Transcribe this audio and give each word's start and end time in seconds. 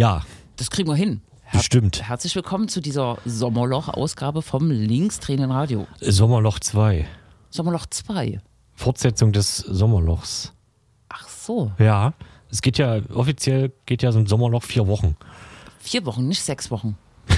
Ja, 0.00 0.22
Das 0.70 0.76
kriegen 0.76 0.88
wir 0.88 0.94
hin. 0.94 1.20
bestimmt. 1.52 2.00
Herzlich 2.08 2.36
willkommen 2.36 2.68
zu 2.68 2.80
dieser 2.80 3.18
Sommerloch-Ausgabe 3.24 4.40
vom 4.40 4.70
Linkstraining 4.70 5.50
Radio. 5.50 5.88
Sommerloch 6.00 6.60
2. 6.60 7.08
Sommerloch 7.50 7.86
2. 7.86 8.40
Fortsetzung 8.76 9.32
des 9.32 9.56
Sommerlochs. 9.56 10.52
Ach 11.08 11.26
so, 11.28 11.72
Ja, 11.80 12.12
es 12.52 12.62
geht 12.62 12.78
ja, 12.78 13.00
offiziell 13.12 13.72
geht 13.84 14.02
ja 14.04 14.12
so 14.12 14.20
ein 14.20 14.26
Sommerloch 14.26 14.62
vier 14.62 14.86
Wochen. 14.86 15.16
vier 15.80 16.06
Wochen, 16.06 16.28
nicht 16.28 16.42
sechs 16.42 16.70
Wochen. 16.70 16.96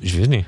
Ich 0.00 0.16
weiß 0.16 0.28
nicht. 0.28 0.46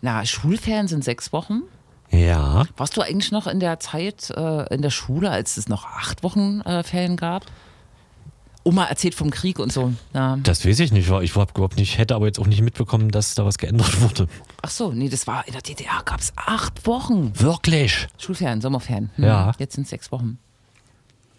Na, 0.00 0.26
Schulferien 0.26 0.88
sind 0.88 1.04
sechs 1.04 1.32
Wochen. 1.32 1.62
Ja, 2.10 2.64
Warst 2.76 2.96
du 2.96 3.00
eigentlich 3.00 3.30
noch 3.30 3.46
in 3.46 3.60
der 3.60 3.78
Zeit 3.78 4.28
äh, 4.30 4.74
in 4.74 4.82
der 4.82 4.90
Schule, 4.90 5.30
als 5.30 5.56
es 5.56 5.68
noch 5.68 5.84
acht 5.84 6.24
Wochen 6.24 6.62
äh, 6.62 6.82
Ferien 6.82 7.16
gab? 7.16 7.44
Oma 8.64 8.84
erzählt 8.84 9.14
vom 9.14 9.30
Krieg 9.30 9.58
und 9.58 9.72
so. 9.72 9.92
Ja. 10.14 10.36
das 10.42 10.64
weiß 10.64 10.78
ich 10.80 10.92
nicht. 10.92 11.10
Ich 11.10 11.34
hab 11.36 11.50
überhaupt 11.50 11.76
nicht, 11.76 11.98
hätte 11.98 12.14
aber 12.14 12.26
jetzt 12.26 12.38
auch 12.38 12.46
nicht 12.46 12.62
mitbekommen, 12.62 13.10
dass 13.10 13.34
da 13.34 13.44
was 13.44 13.58
geändert 13.58 14.00
wurde. 14.00 14.28
Ach 14.62 14.70
so, 14.70 14.92
nee, 14.92 15.08
das 15.08 15.26
war 15.26 15.46
in 15.46 15.52
der 15.52 15.62
DDR 15.62 16.02
gab 16.04 16.20
es 16.20 16.32
acht 16.36 16.86
Wochen. 16.86 17.32
Wirklich? 17.38 18.06
Schulferien, 18.18 18.60
Sommerferien. 18.60 19.10
Hm, 19.16 19.24
Ja. 19.24 19.52
Jetzt 19.58 19.74
sind 19.74 19.84
es 19.84 19.90
sechs 19.90 20.12
Wochen. 20.12 20.38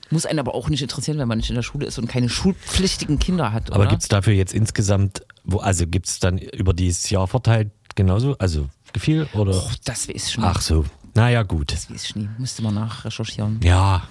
Muss 0.10 0.26
einen 0.26 0.40
aber 0.40 0.54
auch 0.54 0.70
nicht 0.70 0.82
interessieren, 0.82 1.18
wenn 1.18 1.28
man 1.28 1.38
nicht 1.40 1.50
in 1.50 1.56
der 1.56 1.64
Schule 1.64 1.86
ist 1.88 1.98
und 1.98 2.08
keine 2.08 2.30
schulpflichtigen 2.30 3.18
Kinder 3.20 3.52
hat. 3.52 3.72
Aber 3.72 3.82
oder? 3.82 3.90
gibt 3.90 4.04
es 4.04 4.10
dafür 4.10 4.34
jetzt 4.34 4.54
insgesamt, 4.54 5.24
wo, 5.44 5.58
also 5.58 5.88
gibt 5.88 6.08
es 6.08 6.20
dann 6.20 6.38
über 6.38 6.74
dieses 6.74 7.10
Jahr 7.10 7.28
verteilt 7.28 7.72
genauso, 7.96 8.36
also 8.38 8.68
viel 8.98 9.28
oder? 9.34 9.56
Oh, 9.56 9.72
das 9.86 10.08
weiß 10.10 10.28
ich 10.28 10.38
nie. 10.38 10.44
Ach 10.44 10.62
so, 10.62 10.86
naja 11.16 11.42
gut. 11.44 11.72
Das 11.72 11.90
weiß 11.90 12.04
ich 12.06 12.16
nie. 12.16 12.30
Müsste 12.38 12.62
man 12.62 12.76
nachrecherchieren. 12.76 13.60
Ja, 13.64 14.04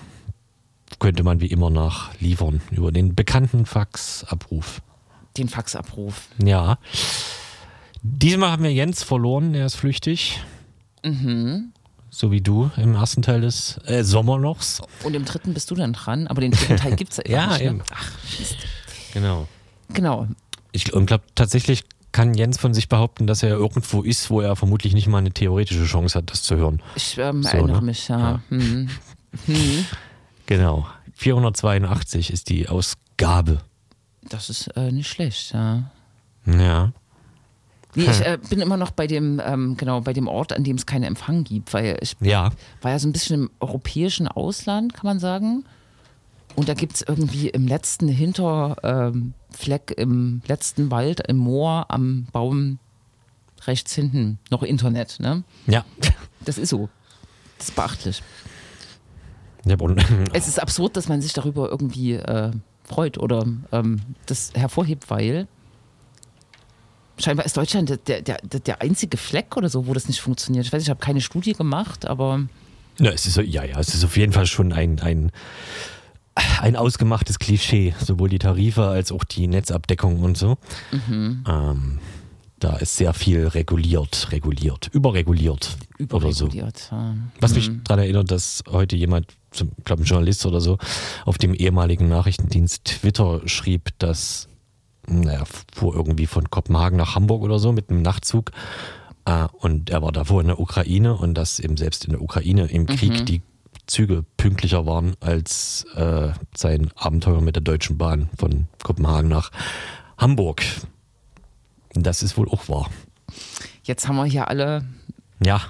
könnte 1.02 1.24
man 1.24 1.40
wie 1.40 1.48
immer 1.48 1.68
nachliefern 1.68 2.60
über 2.70 2.92
den 2.92 3.16
bekannten 3.16 3.66
Faxabruf. 3.66 4.82
Den 5.36 5.48
Faxabruf. 5.48 6.28
Ja. 6.40 6.78
Diesmal 8.02 8.52
haben 8.52 8.62
wir 8.62 8.72
Jens 8.72 9.02
verloren, 9.02 9.52
er 9.52 9.66
ist 9.66 9.74
flüchtig. 9.74 10.40
Mhm. 11.02 11.72
So 12.08 12.30
wie 12.30 12.40
du 12.40 12.70
im 12.76 12.94
ersten 12.94 13.20
Teil 13.20 13.40
des 13.40 13.78
äh, 13.84 14.04
Sommerlochs. 14.04 14.80
Und 15.02 15.14
im 15.14 15.24
dritten 15.24 15.54
bist 15.54 15.72
du 15.72 15.74
dann 15.74 15.92
dran, 15.92 16.28
aber 16.28 16.40
den 16.40 16.52
dritten 16.52 16.76
Teil 16.76 16.94
gibt 16.94 17.10
es 17.10 17.16
ja, 17.16 17.24
Ja, 17.26 17.46
nicht. 17.48 17.58
Ne? 17.62 17.66
eben. 17.66 17.82
Ach, 17.92 18.12
Mist. 18.38 18.56
Genau. 19.12 19.48
Genau. 19.92 20.28
Ich 20.70 20.84
glaube 20.84 21.24
tatsächlich 21.34 21.82
kann 22.12 22.34
Jens 22.34 22.58
von 22.58 22.74
sich 22.74 22.88
behaupten, 22.88 23.26
dass 23.26 23.42
er 23.42 23.50
irgendwo 23.50 24.02
ist, 24.02 24.30
wo 24.30 24.40
er 24.40 24.54
vermutlich 24.54 24.94
nicht 24.94 25.08
mal 25.08 25.18
eine 25.18 25.32
theoretische 25.32 25.84
Chance 25.84 26.18
hat, 26.18 26.30
das 26.30 26.44
zu 26.44 26.54
hören. 26.54 26.80
Ich 26.94 27.18
ähm, 27.18 27.42
So, 27.42 27.48
erinnere 27.48 27.80
ne? 27.80 27.86
mich, 27.86 28.06
ja. 28.06 28.18
Ja. 28.18 28.42
Mhm. 28.50 28.88
Mhm. 29.48 29.86
Genau. 30.56 30.86
482 31.14 32.30
ist 32.30 32.48
die 32.50 32.68
Ausgabe. 32.68 33.58
Das 34.28 34.50
ist 34.50 34.68
äh, 34.76 34.92
nicht 34.92 35.08
schlecht, 35.08 35.52
ja. 35.54 35.84
Ja. 36.46 36.92
Nee, 37.94 38.04
ich 38.04 38.20
äh, 38.20 38.38
bin 38.50 38.60
immer 38.60 38.76
noch 38.76 38.90
bei 38.90 39.06
dem, 39.06 39.40
ähm, 39.44 39.76
genau, 39.76 40.00
bei 40.00 40.12
dem 40.12 40.26
Ort, 40.28 40.52
an 40.52 40.64
dem 40.64 40.76
es 40.76 40.86
keinen 40.86 41.04
Empfang 41.04 41.44
gibt, 41.44 41.72
weil 41.74 41.96
ich 42.00 42.16
Ja. 42.20 42.50
war 42.80 42.90
ja 42.90 42.98
so 42.98 43.08
ein 43.08 43.12
bisschen 43.12 43.42
im 43.42 43.50
europäischen 43.60 44.28
Ausland, 44.28 44.94
kann 44.94 45.04
man 45.06 45.18
sagen. 45.20 45.64
Und 46.54 46.68
da 46.68 46.74
gibt 46.74 46.94
es 46.96 47.02
irgendwie 47.02 47.48
im 47.48 47.66
letzten 47.66 48.08
Hinterfleck, 48.08 49.94
ähm, 49.96 49.96
im 49.96 50.42
letzten 50.46 50.90
Wald, 50.90 51.26
im 51.28 51.36
Moor, 51.38 51.86
am 51.88 52.26
Baum 52.32 52.78
rechts 53.66 53.94
hinten 53.94 54.38
noch 54.50 54.62
Internet. 54.62 55.18
Ne? 55.20 55.44
Ja. 55.66 55.84
Das 56.44 56.58
ist 56.58 56.68
so. 56.70 56.88
Das 57.58 57.68
ist 57.68 57.74
beachtlich. 57.76 58.22
Es 60.32 60.48
ist 60.48 60.60
absurd, 60.60 60.96
dass 60.96 61.08
man 61.08 61.20
sich 61.20 61.32
darüber 61.32 61.70
irgendwie 61.70 62.14
äh, 62.14 62.50
freut 62.84 63.18
oder 63.18 63.46
ähm, 63.72 64.00
das 64.26 64.52
hervorhebt, 64.54 65.10
weil 65.10 65.46
scheinbar 67.18 67.46
ist 67.46 67.56
Deutschland 67.56 67.88
der, 68.08 68.22
der, 68.22 68.38
der, 68.42 68.82
einzige 68.82 69.16
Fleck 69.16 69.56
oder 69.56 69.68
so, 69.68 69.86
wo 69.86 69.94
das 69.94 70.08
nicht 70.08 70.20
funktioniert. 70.20 70.66
Ich 70.66 70.72
weiß, 70.72 70.82
ich 70.82 70.90
habe 70.90 71.00
keine 71.00 71.20
Studie 71.20 71.52
gemacht, 71.52 72.06
aber 72.06 72.46
ja, 72.98 73.10
es 73.10 73.26
ist, 73.26 73.36
ja, 73.36 73.64
ja, 73.64 73.78
es 73.78 73.94
ist 73.94 74.04
auf 74.04 74.16
jeden 74.16 74.32
Fall 74.32 74.46
schon 74.46 74.72
ein, 74.72 75.00
ein, 75.00 75.32
ein 76.60 76.76
ausgemachtes 76.76 77.38
Klischee, 77.38 77.94
sowohl 77.98 78.28
die 78.28 78.38
Tarife 78.38 78.86
als 78.86 79.12
auch 79.12 79.24
die 79.24 79.46
Netzabdeckung 79.46 80.20
und 80.20 80.36
so. 80.36 80.58
Ähm, 81.46 81.98
da 82.58 82.76
ist 82.76 82.96
sehr 82.96 83.12
viel 83.12 83.48
reguliert, 83.48 84.30
reguliert, 84.30 84.88
überreguliert, 84.92 85.76
oder 86.10 86.32
so. 86.32 86.46
überreguliert. 86.46 86.88
Ja. 86.92 87.16
Was 87.40 87.54
mich 87.54 87.70
daran 87.84 88.04
erinnert, 88.04 88.30
dass 88.30 88.62
heute 88.70 88.94
jemand, 88.96 89.26
ich 89.52 89.84
glaube 89.84 90.02
ein 90.02 90.06
Journalist 90.06 90.46
oder 90.46 90.60
so, 90.60 90.78
auf 91.24 91.38
dem 91.38 91.54
ehemaligen 91.54 92.08
Nachrichtendienst 92.08 92.84
Twitter 92.84 93.40
schrieb, 93.46 93.90
dass, 93.98 94.48
naja, 95.06 95.44
fuhr 95.72 95.94
irgendwie 95.94 96.26
von 96.26 96.50
Kopenhagen 96.50 96.96
nach 96.98 97.14
Hamburg 97.14 97.42
oder 97.42 97.58
so 97.58 97.72
mit 97.72 97.90
einem 97.90 98.02
Nachtzug. 98.02 98.50
Äh, 99.24 99.46
und 99.58 99.90
er 99.90 100.02
war 100.02 100.12
davor 100.12 100.40
in 100.40 100.48
der 100.48 100.60
Ukraine 100.60 101.14
und 101.14 101.34
dass 101.34 101.60
eben 101.60 101.76
selbst 101.76 102.04
in 102.04 102.12
der 102.12 102.22
Ukraine 102.22 102.66
im 102.66 102.86
Krieg 102.86 103.26
die 103.26 103.42
Züge 103.86 104.24
pünktlicher 104.36 104.86
waren 104.86 105.14
als 105.20 105.84
äh, 105.96 106.30
sein 106.56 106.90
Abenteuer 106.96 107.40
mit 107.40 107.56
der 107.56 107.62
Deutschen 107.62 107.98
Bahn 107.98 108.30
von 108.38 108.68
Kopenhagen 108.82 109.28
nach 109.28 109.50
Hamburg. 110.18 110.62
Das 111.94 112.22
ist 112.22 112.36
wohl 112.36 112.48
auch 112.48 112.68
wahr. 112.68 112.90
Jetzt 113.82 114.08
haben 114.08 114.16
wir 114.16 114.24
hier 114.24 114.48
alle 114.48 114.84
Ja, 115.44 115.60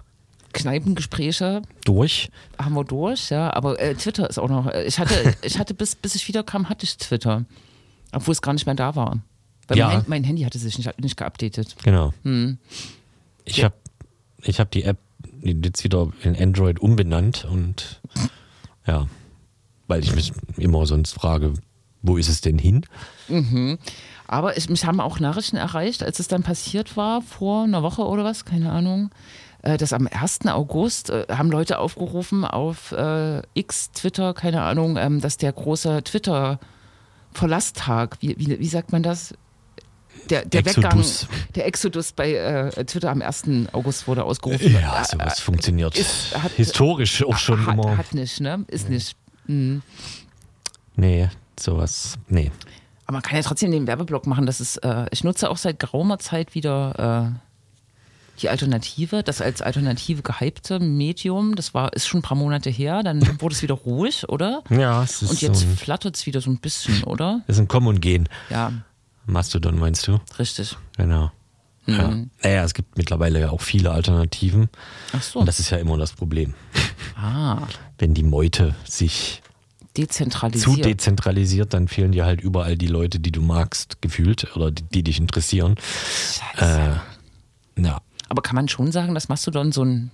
Kneipengespräche, 0.53 1.63
durch. 1.85 2.31
haben 2.59 2.75
wir 2.75 2.85
durch, 2.85 3.31
ja. 3.31 3.53
Aber 3.55 3.79
äh, 3.81 3.95
Twitter 3.95 4.29
ist 4.29 4.39
auch 4.39 4.49
noch. 4.49 4.67
äh, 4.67 4.85
Ich 4.85 4.99
hatte, 4.99 5.35
ich 5.43 5.59
hatte 5.59 5.75
bis, 5.75 5.95
bis 5.95 6.15
ich 6.15 6.27
wiederkam, 6.29 6.69
hatte 6.69 6.85
ich 6.85 6.97
Twitter. 6.99 7.45
Obwohl 8.13 8.33
es 8.33 8.43
gar 8.43 8.53
nicht 8.53 8.67
mehr 8.67 8.75
da 8.75 8.95
war. 8.95 9.19
Weil 9.69 9.79
Ja. 9.79 9.89
mein, 9.89 10.05
mein 10.07 10.25
Handy 10.25 10.43
hatte 10.43 10.59
sich 10.59 10.77
nicht, 10.79 11.01
nicht 11.01 11.17
geupdatet. 11.17 11.77
Genau. 11.83 12.13
Hm. 12.25 12.59
Ich 13.45 13.59
Ja. 13.59 13.65
habe 13.67 13.75
ich 14.43 14.61
hab 14.61 14.71
die 14.71 14.83
App 14.85 14.99
jetzt 15.43 15.83
wieder 15.85 16.13
in 16.23 16.37
Android 16.37 16.81
umbenannt 16.81 17.45
und 17.51 18.01
ja, 18.87 19.07
weil 19.87 20.03
ich 20.03 20.15
mich 20.15 20.33
immer 20.57 20.85
sonst 20.87 21.13
frage, 21.13 21.55
wo 22.03 22.17
ist 22.17 22.29
es 22.29 22.41
denn 22.41 22.59
hin? 22.59 22.85
Aber 24.27 24.57
ich, 24.57 24.69
mich 24.69 24.85
haben 24.85 25.01
auch 25.01 25.21
Nachrichten 25.21 25.57
erreicht, 25.57 26.03
als 26.03 26.19
es 26.19 26.29
dann 26.29 26.43
passiert 26.43 26.97
war, 26.97 27.23
vor 27.23 27.65
einer 27.65 27.83
Woche 27.83 28.03
oder 28.03 28.25
was, 28.25 28.45
keine 28.45 28.73
Ahnung, 28.73 29.11
dass 29.63 29.93
am 29.93 30.09
1. 30.11 30.47
August 30.47 31.11
äh, 31.11 31.27
haben 31.31 31.51
Leute 31.51 31.79
aufgerufen 31.79 32.45
auf 32.45 32.93
äh, 32.93 33.43
X, 33.55 33.91
Twitter, 33.93 34.35
keine 34.35 34.63
Ahnung, 34.63 34.97
ähm, 34.97 35.21
dass 35.21 35.37
der 35.37 35.53
große 35.53 36.03
Twitter-Verlasstag, 36.05 38.17
wie, 38.21 38.37
wie, 38.39 38.59
wie 38.59 38.67
sagt 38.69 38.93
man 38.93 39.03
das? 39.03 39.35
Der, 40.31 40.45
der 40.45 40.61
Exodus. 40.61 41.25
Weggang, 41.25 41.39
der 41.55 41.67
Exodus 41.67 42.13
bei 42.13 42.35
äh, 42.35 42.85
Twitter 42.85 43.11
am 43.11 43.23
1. 43.23 43.45
August 43.73 44.07
wurde 44.07 44.25
ausgerufen. 44.25 44.73
Ja, 44.73 45.03
sowas 45.05 45.41
funktioniert 45.41 45.97
ist- 45.99 46.37
hat- 46.41 46.53
historisch 46.53 47.25
auch 47.25 47.39
schon 47.39 47.67
hat, 47.67 47.75
immer. 47.75 47.97
hat 47.97 48.15
nicht, 48.15 48.41
ne? 48.41 48.65
Ist 48.69 48.89
nicht. 48.91 49.17
Mhm. 49.47 49.83
nee, 50.97 51.29
sowas, 51.59 52.19
nee. 52.29 52.53
Aber 53.07 53.15
man 53.15 53.23
kann 53.23 53.37
ja 53.37 53.43
trotzdem 53.43 53.71
den 53.73 53.87
Werbeblock 53.87 54.27
machen. 54.27 54.47
Das 54.47 54.61
ist, 54.61 54.77
äh, 54.79 55.07
ich 55.11 55.25
nutze 55.25 55.51
auch 55.51 55.57
seit 55.57 55.81
geraumer 55.81 56.19
Zeit 56.19 56.55
wieder 56.55 57.33
äh, 57.35 57.39
die 58.41 58.49
Alternative, 58.49 59.23
das 59.23 59.41
als 59.41 59.63
Alternative 59.63 60.23
gehypte 60.23 60.81
Medium. 60.81 61.55
Das 61.55 61.75
war, 61.75 61.93
ist 61.93 62.07
schon 62.09 62.21
ein 62.21 62.23
paar 62.23 62.37
Monate 62.37 62.71
her. 62.71 63.03
Dann 63.03 63.21
wurde 63.41 63.55
es 63.55 63.63
wieder 63.63 63.75
ruhig, 63.75 64.29
oder? 64.29 64.63
Ja, 64.71 65.03
es 65.03 65.23
ist 65.23 65.31
Und 65.31 65.43
jetzt 65.43 65.61
so 65.61 65.67
flattert 65.67 66.17
es 66.17 66.27
wieder 66.27 66.41
so 66.41 66.51
ein 66.51 66.59
bisschen, 66.59 67.05
oder? 67.05 67.43
es 67.47 67.57
ist 67.57 67.61
ein 67.61 67.69
Kommen 67.69 67.89
und 67.89 68.01
Gehen. 68.01 68.29
Ja, 68.51 68.73
Mastodon 69.27 69.79
meinst 69.79 70.07
du? 70.09 70.19
richtig. 70.39 70.77
Genau. 70.97 71.31
Ja. 71.87 72.09
Mhm. 72.09 72.31
Naja, 72.43 72.65
es 72.65 72.75
gibt 72.75 72.97
mittlerweile 72.97 73.41
ja 73.41 73.51
auch 73.51 73.61
viele 73.61 73.91
Alternativen. 73.91 74.69
Ach 75.13 75.23
so. 75.23 75.41
Und 75.41 75.47
das 75.47 75.59
ist 75.61 75.71
ja 75.71 75.79
immer 75.79 75.97
das 75.99 76.13
Problem. 76.13 76.55
ah, 77.17 77.59
Wenn 77.99 78.15
die 78.15 78.23
Meute 78.23 78.75
sich 78.85 79.43
zu 79.95 80.01
dezentralisiert. 80.03 80.85
dezentralisiert, 80.85 81.75
dann 81.75 81.87
fehlen 81.89 82.13
dir 82.13 82.25
halt 82.25 82.41
überall 82.41 82.77
die 82.77 82.87
Leute, 82.87 83.21
die 83.21 83.31
du 83.33 83.43
magst, 83.43 84.01
gefühlt 84.01 84.57
oder 84.57 84.71
die, 84.71 84.85
die 84.85 85.03
dich 85.03 85.19
interessieren. 85.19 85.75
Scheiße. 86.57 87.01
Äh, 87.77 87.83
ja, 87.83 88.01
Aber 88.33 88.41
kann 88.41 88.57
man 88.57 88.67
schon 88.67 88.91
sagen, 88.93 89.13
dass 89.13 89.29
Mastodon 89.29 89.73
so 89.73 89.85
ein 89.85 90.11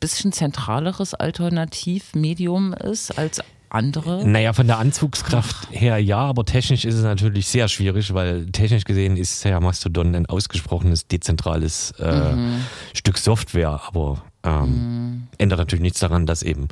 bisschen 0.00 0.32
zentraleres 0.32 1.12
Alternativmedium 1.12 2.72
ist 2.72 3.18
als 3.18 3.42
andere? 3.68 4.26
Naja, 4.26 4.54
von 4.54 4.66
der 4.66 4.78
Anzugskraft 4.78 5.68
her 5.70 5.98
ja, 5.98 6.20
aber 6.20 6.46
technisch 6.46 6.86
ist 6.86 6.94
es 6.94 7.02
natürlich 7.02 7.46
sehr 7.46 7.68
schwierig, 7.68 8.14
weil 8.14 8.46
technisch 8.46 8.84
gesehen 8.84 9.18
ist 9.18 9.44
ja 9.44 9.60
Mastodon 9.60 10.14
ein 10.14 10.24
ausgesprochenes 10.24 11.06
dezentrales 11.06 11.90
äh, 11.98 12.32
mhm. 12.32 12.62
Stück 12.94 13.18
Software, 13.18 13.78
aber 13.88 14.24
ähm, 14.42 14.62
mhm. 14.62 15.26
ändert 15.36 15.58
natürlich 15.58 15.82
nichts 15.82 16.00
daran, 16.00 16.24
dass 16.24 16.42
eben 16.42 16.68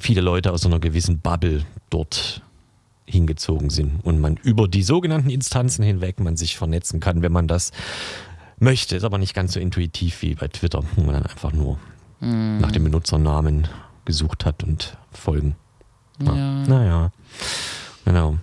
viele 0.00 0.20
Leute 0.20 0.50
aus 0.50 0.66
einer 0.66 0.80
gewissen 0.80 1.20
Bubble 1.20 1.64
dort 1.90 2.42
hingezogen 3.04 3.70
sind 3.70 4.04
und 4.04 4.20
man 4.20 4.36
über 4.42 4.66
die 4.66 4.82
sogenannten 4.82 5.30
Instanzen 5.30 5.84
hinweg 5.84 6.18
man 6.18 6.36
sich 6.36 6.56
vernetzen 6.56 6.98
kann, 6.98 7.22
wenn 7.22 7.30
man 7.30 7.46
das 7.46 7.70
möchte. 8.58 8.96
Ist 8.96 9.04
aber 9.04 9.18
nicht 9.18 9.34
ganz 9.34 9.52
so 9.52 9.60
intuitiv 9.60 10.22
wie 10.22 10.34
bei 10.34 10.48
Twitter, 10.48 10.82
wo 10.94 11.02
man 11.02 11.14
dann 11.14 11.26
einfach 11.26 11.52
nur 11.52 11.78
mm. 12.20 12.58
nach 12.58 12.72
dem 12.72 12.84
Benutzernamen 12.84 13.68
gesucht 14.04 14.44
hat 14.44 14.62
und 14.62 14.96
Folgen. 15.12 15.56
Ja. 16.20 16.34
Naja, 16.34 17.12
genau. 18.04 18.38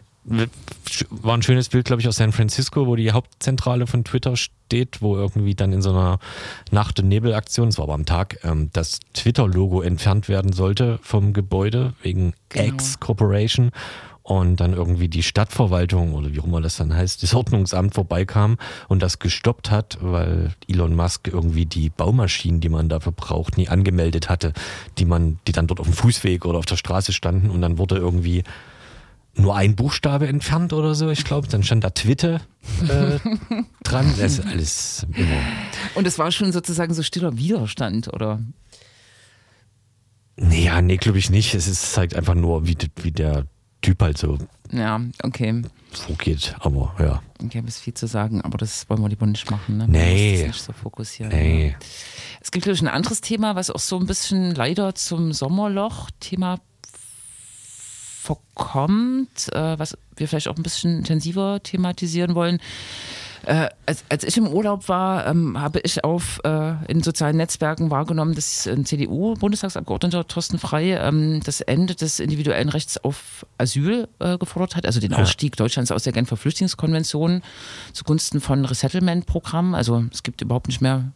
War 1.10 1.34
ein 1.34 1.42
schönes 1.42 1.70
Bild, 1.70 1.86
glaube 1.86 2.02
ich, 2.02 2.08
aus 2.08 2.16
San 2.16 2.32
Francisco, 2.32 2.88
wo 2.88 2.96
die 2.96 3.12
Hauptzentrale 3.12 3.88
von 3.88 4.06
Twitter 4.06 4.38
steht, 4.38 5.02
wo 5.02 5.18
irgendwie 5.18 5.54
dann 5.54 5.74
in 5.74 5.82
so 5.82 5.90
einer 5.90 6.20
Nacht- 6.72 7.00
und 7.00 7.10
Nebelaktion, 7.10 7.68
es 7.68 7.78
war 7.78 7.84
aber 7.86 7.96
am 7.96 8.06
Tag, 8.06 8.40
ähm, 8.44 8.70
das 8.72 9.00
Twitter-Logo 9.14 9.82
entfernt 9.82 10.30
werden 10.30 10.54
sollte 10.54 11.00
vom 11.02 11.34
Gebäude 11.34 11.94
wegen 12.02 12.34
genau. 12.50 12.74
X 12.74 13.00
Corporation 13.02 13.72
und 14.24 14.62
dann 14.62 14.74
irgendwie 14.74 15.10
die 15.10 15.22
Stadtverwaltung 15.22 16.14
oder 16.14 16.34
wie 16.34 16.40
auch 16.40 16.46
immer 16.46 16.62
das 16.62 16.78
dann 16.78 16.94
heißt, 16.94 17.22
das 17.22 17.34
Ordnungsamt 17.36 17.94
vorbeikam 17.94 18.58
und 18.88 19.04
das 19.04 19.20
gestoppt 19.20 19.70
hat, 19.70 19.98
weil 20.02 20.54
Elon 20.68 20.96
Musk 20.96 21.28
irgendwie 21.28 21.66
die 21.66 21.90
Baumaschinen, 21.90 22.62
die 22.62 22.70
man 22.70 22.88
dafür 22.88 23.12
braucht, 23.12 23.58
nie 23.58 23.68
angemeldet 23.68 24.30
hatte, 24.30 24.54
die 24.98 25.06
man, 25.06 25.40
die 25.48 25.52
dann 25.52 25.68
dort 25.68 25.82
auf 25.82 25.88
dem 25.88 25.94
Fußweg 25.94 26.46
oder 26.46 26.58
auf 26.58 26.66
der 26.66 26.78
Straße 26.78 27.12
standen 27.12 27.50
und 27.50 27.62
dann 27.62 27.78
wurde 27.78 27.98
irgendwie 27.98 28.44
nur 29.36 29.56
ein 29.56 29.76
Buchstabe 29.76 30.28
entfernt 30.28 30.74
oder 30.74 30.96
so, 30.96 31.10
ich 31.10 31.24
glaube. 31.26 31.48
Dann 31.48 31.64
stand 31.64 31.84
da 31.84 31.90
Twitter 31.90 32.42
äh, 32.88 33.20
dran. 33.84 34.14
Das 34.18 34.40
ist 34.40 34.46
alles 34.46 35.08
immer. 35.16 35.42
Und 35.96 36.06
es 36.06 36.20
war 36.20 36.32
schon 36.32 36.52
sozusagen 36.52 36.94
so 36.94 37.02
stiller 37.02 37.36
Widerstand, 37.38 38.14
oder? 38.14 38.40
Nee, 40.36 40.66
ja, 40.66 40.82
nee, 40.82 40.98
glaube 40.98 41.18
ich 41.18 41.30
nicht. 41.30 41.56
Es 41.56 41.68
ist 41.68 41.98
halt 41.98 42.16
einfach 42.16 42.36
nur, 42.36 42.68
wie, 42.68 42.78
wie 43.02 43.12
der 43.12 43.46
Typ 43.84 44.02
halt 44.02 44.18
so. 44.18 44.38
Ja, 44.72 45.00
okay. 45.22 45.62
Vorgeht, 45.92 46.56
aber 46.60 46.96
ja. 47.00 47.22
Ich 47.48 47.56
habe 47.56 47.68
es 47.68 47.80
viel 47.80 47.94
zu 47.94 48.08
sagen, 48.08 48.42
aber 48.42 48.58
das 48.58 48.90
wollen 48.90 49.02
wir 49.02 49.10
lieber 49.10 49.28
nicht 49.28 49.52
machen, 49.52 49.78
ne? 49.78 49.86
Nee. 49.88 50.48
nicht 50.48 50.64
so 50.64 50.72
fokussieren. 50.74 51.32
Nee. 51.32 51.76
Es 52.42 52.50
gibt, 52.50 52.64
glaube 52.64 52.76
ich, 52.76 52.82
ein 52.82 52.88
anderes 52.88 53.22
Thema, 53.22 53.56
was 53.56 53.70
auch 53.70 53.80
so 53.80 54.00
ein 54.00 54.08
bisschen 54.08 54.56
leider 54.56 54.96
zum 54.96 55.34
Sommerloch-Thema 55.34 56.60
verkommt, 58.22 59.52
äh, 59.52 59.78
was 59.78 59.98
wir 60.16 60.30
vielleicht 60.30 60.48
auch 60.48 60.56
ein 60.56 60.64
bisschen 60.64 61.00
intensiver 61.00 61.62
thematisieren 61.62 62.36
wollen. 62.36 62.60
Äh, 63.46 63.70
als, 63.86 64.06
als, 64.10 64.24
ich 64.24 64.38
im 64.38 64.48
Urlaub 64.48 64.88
war, 64.88 65.28
ähm, 65.28 65.60
habe 65.60 65.80
ich 65.82 66.04
auf 66.04 66.40
äh, 66.46 66.74
in 66.88 67.04
sozialen 67.04 67.38
Netzwerken 67.38 67.92
wahrgenommen, 67.92 68.36
dass 68.36 68.68
ein 68.68 68.86
CDU-Bundestagsabgeordneter 68.86 70.28
Thorsten 70.28 70.60
Frey 70.60 70.94
ähm, 70.94 71.42
das 71.44 71.60
Ende 71.60 71.94
des 71.94 72.20
individuellen 72.20 72.70
Rechts 72.70 72.98
auf 73.04 73.46
Asyl 73.58 74.08
äh, 74.20 74.38
gefordert 74.38 74.78
hat, 74.78 74.86
also 74.86 75.00
den 75.00 75.14
Ausstieg. 75.14 75.58
Deutschlands 75.58 75.92
aus 75.92 76.04
der 76.04 76.14
Genfer 76.14 76.38
Flüchtlingskonvention 76.38 77.42
zugunsten 77.92 78.40
von 78.40 78.64
Resettlement-Programmen. 78.64 79.76
Also 79.76 80.06
es 80.12 80.24
gibt 80.24 80.42
überhaupt 80.42 80.68
nicht 80.68 80.82
mehr 80.82 81.12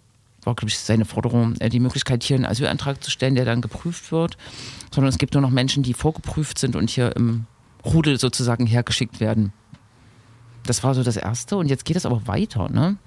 war, 0.47 0.55
glaube 0.55 0.69
ich, 0.69 0.79
seine 0.79 1.05
Forderung, 1.05 1.55
äh, 1.59 1.69
die 1.69 1.79
Möglichkeit, 1.79 2.23
hier 2.23 2.35
einen 2.35 2.45
Asylantrag 2.45 3.03
zu 3.03 3.11
stellen, 3.11 3.35
der 3.35 3.45
dann 3.45 3.61
geprüft 3.61 4.11
wird, 4.11 4.37
sondern 4.91 5.09
es 5.09 5.19
gibt 5.19 5.33
nur 5.33 5.41
noch 5.41 5.51
Menschen, 5.51 5.83
die 5.83 5.93
vorgeprüft 5.93 6.57
sind 6.57 6.75
und 6.75 6.89
hier 6.89 7.15
im 7.15 7.45
Rudel 7.85 8.19
sozusagen 8.19 8.65
hergeschickt 8.65 9.19
werden. 9.19 9.53
Das 10.67 10.83
war 10.83 10.93
so 10.93 11.03
das 11.03 11.17
Erste 11.17 11.57
und 11.57 11.67
jetzt 11.67 11.85
geht 11.85 11.97
es 11.97 12.05
aber 12.05 12.27
weiter, 12.27 12.69
ne? 12.69 12.97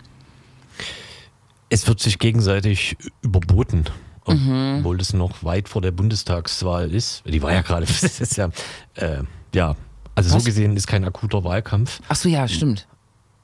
Es 1.69 1.87
wird 1.87 2.01
sich 2.01 2.19
gegenseitig 2.19 2.97
überboten, 3.23 3.85
mhm. 4.27 4.79
obwohl 4.79 4.99
das 4.99 5.13
noch 5.13 5.45
weit 5.45 5.69
vor 5.69 5.83
der 5.83 5.93
Bundestagswahl 5.93 6.93
ist. 6.93 7.23
Die 7.27 7.43
war 7.43 7.53
ja 7.53 7.63
gerade, 7.63 7.87
das 8.03 8.21
ist 8.21 8.37
ja, 8.37 8.51
äh, 8.95 9.23
ja, 9.55 9.77
also 10.15 10.35
Was? 10.35 10.43
so 10.43 10.47
gesehen 10.47 10.77
ist 10.77 10.87
kein 10.87 11.05
akuter 11.05 11.45
Wahlkampf. 11.45 12.01
Ach 12.09 12.17
so, 12.17 12.29
ja, 12.29 12.49
stimmt. 12.49 12.89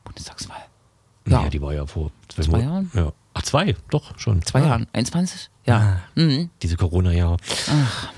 Bundestagswahl. 0.04 0.64
Ja, 1.28 1.42
ja 1.42 1.48
die 1.48 1.60
war 1.60 1.74
ja 1.74 1.86
vor 1.86 2.10
zwei, 2.28 2.42
zwei 2.42 2.60
Jahren. 2.60 2.90
Ja. 2.94 3.12
Ach, 3.34 3.42
zwei, 3.42 3.76
doch 3.90 4.18
schon. 4.18 4.42
Zwei 4.42 4.62
ah. 4.62 4.66
Jahren, 4.66 4.86
21? 4.92 5.50
Ja. 5.66 6.00
Mhm. 6.14 6.50
Diese 6.62 6.76
Corona-Jahre. 6.76 7.36
Ach. 7.70 8.08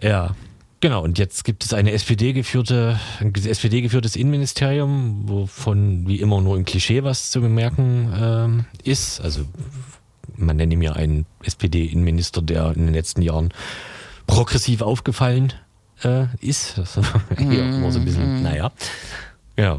Ja, 0.00 0.34
Genau, 0.80 1.02
und 1.02 1.18
jetzt 1.18 1.44
gibt 1.44 1.62
es 1.62 1.74
eine 1.74 1.92
SPD-geführte, 1.92 2.98
ein 3.20 3.34
SPD-geführtes 3.34 4.16
Innenministerium, 4.16 5.28
wovon 5.28 6.08
wie 6.08 6.20
immer 6.20 6.40
nur 6.40 6.56
im 6.56 6.64
Klischee 6.64 7.04
was 7.04 7.30
zu 7.30 7.42
bemerken 7.42 8.66
äh, 8.84 8.90
ist. 8.90 9.20
Also 9.20 9.44
man 10.36 10.58
ihn 10.58 10.80
ja 10.80 10.92
einen 10.92 11.26
SPD-Innenminister, 11.44 12.40
der 12.40 12.72
in 12.74 12.86
den 12.86 12.94
letzten 12.94 13.20
Jahren 13.20 13.50
progressiv 14.26 14.80
aufgefallen 14.80 15.52
äh, 16.02 16.26
ist. 16.40 16.78
Das 16.78 16.96
ist 16.96 17.12
hier 17.36 17.62
immer 17.62 17.92
so 17.92 17.98
ein 17.98 18.04
bisschen, 18.06 18.38
mhm. 18.38 18.42
naja. 18.42 18.72
Ja. 19.58 19.76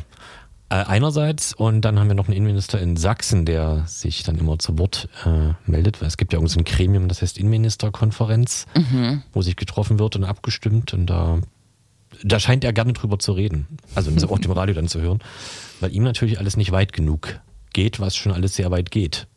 Äh, 0.71 0.85
einerseits 0.87 1.53
und 1.53 1.81
dann 1.81 1.99
haben 1.99 2.07
wir 2.07 2.15
noch 2.15 2.27
einen 2.27 2.37
Innenminister 2.37 2.79
in 2.79 2.95
Sachsen, 2.95 3.43
der 3.43 3.83
sich 3.87 4.23
dann 4.23 4.37
immer 4.37 4.57
zu 4.57 4.79
Wort 4.79 5.09
äh, 5.25 5.53
meldet, 5.69 5.99
weil 5.99 6.07
es 6.07 6.15
gibt 6.15 6.31
ja 6.31 6.39
irgendwie 6.39 6.53
so 6.53 6.59
ein 6.61 6.63
Gremium, 6.63 7.09
das 7.09 7.21
heißt 7.21 7.37
Innenministerkonferenz, 7.37 8.67
mhm. 8.73 9.21
wo 9.33 9.41
sich 9.41 9.57
getroffen 9.57 9.99
wird 9.99 10.15
und 10.15 10.23
abgestimmt 10.23 10.93
und 10.93 11.07
da, 11.07 11.39
da 12.23 12.39
scheint 12.39 12.63
er 12.63 12.71
gerne 12.71 12.93
drüber 12.93 13.19
zu 13.19 13.33
reden. 13.33 13.67
Also 13.95 14.11
auch 14.29 14.39
dem 14.39 14.51
Radio 14.53 14.73
dann 14.73 14.87
zu 14.87 15.01
hören, 15.01 15.19
weil 15.81 15.93
ihm 15.93 16.03
natürlich 16.03 16.39
alles 16.39 16.55
nicht 16.55 16.71
weit 16.71 16.93
genug 16.93 17.41
geht, 17.73 17.99
was 17.99 18.15
schon 18.15 18.31
alles 18.31 18.55
sehr 18.55 18.71
weit 18.71 18.91
geht. 18.91 19.27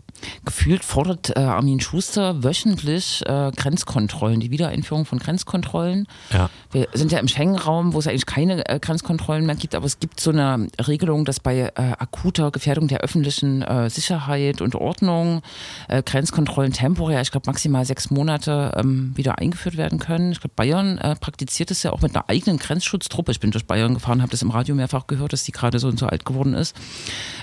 Gefühlt 0.44 0.85
fordert 0.85 1.37
äh, 1.37 1.41
Armin 1.41 1.81
Schuster 1.81 2.43
wöchentlich 2.43 3.23
äh, 3.26 3.50
Grenzkontrollen, 3.55 4.41
die 4.41 4.50
Wiedereinführung 4.50 5.05
von 5.05 5.19
Grenzkontrollen. 5.19 6.06
Ja. 6.32 6.50
Wir 6.71 6.88
sind 6.93 7.12
ja 7.12 7.19
im 7.19 7.29
Schengen-Raum, 7.29 7.94
wo 7.94 7.99
es 7.99 8.06
eigentlich 8.06 8.26
keine 8.26 8.69
äh, 8.69 8.79
Grenzkontrollen 8.79 9.47
mehr 9.47 9.55
gibt, 9.55 9.75
aber 9.75 9.87
es 9.87 10.00
gibt 10.00 10.21
so 10.21 10.31
eine 10.31 10.69
Regelung, 10.87 11.25
dass 11.25 11.41
bei 11.41 11.61
äh, 11.61 11.71
akuter 11.76 12.50
Gefährdung 12.50 12.88
der 12.88 13.00
öffentlichen 13.00 13.62
äh, 13.62 13.88
Sicherheit 13.91 14.61
und 14.61 14.75
Ordnung 14.75 15.43
äh, 15.88 16.03
Grenzkontrollen 16.03 16.73
temporär, 16.73 17.20
ich 17.20 17.31
glaube 17.31 17.47
maximal 17.47 17.85
sechs 17.85 18.11
Monate 18.11 18.73
ähm, 18.77 19.12
wieder 19.17 19.38
eingeführt 19.38 19.77
werden 19.77 19.99
können. 19.99 20.32
Ich 20.32 20.41
glaube, 20.41 20.55
Bayern 20.56 20.99
praktiziert 21.20 21.70
es 21.70 21.82
ja 21.82 21.93
auch 21.93 22.00
mit 22.00 22.15
einer 22.15 22.29
eigenen 22.29 22.59
Grenzschutztruppe. 22.59 23.32
Ich 23.32 23.41
bin 23.41 23.50
durch 23.50 23.67
Bayern 23.67 23.94
gefahren, 23.94 24.23
habe 24.23 24.31
das 24.31 24.43
im 24.43 24.50
Radio 24.50 24.75
mehrfach 24.75 25.06
gehört, 25.06 25.32
dass 25.32 25.44
die 25.44 25.53
gerade 25.53 25.79
so 25.79 25.88
und 25.88 25.99
so 25.99 26.06
alt 26.06 26.25
geworden 26.25 26.55
ist. 26.55 26.77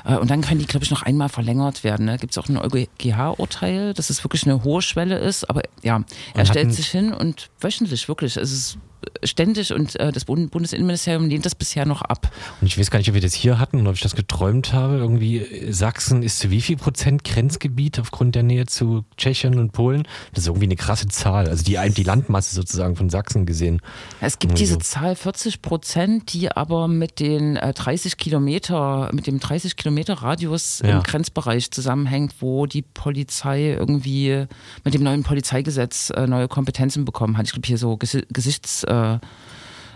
und 0.03 0.29
dann 0.29 0.41
können 0.41 0.59
die, 0.59 0.65
glaube 0.65 0.83
ich, 0.83 0.91
noch 0.91 1.03
einmal 1.03 1.29
verlängert 1.29 1.83
werden. 1.83 2.05
Ne? 2.05 2.17
Gibt 2.17 2.31
es 2.31 2.37
auch 2.37 2.49
eine 2.49 2.61
EuGH-Urteil, 2.73 3.93
dass 3.93 4.09
es 4.09 4.23
wirklich 4.23 4.45
eine 4.45 4.63
hohe 4.63 4.81
Schwelle 4.81 5.17
ist. 5.17 5.49
Aber 5.49 5.61
ja, 5.83 6.03
er 6.33 6.45
stellt 6.45 6.73
sich 6.73 6.87
hin 6.87 7.13
und 7.13 7.49
wöchentlich 7.59 8.07
wirklich. 8.07 8.37
Es 8.37 8.51
ist 8.51 8.77
ständig 9.23 9.73
und 9.73 9.99
äh, 9.99 10.11
das 10.11 10.25
Bundesinnenministerium 10.25 11.27
lehnt 11.27 11.45
das 11.45 11.55
bisher 11.55 11.85
noch 11.85 12.01
ab. 12.01 12.31
Und 12.59 12.67
ich 12.67 12.77
weiß 12.77 12.91
gar 12.91 12.99
nicht, 12.99 13.09
ob 13.09 13.15
wir 13.15 13.21
das 13.21 13.33
hier 13.33 13.59
hatten 13.59 13.81
oder 13.81 13.89
ob 13.89 13.95
ich 13.95 14.01
das 14.01 14.15
geträumt 14.15 14.73
habe. 14.73 14.97
Irgendwie 14.97 15.39
äh, 15.39 15.71
Sachsen 15.71 16.23
ist 16.23 16.39
zu 16.39 16.49
wie 16.49 16.61
viel 16.61 16.77
Prozent 16.77 17.23
Grenzgebiet 17.23 17.99
aufgrund 17.99 18.35
der 18.35 18.43
Nähe 18.43 18.65
zu 18.65 19.05
Tschechien 19.17 19.59
und 19.59 19.71
Polen? 19.71 20.07
Das 20.33 20.43
ist 20.43 20.47
irgendwie 20.47 20.65
eine 20.65 20.75
krasse 20.75 21.07
Zahl. 21.07 21.47
Also 21.47 21.63
die, 21.63 21.77
die 21.95 22.03
Landmasse 22.03 22.55
sozusagen 22.55 22.95
von 22.95 23.09
Sachsen 23.09 23.45
gesehen. 23.45 23.81
Es 24.19 24.39
gibt 24.39 24.59
diese 24.59 24.73
so. 24.75 24.79
Zahl 24.79 25.15
40 25.15 25.61
Prozent, 25.61 26.33
die 26.33 26.51
aber 26.51 26.87
mit 26.87 27.19
den 27.19 27.55
30 27.55 28.13
äh, 28.13 28.15
Kilometer, 28.15 29.09
mit 29.13 29.27
dem 29.27 29.39
30 29.39 29.75
Kilometer 29.75 30.15
Radius 30.15 30.81
ja. 30.83 30.91
im 30.91 31.03
Grenzbereich 31.03 31.71
zusammenhängt, 31.71 32.35
wo 32.39 32.65
die 32.65 32.81
Polizei 32.81 33.71
irgendwie 33.71 34.45
mit 34.83 34.93
dem 34.93 35.03
neuen 35.03 35.23
Polizeigesetz 35.23 36.11
äh, 36.11 36.27
neue 36.27 36.47
Kompetenzen 36.47 37.05
bekommen 37.05 37.37
hat. 37.37 37.45
Ich 37.45 37.53
glaube 37.53 37.67
hier 37.67 37.77
so 37.77 37.97
Gesichts 37.97 38.83
äh, 38.91 39.19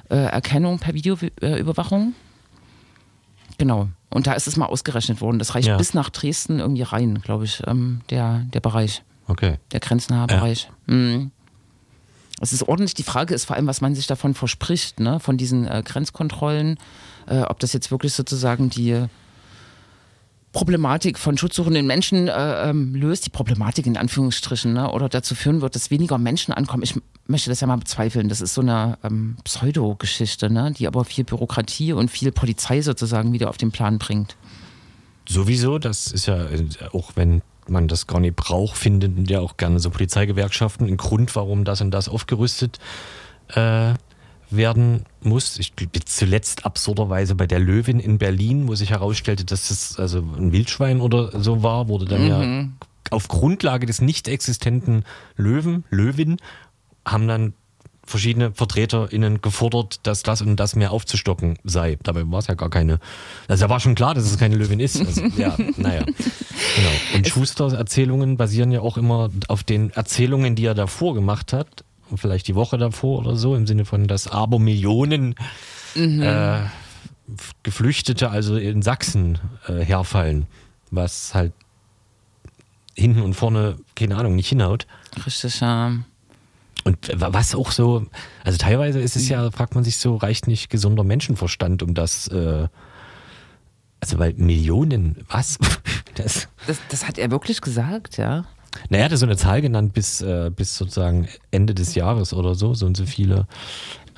äh, 0.10 0.16
Erkennung 0.16 0.80
per 0.80 0.94
Videoüberwachung. 0.94 2.14
Genau. 3.58 3.90
Und 4.10 4.28
da 4.28 4.34
ist 4.34 4.48
es 4.48 4.58
mal 4.58 4.68
ausgerechnet 4.68 5.22
worden. 5.22 5.40
Das 5.40 5.56
reicht 5.56 5.68
ja. 5.68 5.78
bis 5.78 5.94
nach 5.94 6.10
Dresden 6.10 6.60
irgendwie 6.60 6.84
rein, 6.84 7.22
glaube 7.22 7.46
ich, 7.46 7.62
ähm, 7.68 8.02
der, 8.10 8.46
der 8.54 8.60
Bereich. 8.60 9.04
Okay. 9.28 9.58
Der 9.72 9.80
grenznahe 9.80 10.28
ja. 10.30 10.38
Bereich. 10.38 10.70
Mhm. 10.86 11.32
Es 12.42 12.54
ist 12.54 12.64
ordentlich. 12.68 12.94
Die 12.94 13.04
Frage 13.04 13.34
ist 13.34 13.46
vor 13.46 13.56
allem, 13.56 13.68
was 13.68 13.82
man 13.82 13.96
sich 13.96 14.08
davon 14.08 14.34
verspricht, 14.34 15.00
ne? 15.00 15.20
von 15.20 15.38
diesen 15.38 15.68
äh, 15.68 15.82
Grenzkontrollen. 15.86 16.78
Äh, 17.28 17.42
ob 17.42 17.60
das 17.60 17.74
jetzt 17.74 17.92
wirklich 17.92 18.14
sozusagen 18.14 18.70
die 18.70 19.06
Problematik 20.56 21.20
von 21.20 21.38
schutzsuchenden 21.38 21.86
Menschen 21.86 22.30
äh, 22.30 22.70
ähm, 22.70 22.96
löst, 22.96 23.26
die 23.26 23.30
Problematik 23.30 23.86
in 23.88 23.98
Anführungsstrichen, 23.98 24.72
ne, 24.72 24.90
oder 24.90 25.10
dazu 25.10 25.36
führen 25.36 25.60
wird, 25.60 25.76
dass 25.76 25.92
weniger 25.92 26.18
Menschen 26.18 26.54
ankommen. 26.54 26.82
Ich 26.82 26.96
möchte 27.28 27.50
das 27.50 27.60
ja 27.60 27.68
mal 27.68 27.76
bezweifeln. 27.76 28.30
Das 28.30 28.40
ist 28.40 28.54
so 28.54 28.62
eine 28.62 28.98
ähm, 29.04 29.36
Pseudo-Geschichte, 29.44 30.50
ne, 30.50 30.72
die 30.72 30.88
aber 30.88 31.04
viel 31.04 31.26
Bürokratie 31.26 31.92
und 31.92 32.10
viel 32.10 32.32
Polizei 32.32 32.82
sozusagen 32.82 33.34
wieder 33.34 33.50
auf 33.50 33.58
den 33.58 33.74
Plan 33.74 34.00
bringt. 34.00 34.38
Sowieso, 35.28 35.78
das 35.78 36.08
ist 36.08 36.26
ja 36.26 36.46
äh, 36.46 36.64
auch 36.94 37.12
wenn 37.16 37.42
man 37.68 37.90
das 37.90 38.08
gar 38.08 38.22
nicht 38.22 38.38
braucht, 38.38 38.78
finden 38.78 39.26
ja 39.26 39.42
auch 39.42 39.58
gerne 39.58 39.82
so 39.82 39.90
Polizeigewerkschaften 39.90 40.88
einen 40.88 40.96
Grund, 40.96 41.36
warum 41.36 41.66
das 41.66 41.82
und 41.82 41.92
das 41.92 42.08
aufgerüstet 42.08 42.80
äh, 43.50 43.94
werden 44.50 45.04
muss. 45.22 45.60
Ich 45.60 45.74
zuletzt 46.06 46.66
absurderweise 46.66 47.36
bei 47.36 47.48
der 47.48 47.60
Löwin 47.60 48.00
in 48.00 48.18
Berlin, 48.18 48.68
wo 48.68 48.76
sich 48.76 48.92
herausstellte, 48.92 49.46
dass 49.46 49.72
es 49.72 49.98
also 50.00 50.20
ein 50.20 50.52
Wildschwein 50.52 51.02
oder 51.02 51.40
so 51.40 51.64
war, 51.64 51.88
wurde 51.88 52.06
dann 52.06 52.24
mhm. 52.24 52.28
ja 52.28 52.68
auf 53.12 53.28
Grundlage 53.28 53.86
des 53.86 54.02
nicht 54.02 54.28
existenten 54.28 55.04
Löwen, 55.38 55.84
Löwin, 55.90 56.38
haben 57.06 57.28
dann 57.28 57.54
verschiedene 58.06 58.52
VertreterInnen 58.54 59.42
gefordert, 59.42 60.00
dass 60.04 60.24
das 60.24 60.42
und 60.42 60.58
das 60.58 60.76
mehr 60.76 60.92
aufzustocken 60.92 61.58
sei. 61.64 61.98
Dabei 62.04 62.30
war 62.30 62.40
es 62.40 62.48
ja 62.48 62.54
gar 62.54 62.70
keine. 62.70 63.00
Also 63.48 63.66
da 63.66 63.70
war 63.70 63.80
schon 63.80 63.96
klar, 63.96 64.14
dass 64.14 64.26
es 64.26 64.38
keine 64.38 64.56
Löwin 64.56 64.80
ist. 64.80 65.00
Also, 65.00 65.22
ja, 65.38 65.56
naja. 65.78 66.06
Genau. 66.76 66.90
Und 67.16 67.28
Schusters 67.28 67.74
Erzählungen 67.74 68.38
basieren 68.38 68.72
ja 68.72 68.82
auch 68.82 68.98
immer 68.98 69.30
auf 69.48 69.64
den 69.64 69.92
Erzählungen, 69.92 70.56
die 70.56 70.66
er 70.66 70.74
davor 70.74 71.14
gemacht 71.14 71.54
hat. 71.54 71.84
Und 72.10 72.20
vielleicht 72.20 72.48
die 72.48 72.56
Woche 72.56 72.78
davor 72.78 73.20
oder 73.20 73.36
so, 73.36 73.56
im 73.56 73.66
Sinne 73.66 73.86
von, 73.86 74.08
dass 74.08 74.28
aber 74.28 74.60
Millionen 74.60 75.36
mhm. 75.96 76.22
äh, 76.22 76.60
Geflüchtete 77.64 78.30
also 78.30 78.58
in 78.58 78.82
Sachsen 78.82 79.40
äh, 79.68 79.84
herfallen. 79.84 80.46
Was 80.92 81.34
halt 81.34 81.54
hinten 82.94 83.22
und 83.22 83.34
vorne, 83.34 83.78
keine 83.96 84.16
Ahnung, 84.18 84.36
nicht 84.36 84.50
hinhaut. 84.50 84.88
Richtig, 85.26 85.60
ja. 85.60 85.94
Und 86.84 87.12
was 87.16 87.56
auch 87.56 87.72
so, 87.72 88.06
also 88.44 88.58
teilweise 88.60 89.00
ist 89.00 89.16
es 89.16 89.28
ja, 89.28 89.50
fragt 89.50 89.74
man 89.74 89.84
sich 89.84 89.98
so, 89.98 90.16
reicht 90.16 90.48
nicht 90.48 90.70
gesunder 90.70 91.04
Menschenverstand, 91.04 91.82
um 91.82 91.96
das, 91.96 92.28
äh, 92.28 92.68
also 94.00 94.20
weil 94.20 94.34
Millionen, 94.34 95.26
was? 95.28 95.58
Das, 96.16 96.48
das, 96.66 96.80
das 96.88 97.10
hat 97.10 97.18
er 97.18 97.30
wirklich 97.30 97.60
gesagt, 97.60 98.16
ja. 98.16 98.46
Naja, 98.90 99.06
er 99.06 99.12
hat 99.12 99.18
so 99.18 99.26
eine 99.26 99.38
Zahl 99.38 99.62
genannt 99.62 99.94
bis, 99.94 100.22
äh, 100.22 100.52
bis 100.56 100.76
sozusagen 100.76 101.28
Ende 101.52 101.74
des 101.74 101.96
Jahres 101.96 102.34
oder 102.34 102.56
so, 102.56 102.74
so 102.74 102.86
und 102.86 102.98
so 102.98 103.06
viele 103.06 103.48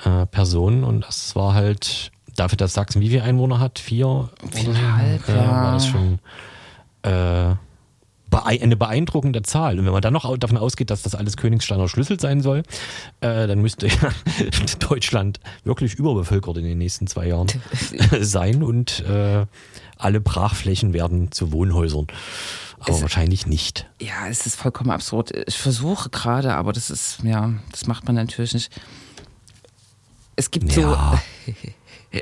äh, 0.04 0.26
Personen. 0.26 0.84
Und 0.84 1.06
das 1.06 1.36
war 1.36 1.54
halt 1.54 2.12
dafür, 2.36 2.58
dass 2.58 2.74
Sachsen 2.74 3.02
wie 3.02 3.10
viele 3.10 3.24
Einwohner 3.24 3.60
hat? 3.60 3.80
Vier? 3.80 4.30
Viereinhalb, 4.52 5.28
ja. 5.28 5.48
War 5.48 5.74
das 5.74 5.88
schon 5.88 6.20
äh, 7.04 7.56
eine 8.32 8.76
beeindruckende 8.76 9.42
Zahl. 9.42 9.80
Und 9.80 9.86
wenn 9.86 9.94
man 9.94 10.02
dann 10.02 10.14
noch 10.14 10.38
davon 10.38 10.58
ausgeht, 10.58 10.90
dass 10.90 11.02
das 11.02 11.16
alles 11.16 11.38
Königsteiner 11.38 11.88
Schlüssel 11.88 12.20
sein 12.20 12.42
soll, 12.42 12.64
äh, 13.22 13.48
dann 13.48 13.62
müsste 13.62 13.88
ja 13.88 14.12
Deutschland 14.80 15.40
wirklich 15.64 15.96
überbevölkert 15.96 16.58
in 16.58 16.66
den 16.66 16.78
nächsten 16.78 17.08
zwei 17.08 17.28
Jahren 17.28 17.48
sein 18.22 18.64
und 18.64 19.02
äh, 19.02 19.46
alle 19.98 20.22
Brachflächen 20.22 20.94
werden 20.94 21.32
zu 21.32 21.52
Wohnhäusern. 21.52 22.08
Aber 22.80 22.94
es, 22.94 23.02
wahrscheinlich 23.02 23.48
nicht. 23.48 23.88
Ja, 24.00 24.28
es 24.30 24.46
ist 24.46 24.56
vollkommen 24.56 24.92
absurd. 24.92 25.32
Ich 25.48 25.58
versuche 25.58 26.10
gerade, 26.10 26.54
aber 26.54 26.74
das 26.74 26.90
ist, 26.90 27.20
ja, 27.24 27.54
das 27.72 27.88
macht 27.88 28.06
man 28.06 28.16
natürlich 28.16 28.54
nicht. 28.54 28.72
Es 30.36 30.52
gibt 30.52 30.76
ja. 30.76 31.20
so. 32.14 32.22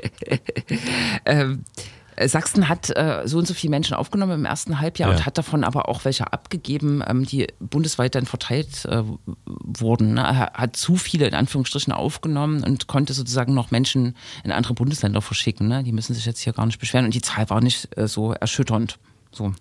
ähm, 1.26 1.64
äh, 1.64 1.76
Sachsen 2.24 2.68
hat 2.68 2.90
äh, 2.96 3.22
so 3.26 3.38
und 3.38 3.46
so 3.46 3.54
viele 3.54 3.70
Menschen 3.70 3.94
aufgenommen 3.94 4.32
im 4.32 4.44
ersten 4.44 4.80
Halbjahr 4.80 5.10
ja. 5.10 5.16
und 5.16 5.26
hat 5.26 5.36
davon 5.38 5.64
aber 5.64 5.88
auch 5.88 6.04
welche 6.04 6.32
abgegeben, 6.32 7.02
ähm, 7.06 7.24
die 7.24 7.46
bundesweit 7.60 8.14
dann 8.14 8.26
verteilt 8.26 8.84
äh, 8.86 9.02
wurden. 9.44 10.14
Ne? 10.14 10.22
Er 10.22 10.52
hat 10.54 10.76
zu 10.76 10.96
viele 10.96 11.26
in 11.26 11.34
Anführungsstrichen 11.34 11.92
aufgenommen 11.92 12.64
und 12.64 12.86
konnte 12.86 13.12
sozusagen 13.12 13.54
noch 13.54 13.70
Menschen 13.70 14.16
in 14.44 14.52
andere 14.52 14.74
Bundesländer 14.74 15.20
verschicken. 15.20 15.68
Ne? 15.68 15.82
Die 15.82 15.92
müssen 15.92 16.14
sich 16.14 16.26
jetzt 16.26 16.40
hier 16.40 16.52
gar 16.52 16.66
nicht 16.66 16.78
beschweren 16.78 17.04
und 17.04 17.14
die 17.14 17.22
Zahl 17.22 17.48
war 17.50 17.60
nicht 17.60 17.96
äh, 17.96 18.08
so 18.08 18.32
erschütternd. 18.32 18.98
So. 19.30 19.52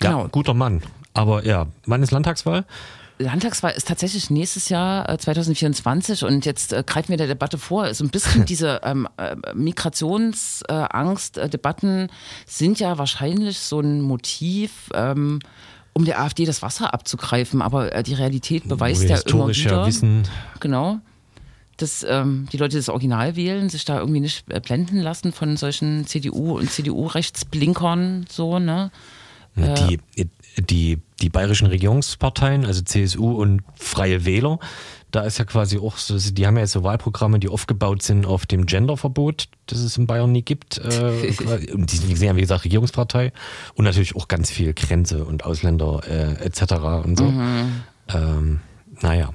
Genau. 0.00 0.22
Ja, 0.22 0.28
guter 0.28 0.54
Mann. 0.54 0.82
Aber 1.14 1.44
ja, 1.44 1.66
wann 1.86 2.02
ist 2.02 2.10
Landtagswahl? 2.10 2.64
Landtagswahl 3.20 3.72
ist 3.72 3.86
tatsächlich 3.86 4.30
nächstes 4.30 4.70
Jahr 4.70 5.06
äh, 5.08 5.18
2024 5.18 6.24
und 6.24 6.46
jetzt 6.46 6.72
äh, 6.72 6.82
greifen 6.84 7.10
wir 7.10 7.16
der 7.16 7.26
Debatte 7.26 7.58
vor. 7.58 7.92
So 7.94 8.04
ein 8.04 8.10
bisschen 8.10 8.44
diese 8.46 8.80
ähm, 8.82 9.08
äh, 9.16 9.36
Migrationsangst-Debatten 9.54 12.08
sind 12.46 12.80
ja 12.80 12.98
wahrscheinlich 12.98 13.58
so 13.58 13.80
ein 13.80 14.00
Motiv. 14.00 14.90
Ähm, 14.94 15.40
um 15.92 16.04
der 16.04 16.20
AfD 16.20 16.44
das 16.44 16.62
Wasser 16.62 16.94
abzugreifen, 16.94 17.62
aber 17.62 17.92
äh, 17.92 18.04
die 18.04 18.14
Realität 18.14 18.68
beweist 18.68 19.08
ja 19.08 19.18
immer 19.26 19.48
wieder. 19.48 19.86
Wissen. 19.86 20.22
Genau 20.60 21.00
dass 21.80 22.04
ähm, 22.06 22.46
die 22.52 22.58
Leute 22.58 22.76
das 22.76 22.88
Original 22.88 23.36
wählen, 23.36 23.68
sich 23.68 23.84
da 23.84 23.98
irgendwie 23.98 24.20
nicht 24.20 24.44
äh, 24.50 24.60
blenden 24.60 25.00
lassen 25.00 25.32
von 25.32 25.56
solchen 25.56 26.06
CDU 26.06 26.58
und 26.58 26.70
CDU-Rechtsblinkern 26.70 28.26
so, 28.28 28.58
ne? 28.58 28.90
Die, 29.56 29.98
äh, 30.16 30.26
die, 30.58 30.98
die 31.20 31.28
bayerischen 31.28 31.66
Regierungsparteien, 31.66 32.64
also 32.64 32.82
CSU 32.82 33.32
und 33.32 33.62
Freie 33.74 34.24
Wähler, 34.24 34.58
da 35.10 35.22
ist 35.22 35.38
ja 35.38 35.44
quasi 35.44 35.78
auch 35.78 35.96
so, 35.96 36.16
die 36.18 36.46
haben 36.46 36.56
ja 36.56 36.62
jetzt 36.62 36.72
so 36.72 36.84
Wahlprogramme, 36.84 37.40
die 37.40 37.48
aufgebaut 37.48 38.02
sind 38.02 38.26
auf 38.26 38.46
dem 38.46 38.66
Genderverbot, 38.66 39.48
das 39.66 39.80
es 39.80 39.96
in 39.96 40.06
Bayern 40.06 40.32
nie 40.32 40.42
gibt. 40.42 40.78
Äh, 40.78 41.34
und 41.72 41.92
die 41.92 41.96
sind, 41.96 42.36
wie 42.36 42.40
gesagt, 42.40 42.64
Regierungspartei 42.64 43.32
und 43.74 43.84
natürlich 43.84 44.16
auch 44.16 44.28
ganz 44.28 44.50
viel 44.50 44.72
Grenze 44.72 45.24
und 45.24 45.44
Ausländer 45.44 46.00
äh, 46.08 46.44
etc. 46.44 46.72
und 47.04 47.18
so. 47.18 47.24
Mhm. 47.24 47.82
Ähm, 48.08 48.60
naja. 49.00 49.30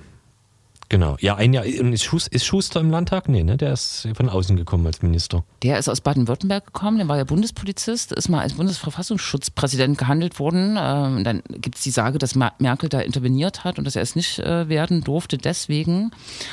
Genau. 0.90 1.18
Ja, 1.20 1.36
ein 1.36 1.54
Jahr. 1.54 1.66
Ist, 1.66 2.04
Schuster, 2.04 2.32
ist 2.32 2.46
Schuster 2.46 2.80
im 2.80 2.92
Landtag? 2.92 3.28
Nee, 3.28 3.44
ne? 3.44 3.58
Der 3.58 3.74
ist 3.74 4.08
von 4.16 4.30
außen 4.30 4.56
gekommen 4.56 4.86
als 4.86 5.02
Minister. 5.02 5.44
Der 5.64 5.80
ist 5.80 5.90
aus 5.90 6.02
Baden-Württemberg 6.02 6.68
gekommen, 6.68 6.98
der 6.98 7.08
war 7.08 7.18
ja 7.18 7.24
Bundespolizist, 7.24 8.12
ist 8.12 8.30
mal 8.30 8.42
als 8.42 8.54
Bundesverfassungsschutzpräsident 8.54 9.98
gehandelt 9.98 10.40
worden. 10.40 10.78
Ähm, 10.80 11.24
dann 11.24 11.42
gibt 11.50 11.76
es 11.76 11.82
die 11.82 11.90
Sage, 11.90 12.20
dass 12.20 12.36
Merkel 12.36 12.90
da 12.90 13.00
interveniert 13.00 13.64
hat 13.64 13.80
und 13.80 13.86
dass 13.86 13.96
er 13.96 14.04
es 14.04 14.16
nicht 14.16 14.40
äh, 14.40 14.70
werden 14.70 15.04
durfte, 15.04 15.38
deswegen. 15.38 16.12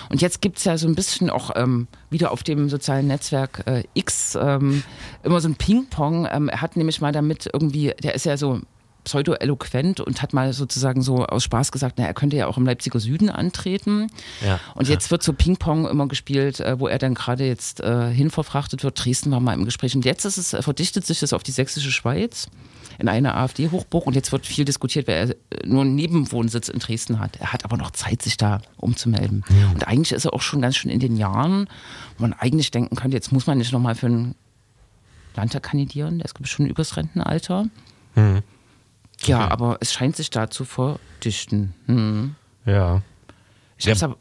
Und 0.09 0.23
jetzt 0.23 0.41
gibt 0.41 0.59
es 0.59 0.65
ja 0.65 0.79
so 0.79 0.89
ein 0.89 0.95
bisschen 0.95 1.29
auch 1.29 1.51
ähm, 1.55 1.89
wieder 2.09 2.31
auf 2.31 2.43
dem 2.43 2.71
sozialen 2.71 3.09
Netzwerk 3.09 3.65
äh, 3.67 3.85
X 3.95 4.39
ähm, 4.41 4.83
immer 5.23 5.41
so 5.41 5.49
ein 5.49 5.57
Ping-Pong. 5.57 6.27
Ähm, 6.33 6.49
er 6.49 6.63
hat 6.63 6.77
nämlich 6.77 7.01
mal 7.01 7.13
damit 7.13 7.51
irgendwie, 7.53 7.93
der 8.03 8.15
ist 8.15 8.25
ja 8.25 8.37
so 8.37 8.61
pseudo-eloquent 9.05 10.01
und 10.01 10.23
hat 10.23 10.33
mal 10.33 10.53
sozusagen 10.53 11.03
so 11.03 11.25
aus 11.27 11.45
Spaß 11.45 11.73
gesagt, 11.73 11.97
na, 11.99 12.07
er 12.07 12.15
könnte 12.15 12.37
ja 12.37 12.47
auch 12.47 12.57
im 12.57 12.67
Leipziger 12.67 13.01
Süden 13.01 13.31
antreten. 13.31 14.09
Ja. 14.45 14.61
Und 14.75 14.89
jetzt 14.89 15.11
wird 15.11 15.23
so 15.23 15.33
Ping-Pong 15.33 15.89
immer 15.89 16.09
gespielt, 16.09 16.61
äh, 16.61 16.79
wo 16.79 16.89
er 16.89 16.99
dann 16.99 17.15
gerade 17.15 17.45
jetzt 17.45 17.81
äh, 17.81 18.11
hinverfrachtet 18.13 18.85
wird. 18.85 19.05
Dresden 19.05 19.31
war 19.31 19.41
mal 19.41 19.55
im 19.55 19.65
Gespräch. 19.65 19.95
Und 19.95 20.05
jetzt 20.05 20.25
ist 20.25 20.39
es, 20.39 20.53
äh, 20.53 20.63
verdichtet 20.63 21.07
sich 21.07 21.21
das 21.21 21.33
auf 21.33 21.43
die 21.43 21.53
sächsische 21.53 21.91
Schweiz 21.91 22.49
in 22.99 23.09
eine 23.09 23.35
AfD-Hochburg 23.35 24.07
und 24.07 24.15
jetzt 24.15 24.33
wird 24.33 24.47
viel 24.47 24.65
diskutiert, 24.65 25.07
wer 25.07 25.17
er 25.17 25.31
äh, 25.31 25.35
nur 25.67 25.83
einen 25.83 25.95
Nebenwohnsitz 25.95 26.69
in 26.69 26.79
Dresden 26.79 27.19
hat. 27.19 27.37
Er 27.37 27.53
hat 27.53 27.65
aber 27.65 27.77
noch 27.77 27.91
Zeit, 27.91 28.23
sich 28.23 28.37
da 28.37 28.61
umzumelden. 28.77 29.45
Ja. 29.49 29.71
Und 29.71 29.87
eigentlich 29.89 30.13
ist 30.13 30.25
er 30.25 30.35
auch 30.35 30.43
schon 30.43 30.61
ganz 30.61 30.77
schön 30.77 30.91
in 30.91 31.01
den 31.01 31.17
Jahren, 31.17 31.69
wo 32.17 32.23
man 32.23 32.33
eigentlich 32.33 32.71
denken 32.71 32.97
könnte, 32.97 33.17
jetzt 33.17 33.33
muss 33.33 33.47
man 33.47 33.59
nicht 33.59 33.73
nochmal 33.73 33.95
für 33.95 34.07
einen 34.07 34.35
Landtag 35.35 35.63
kandidieren, 35.63 36.19
der 36.19 36.27
ist 36.27 36.35
glaube 36.35 36.47
ich 36.47 36.53
schon 36.53 36.67
übers 36.67 36.97
Rentenalter. 36.97 37.67
Mhm. 38.15 38.43
Ja, 39.25 39.45
okay. 39.45 39.53
aber 39.53 39.79
es 39.81 39.93
scheint 39.93 40.17
sich 40.17 40.31
da 40.31 40.51
zu 40.51 40.65
verdichten. 40.65 41.75
Hm. 41.87 42.35
Ja. 42.65 43.03
Ich 43.79 43.89
hab's, 43.89 44.01
ja. 44.01 44.09
aber, 44.09 44.17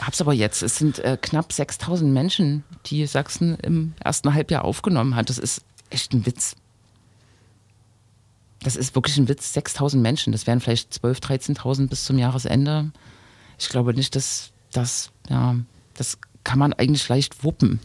hab's 0.00 0.20
aber 0.20 0.32
jetzt. 0.32 0.62
Es 0.62 0.76
sind 0.76 0.98
äh, 1.00 1.18
knapp 1.20 1.52
6000 1.52 2.12
Menschen, 2.12 2.64
die 2.86 3.06
Sachsen 3.06 3.56
im 3.60 3.94
ersten 4.00 4.32
Halbjahr 4.34 4.64
aufgenommen 4.64 5.16
hat. 5.16 5.28
Das 5.30 5.38
ist 5.38 5.62
echt 5.90 6.12
ein 6.12 6.26
Witz. 6.26 6.56
Das 8.62 8.76
ist 8.76 8.94
wirklich 8.94 9.16
ein 9.16 9.28
Witz. 9.28 9.52
6000 9.52 10.02
Menschen. 10.02 10.32
Das 10.32 10.46
wären 10.46 10.60
vielleicht 10.60 10.92
12.000, 10.92 11.56
13.000 11.56 11.88
bis 11.88 12.04
zum 12.04 12.18
Jahresende. 12.18 12.92
Ich 13.58 13.68
glaube 13.68 13.94
nicht, 13.94 14.14
dass 14.16 14.52
das, 14.72 15.10
ja, 15.28 15.56
das 15.94 16.18
kann 16.44 16.58
man 16.58 16.72
eigentlich 16.72 17.08
leicht 17.08 17.44
wuppen. 17.44 17.80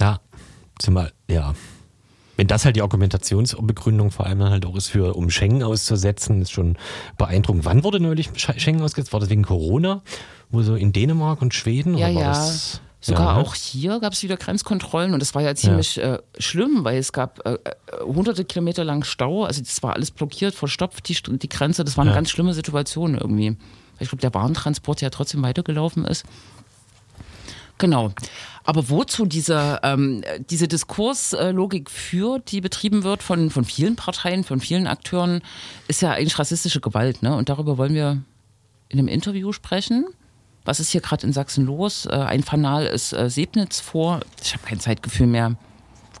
Ja, 0.00 0.20
zumal, 0.78 1.12
ja, 1.28 1.54
wenn 2.40 2.46
das 2.46 2.64
halt 2.64 2.74
die 2.74 2.80
Argumentationsbegründung 2.80 4.10
vor 4.10 4.24
allem 4.24 4.38
dann 4.38 4.50
halt 4.50 4.64
auch 4.64 4.74
ist, 4.74 4.88
für, 4.88 5.14
um 5.14 5.28
Schengen 5.28 5.62
auszusetzen, 5.62 6.40
ist 6.40 6.52
schon 6.52 6.78
beeindruckend. 7.18 7.66
Wann 7.66 7.84
wurde 7.84 8.00
neulich 8.00 8.30
Schengen 8.34 8.80
ausgesetzt? 8.80 9.12
War 9.12 9.20
das 9.20 9.28
wegen 9.28 9.42
Corona? 9.42 10.00
Wo 10.48 10.62
so 10.62 10.74
in 10.74 10.94
Dänemark 10.94 11.42
und 11.42 11.52
Schweden? 11.52 11.98
Ja, 11.98 12.08
ja. 12.08 12.28
Das, 12.28 12.80
Sogar 13.02 13.36
ja, 13.36 13.42
auch 13.42 13.54
hier 13.54 14.00
gab 14.00 14.14
es 14.14 14.22
wieder 14.22 14.38
Grenzkontrollen 14.38 15.12
und 15.12 15.20
das 15.20 15.34
war 15.34 15.42
ja 15.42 15.54
ziemlich 15.54 15.96
ja. 15.96 16.14
Äh, 16.14 16.22
schlimm, 16.38 16.82
weil 16.82 16.96
es 16.96 17.12
gab 17.12 17.46
äh, 17.46 17.52
äh, 17.56 17.58
hunderte 18.06 18.46
Kilometer 18.46 18.84
lang 18.84 19.04
Stau. 19.04 19.44
Also 19.44 19.60
das 19.60 19.82
war 19.82 19.92
alles 19.92 20.10
blockiert, 20.10 20.54
verstopft, 20.54 21.10
die, 21.10 21.38
die 21.38 21.48
Grenze. 21.50 21.84
Das 21.84 21.98
war 21.98 22.04
eine 22.04 22.12
ja. 22.12 22.16
ganz 22.16 22.30
schlimme 22.30 22.54
Situation 22.54 23.18
irgendwie. 23.18 23.58
Ich 23.98 24.08
glaube, 24.08 24.22
der 24.22 24.32
Warentransport 24.32 25.02
ja 25.02 25.10
trotzdem 25.10 25.42
weitergelaufen 25.42 26.06
ist. 26.06 26.24
Genau. 27.80 28.12
Aber 28.62 28.88
wozu 28.90 29.26
diese, 29.26 29.80
ähm, 29.82 30.22
diese 30.50 30.68
Diskurslogik 30.68 31.90
führt, 31.90 32.52
die 32.52 32.60
betrieben 32.60 33.02
wird 33.02 33.22
von, 33.22 33.50
von 33.50 33.64
vielen 33.64 33.96
Parteien, 33.96 34.44
von 34.44 34.60
vielen 34.60 34.86
Akteuren, 34.86 35.40
ist 35.88 36.02
ja 36.02 36.12
eigentlich 36.12 36.38
rassistische 36.38 36.80
Gewalt. 36.80 37.22
Ne? 37.22 37.34
Und 37.34 37.48
darüber 37.48 37.78
wollen 37.78 37.94
wir 37.94 38.22
in 38.88 38.98
einem 38.98 39.08
Interview 39.08 39.52
sprechen. 39.52 40.06
Was 40.64 40.78
ist 40.78 40.90
hier 40.90 41.00
gerade 41.00 41.26
in 41.26 41.32
Sachsen 41.32 41.64
los? 41.64 42.06
Äh, 42.06 42.10
ein 42.10 42.42
Fanal 42.42 42.86
ist 42.86 43.12
äh, 43.14 43.30
Sebnitz 43.30 43.80
vor. 43.80 44.20
Ich 44.42 44.52
habe 44.52 44.64
kein 44.64 44.78
Zeitgefühl 44.78 45.26
mehr. 45.26 45.56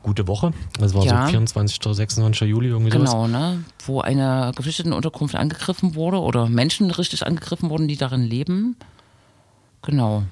Gute 0.02 0.26
Woche. 0.26 0.54
Das 0.78 0.94
war 0.94 1.04
ja. 1.04 1.26
so 1.26 1.32
24. 1.32 1.78
26. 1.94 2.48
Juli 2.48 2.68
irgendwie 2.68 2.90
Genau, 2.90 3.28
ne? 3.28 3.62
Wo 3.84 4.00
eine 4.00 4.52
Geflüchtetenunterkunft 4.56 5.34
angegriffen 5.34 5.94
wurde 5.94 6.18
oder 6.18 6.48
Menschen 6.48 6.90
richtig 6.90 7.26
angegriffen 7.26 7.68
wurden, 7.68 7.86
die 7.86 7.98
darin 7.98 8.22
leben. 8.22 8.76
Genau. 9.82 10.22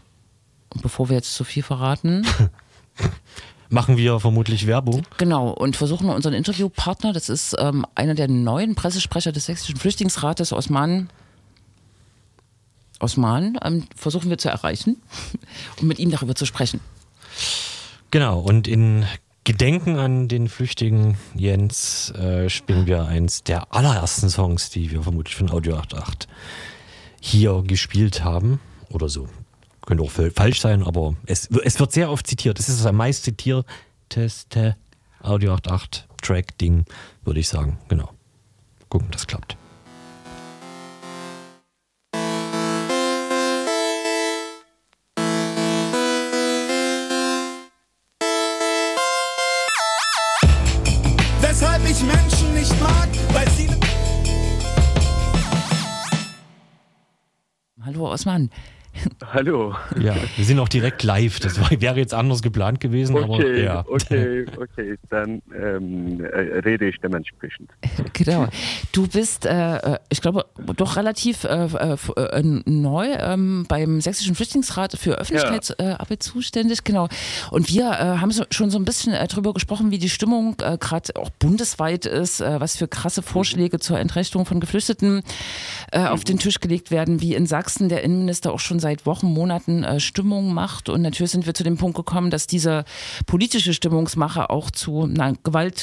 Und 0.74 0.82
bevor 0.82 1.08
wir 1.08 1.16
jetzt 1.16 1.34
zu 1.34 1.44
viel 1.44 1.62
verraten. 1.62 2.26
Machen 3.70 3.98
wir 3.98 4.18
vermutlich 4.18 4.66
Werbung. 4.66 5.02
Genau, 5.18 5.50
und 5.50 5.76
versuchen 5.76 6.08
unseren 6.08 6.32
Interviewpartner, 6.32 7.12
das 7.12 7.28
ist 7.28 7.54
ähm, 7.58 7.84
einer 7.94 8.14
der 8.14 8.28
neuen 8.28 8.74
Pressesprecher 8.74 9.30
des 9.30 9.44
Sächsischen 9.44 9.76
Flüchtlingsrates, 9.76 10.54
Osman. 10.54 11.10
Osman, 12.98 13.58
ähm, 13.62 13.84
versuchen 13.94 14.30
wir 14.30 14.38
zu 14.38 14.48
erreichen 14.48 14.96
und 15.80 15.82
mit 15.86 15.98
ihm 15.98 16.10
darüber 16.10 16.34
zu 16.34 16.46
sprechen. 16.46 16.80
Genau, 18.10 18.40
und 18.40 18.66
in 18.66 19.04
Gedenken 19.44 19.98
an 19.98 20.28
den 20.28 20.48
flüchtigen 20.48 21.16
Jens 21.34 22.10
äh, 22.10 22.48
spielen 22.48 22.86
wir 22.86 23.04
eins 23.04 23.44
der 23.44 23.72
allerersten 23.72 24.30
Songs, 24.30 24.70
die 24.70 24.90
wir 24.90 25.02
vermutlich 25.02 25.36
von 25.36 25.50
Audio 25.50 25.76
88 25.76 26.28
hier 27.20 27.62
gespielt 27.66 28.24
haben. 28.24 28.60
Oder 28.90 29.08
so. 29.08 29.28
Könnte 29.88 30.04
auch 30.04 30.10
falsch 30.10 30.60
sein, 30.60 30.82
aber 30.82 31.14
es, 31.24 31.48
es 31.64 31.80
wird 31.80 31.92
sehr 31.92 32.10
oft 32.10 32.26
zitiert. 32.26 32.60
Es 32.60 32.68
ist 32.68 32.80
das 32.80 32.84
am 32.84 32.96
meist 32.96 33.24
zitierteste 33.24 34.76
Audio 35.22 35.54
88 35.54 36.04
Track-Ding, 36.20 36.84
würde 37.24 37.40
ich 37.40 37.48
sagen. 37.48 37.78
Genau. 37.88 38.10
Gucken, 38.90 39.08
das 39.10 39.26
klappt. 39.26 39.56
Weshalb 51.40 51.82
ich 51.88 52.02
Menschen 52.02 52.52
nicht 52.52 52.78
mag, 52.78 53.08
weil 53.32 53.48
sie. 53.52 53.70
Hallo 57.80 58.12
Osman, 58.12 58.50
Hallo. 59.32 59.74
Ja, 60.00 60.14
wir 60.36 60.44
sind 60.44 60.58
auch 60.58 60.68
direkt 60.68 61.02
live. 61.02 61.40
Das 61.40 61.60
war, 61.60 61.70
wäre 61.80 61.98
jetzt 61.98 62.14
anders 62.14 62.42
geplant 62.42 62.80
gewesen, 62.80 63.16
okay, 63.16 63.24
aber 63.24 63.56
ja. 63.56 63.84
Okay, 63.86 64.46
okay, 64.56 64.96
dann 65.10 65.42
ähm, 65.54 66.24
äh, 66.24 66.58
rede 66.60 66.88
ich 66.88 66.98
dementsprechend. 67.00 67.70
Genau. 68.14 68.48
Du 68.92 69.06
bist, 69.06 69.46
äh, 69.46 69.76
äh 69.76 69.98
ich 70.08 70.20
glaube, 70.20 70.46
doch 70.76 70.96
relativ 70.96 71.44
äh, 71.44 71.66
äh, 71.66 71.96
äh 72.16 72.42
neu 72.42 73.06
ähm, 73.12 73.64
beim 73.68 74.00
Sächsischen 74.00 74.34
Flüchtlingsrat 74.34 74.96
für 74.98 75.18
Öffentlichkeitsarbeit 75.18 76.10
ja. 76.10 76.18
zuständig. 76.18 76.84
Genau. 76.84 77.08
Und 77.50 77.68
wir 77.68 78.20
haben 78.20 78.30
so, 78.32 78.44
schon 78.50 78.70
so 78.70 78.78
ein 78.78 78.84
bisschen 78.84 79.12
darüber 79.12 79.54
gesprochen, 79.54 79.90
wie 79.90 79.98
die 79.98 80.08
Stimmung 80.08 80.56
gerade 80.56 81.14
auch 81.16 81.30
bundesweit 81.30 82.06
ist, 82.06 82.40
was 82.40 82.76
für 82.76 82.88
krasse 82.88 83.22
Vorschläge 83.22 83.76
mhm. 83.76 83.80
zur 83.80 83.98
Entrechtung 84.00 84.46
von 84.46 84.58
Geflüchteten 84.58 85.22
mhm. 85.94 86.00
auf 86.06 86.24
den 86.24 86.38
Tisch 86.38 86.60
gelegt 86.60 86.90
werden, 86.90 87.20
wie 87.20 87.34
in 87.34 87.46
Sachsen 87.46 87.88
der 87.88 88.02
Innenminister 88.02 88.52
auch 88.52 88.60
schon 88.60 88.80
seit 88.80 88.87
Wochen, 89.04 89.26
Monaten 89.26 90.00
Stimmung 90.00 90.52
macht. 90.52 90.88
Und 90.88 91.02
natürlich 91.02 91.32
sind 91.32 91.46
wir 91.46 91.54
zu 91.54 91.64
dem 91.64 91.76
Punkt 91.76 91.96
gekommen, 91.96 92.30
dass 92.30 92.46
diese 92.46 92.84
politische 93.26 93.74
Stimmungsmache 93.74 94.50
auch 94.50 94.70
zu 94.70 95.06
na, 95.06 95.32
Gewalt, 95.42 95.78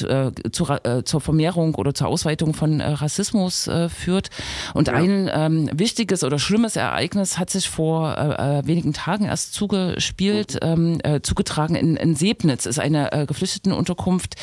zu, 0.52 0.66
zur 1.04 1.20
Vermehrung 1.20 1.74
oder 1.74 1.94
zur 1.94 2.08
Ausweitung 2.08 2.54
von 2.54 2.80
äh, 2.80 2.88
Rassismus 2.88 3.68
äh, 3.68 3.88
führt. 3.88 4.30
Und 4.74 4.88
ja. 4.88 4.94
ein 4.94 5.30
ähm, 5.32 5.70
wichtiges 5.72 6.24
oder 6.24 6.38
schlimmes 6.38 6.76
Ereignis 6.76 7.38
hat 7.38 7.50
sich 7.50 7.68
vor 7.68 8.16
äh, 8.16 8.60
äh 8.60 8.66
wenigen 8.66 8.92
Tagen 8.92 9.26
erst 9.26 9.54
zugespielt, 9.54 10.54
mhm. 10.54 10.68
ähm, 10.68 11.00
äh, 11.02 11.20
zugetragen 11.20 11.74
in, 11.74 11.96
in 11.96 12.16
Sebnitz 12.16 12.66
ist 12.66 12.78
eine 12.78 13.12
äh, 13.12 13.26
Geflüchtetenunterkunft 13.26 14.36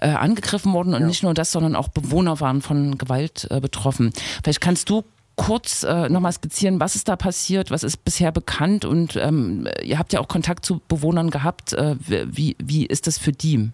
äh, 0.00 0.08
angegriffen 0.08 0.72
worden 0.72 0.94
und 0.94 1.02
ja. 1.02 1.06
nicht 1.06 1.22
nur 1.22 1.34
das, 1.34 1.52
sondern 1.52 1.76
auch 1.76 1.88
Bewohner 1.88 2.40
waren 2.40 2.62
von 2.62 2.98
Gewalt 2.98 3.46
äh, 3.50 3.60
betroffen. 3.60 4.12
Vielleicht 4.42 4.60
kannst 4.60 4.88
du 4.90 5.04
kurz 5.38 5.84
äh, 5.84 6.08
nochmal 6.08 6.32
skizzieren, 6.32 6.80
was 6.80 6.96
ist 6.96 7.08
da 7.08 7.16
passiert, 7.16 7.70
was 7.70 7.84
ist 7.84 8.04
bisher 8.04 8.32
bekannt 8.32 8.84
und 8.84 9.16
ähm, 9.16 9.66
ihr 9.82 9.98
habt 9.98 10.12
ja 10.12 10.20
auch 10.20 10.28
Kontakt 10.28 10.64
zu 10.64 10.82
Bewohnern 10.88 11.30
gehabt. 11.30 11.72
Äh, 11.72 11.94
wie, 12.00 12.56
wie 12.58 12.84
ist 12.84 13.06
das 13.06 13.18
für 13.18 13.32
die? 13.32 13.70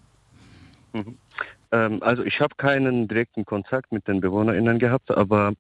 Mhm. 0.93 1.19
Ähm, 1.73 2.03
also 2.03 2.23
ich 2.23 2.41
habe 2.41 2.55
keinen 2.57 3.09
direkten 3.09 3.45
Kontakt 3.47 3.91
mit 3.91 4.07
den 4.07 4.21
BewohnerInnen 4.21 4.79
gehabt, 4.79 5.11
aber 5.11 5.55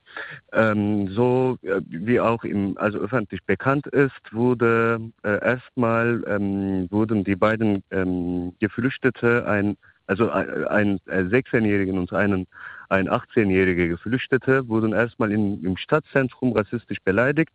ähm, 0.53 1.09
so 1.09 1.59
äh, 1.63 1.81
wie 1.89 2.21
auch 2.21 2.45
im, 2.45 2.77
also 2.79 2.99
öffentlich 2.99 3.43
bekannt 3.45 3.87
ist, 3.87 4.13
wurde 4.31 5.01
äh, 5.25 5.43
erstmal 5.43 6.23
ähm, 6.29 6.87
wurden 6.91 7.25
die 7.25 7.35
beiden 7.35 7.83
ähm, 7.91 8.53
Geflüchtete, 8.61 9.47
ein, 9.49 9.77
also 10.07 10.31
ein, 10.31 11.01
ein 11.07 11.31
16-Jährigen 11.31 11.99
und 11.99 12.13
einen 12.13 12.47
ein 12.95 13.09
18-jähriger 13.09 13.89
Geflüchtete 13.89 14.69
wurden 14.69 14.93
erstmal 14.93 15.33
in, 15.33 15.63
im 15.65 15.77
Stadtzentrum 15.77 16.53
rassistisch 16.53 16.99
beleidigt 17.05 17.53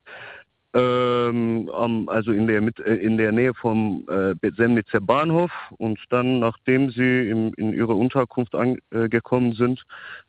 ähm, 0.73 1.69
also 2.08 2.32
in 2.32 2.47
der, 2.47 2.62
mit, 2.62 2.80
äh, 2.80 2.95
in 2.95 3.17
der 3.17 3.32
Nähe 3.32 3.54
vom 3.54 4.06
äh, 4.08 4.36
Semnitzer 4.56 5.02
Bahnhof 5.02 5.52
und 5.78 5.99
dann, 6.10 6.39
nachdem 6.39 6.91
sie 6.91 7.30
im, 7.30 7.54
in 7.56 7.73
ihre 7.73 7.95
Unterkunft 7.95 8.54
angekommen 8.54 9.54
äh, 9.54 9.56
sind, 9.56 9.84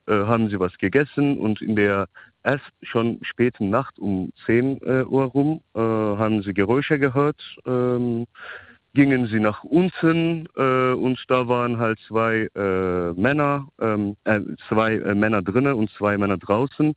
äh, 0.07 0.15
haben 0.15 0.49
sie 0.49 0.59
was 0.59 0.77
gegessen 0.79 1.39
und 1.39 1.61
in 1.61 1.77
der 1.77 2.07
erst 2.43 2.73
schon 2.83 3.19
späten 3.23 3.69
Nacht 3.69 3.99
um 3.99 4.33
10 4.47 4.81
äh, 4.81 5.05
Uhr 5.05 5.25
rum 5.25 5.61
äh, 5.75 5.79
haben 5.79 6.43
sie 6.43 6.55
Geräusche 6.55 6.99
gehört. 6.99 7.43
Ähm, 7.67 8.27
gingen 8.95 9.27
sie 9.27 9.41
nach 9.41 9.63
unten 9.63 10.49
äh, 10.57 10.93
und 10.93 11.23
da 11.29 11.47
waren 11.47 11.79
halt 11.79 11.99
zwei 12.09 12.49
äh, 12.55 13.13
Männer, 13.13 13.69
ähm, 13.81 14.17
äh, 14.25 14.41
zwei 14.69 14.95
äh, 14.95 15.15
Männer 15.15 15.43
drinnen 15.43 15.75
und 15.75 15.91
zwei 15.91 16.19
Männer 16.19 16.39
draußen 16.39 16.95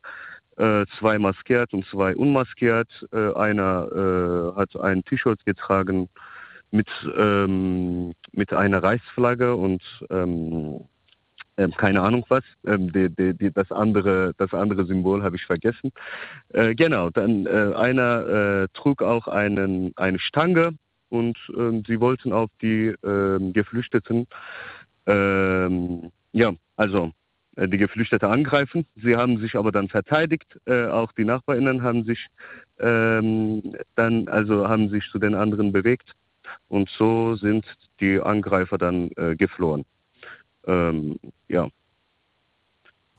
äh, 0.58 0.86
zwei 1.00 1.18
maskiert 1.20 1.74
und 1.74 1.86
zwei 1.88 2.16
unmaskiert. 2.16 2.90
Äh, 3.12 3.34
einer 3.34 4.54
hat 4.56 4.76
ein 4.80 5.04
T-Shirt 5.04 5.44
getragen 5.46 6.10
mit, 6.72 6.88
ähm, 7.18 8.14
mit 8.32 8.54
einer 8.54 8.82
Reichsflagge 8.82 9.56
und 9.56 9.82
ähm, 10.10 10.82
äh, 11.56 11.68
keine 11.70 12.02
Ahnung 12.02 12.26
was. 12.30 12.44
Ähm, 12.66 12.92
die, 12.92 13.10
die, 13.10 13.34
die, 13.36 13.52
das, 13.52 13.72
andere, 13.72 14.34
das 14.38 14.54
andere 14.54 14.86
Symbol 14.86 15.24
habe 15.24 15.36
ich 15.36 15.46
vergessen. 15.46 15.92
Genau, 16.52 17.10
dann 17.10 17.48
einer 17.48 18.68
trug 18.74 19.02
auch 19.02 19.28
einen, 19.28 19.92
eine 19.96 20.20
Stange 20.20 20.76
und 21.14 21.38
ähm, 21.56 21.84
sie 21.86 22.00
wollten 22.00 22.34
auf 22.34 22.50
die 22.60 22.92
ähm, 23.04 23.54
Geflüchteten, 23.54 24.26
ähm, 25.06 26.12
ja, 26.32 26.54
also 26.76 27.12
äh, 27.56 27.68
die 27.68 27.78
Geflüchtete 27.78 28.28
angreifen. 28.28 28.88
Sie 28.96 29.16
haben 29.16 29.38
sich 29.38 29.56
aber 29.56 29.72
dann 29.72 29.90
verteidigt. 29.90 30.60
Äh, 30.66 30.88
auch 30.88 31.12
die 31.12 31.24
NachbarInnen 31.24 31.84
haben 31.84 32.04
sich 32.06 32.26
ähm, 32.80 33.76
dann, 33.96 34.28
also 34.28 34.68
haben 34.68 34.90
sich 34.90 35.08
zu 35.12 35.20
den 35.20 35.36
anderen 35.36 35.72
bewegt. 35.72 36.14
Und 36.68 36.90
so 36.90 37.36
sind 37.36 37.64
die 38.00 38.20
Angreifer 38.20 38.80
dann 38.80 39.12
äh, 39.16 39.36
geflohen. 39.36 39.86
Ähm, 40.66 41.20
ja. 41.48 41.68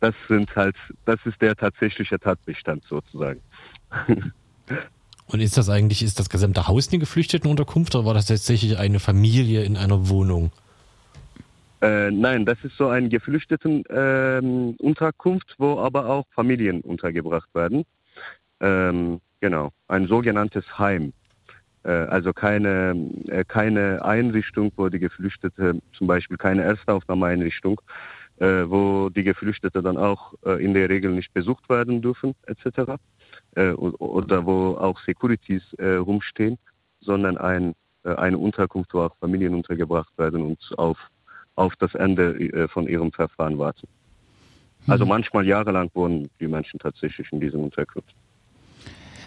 Das 0.01 0.17
sind 0.27 0.55
halt, 0.57 0.77
das 1.05 1.25
ist 1.27 1.41
der 1.41 1.55
tatsächliche 1.55 2.19
Tatbestand 2.19 2.83
sozusagen. 2.89 3.41
Und 5.27 5.41
ist 5.41 5.57
das 5.57 5.71
eigentlich, 5.71 6.03
ist 6.03 6.19
das 6.19 6.29
gesamte 6.29 6.67
Haus 6.69 6.91
eine 6.91 6.99
Geflüchtetenunterkunft 6.99 7.95
oder 7.95 8.05
war 8.05 8.13
das 8.15 8.27
tatsächlich 8.27 8.79
eine 8.79 8.99
Familie 9.01 9.65
in 9.65 9.77
einer 9.77 10.09
Wohnung? 10.09 10.51
Äh, 11.81 12.11
nein, 12.11 12.45
das 12.47 12.59
ist 12.63 12.77
so 12.77 12.89
eine 12.89 13.09
Geflüchtetenunterkunft, 13.09 15.51
ähm, 15.51 15.57
wo 15.59 15.79
aber 15.79 16.09
auch 16.09 16.25
Familien 16.35 16.81
untergebracht 16.83 17.49
werden. 17.55 17.85
Ähm, 18.61 19.21
genau, 19.41 19.71
ein 19.89 20.07
sogenanntes 20.07 20.79
Heim. 20.79 21.13
Äh, 21.85 21.91
also 21.91 22.33
keine, 22.33 23.11
äh, 23.29 23.45
keine 23.45 24.05
Einrichtung, 24.05 24.73
wo 24.77 24.89
die 24.89 24.99
Geflüchtete, 24.99 25.81
zum 25.93 26.07
Beispiel 26.07 26.39
keine 26.39 26.63
Erstaufnahmeeinrichtung, 26.63 27.79
äh, 27.79 27.83
wo 28.39 29.11
die 29.11 29.23
Geflüchtete 29.23 29.83
dann 29.83 29.97
auch 29.97 30.35
äh, 30.45 30.63
in 30.65 30.75
der 30.75 30.89
Regel 30.89 31.13
nicht 31.13 31.33
besucht 31.33 31.69
werden 31.69 32.03
dürfen, 32.03 32.35
etc. 32.47 32.93
Äh, 33.55 33.71
oder 33.71 34.45
wo 34.45 34.77
auch 34.77 34.99
Securities 35.01 35.63
rumstehen, 35.79 36.59
sondern 37.01 37.39
ein, 37.39 37.75
eine 38.03 38.39
Unterkunft, 38.39 38.95
wo 38.95 39.01
auch 39.01 39.17
Familien 39.17 39.55
untergebracht 39.55 40.13
werden 40.17 40.43
und 40.43 40.79
auf 40.79 40.99
auf 41.57 41.75
das 41.77 41.95
Ende 41.95 42.39
äh, 42.39 42.69
von 42.69 42.89
ihrem 42.89 43.13
Verfahren 43.13 43.59
warten. 43.59 43.87
Also 44.87 45.05
mhm. 45.05 45.11
manchmal 45.11 45.47
jahrelang 45.47 45.91
wohnen 45.95 46.29
die 46.41 46.49
Menschen 46.49 46.79
tatsächlich 46.79 47.31
in 47.33 47.41
diesen 47.41 47.63
Unterkünften. 47.63 48.15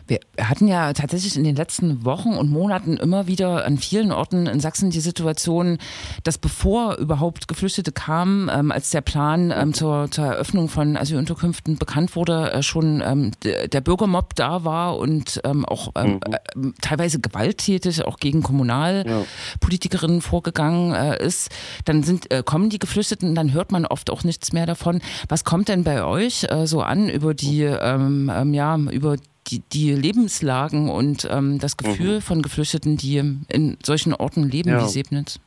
Wir 0.07 0.19
hatten 0.39 0.67
ja 0.67 0.93
tatsächlich 0.93 1.35
in 1.35 1.43
den 1.43 1.55
letzten 1.55 2.05
Wochen 2.05 2.33
und 2.33 2.49
Monaten 2.49 2.97
immer 2.97 3.27
wieder 3.27 3.65
an 3.65 3.77
vielen 3.77 4.11
Orten 4.11 4.47
in 4.47 4.59
Sachsen 4.59 4.89
die 4.89 4.99
Situation, 4.99 5.77
dass 6.23 6.37
bevor 6.37 6.95
überhaupt 6.95 7.47
Geflüchtete 7.47 7.91
kamen, 7.91 8.49
ähm, 8.53 8.71
als 8.71 8.89
der 8.89 9.01
Plan 9.01 9.51
ähm, 9.51 9.73
zur, 9.73 10.09
zur, 10.11 10.25
Eröffnung 10.25 10.69
von 10.69 10.97
Asylunterkünften 10.97 11.77
bekannt 11.77 12.15
wurde, 12.15 12.51
äh, 12.51 12.63
schon 12.63 13.01
ähm, 13.05 13.31
der 13.43 13.81
Bürgermob 13.81 14.35
da 14.35 14.63
war 14.63 14.97
und 14.97 15.41
ähm, 15.43 15.65
auch 15.65 15.91
ähm, 15.95 16.19
mhm. 16.55 16.69
äh, 16.69 16.71
teilweise 16.81 17.19
gewalttätig 17.19 18.05
auch 18.05 18.17
gegen 18.17 18.43
Kommunalpolitikerinnen 18.43 20.17
ja. 20.17 20.21
vorgegangen 20.21 20.93
äh, 20.93 21.23
ist. 21.23 21.49
Dann 21.85 22.03
sind, 22.03 22.31
äh, 22.31 22.43
kommen 22.43 22.69
die 22.69 22.79
Geflüchteten, 22.79 23.35
dann 23.35 23.53
hört 23.53 23.71
man 23.71 23.85
oft 23.85 24.09
auch 24.09 24.23
nichts 24.23 24.53
mehr 24.53 24.65
davon. 24.65 25.01
Was 25.27 25.43
kommt 25.43 25.69
denn 25.69 25.83
bei 25.83 26.03
euch 26.03 26.45
äh, 26.49 26.67
so 26.67 26.81
an 26.81 27.09
über 27.09 27.33
die, 27.33 27.63
ähm, 27.63 28.53
ja, 28.53 28.77
über 28.77 29.17
die, 29.49 29.61
die 29.71 29.93
Lebenslagen 29.93 30.89
und 30.89 31.27
ähm, 31.29 31.59
das 31.59 31.77
Gefühl 31.77 32.15
mhm. 32.15 32.21
von 32.21 32.41
Geflüchteten, 32.41 32.97
die 32.97 33.17
in 33.17 33.77
solchen 33.83 34.13
Orten 34.13 34.49
leben 34.49 34.69
ja. 34.69 34.83
wie 34.83 34.89
Sebnitz? 34.89 35.39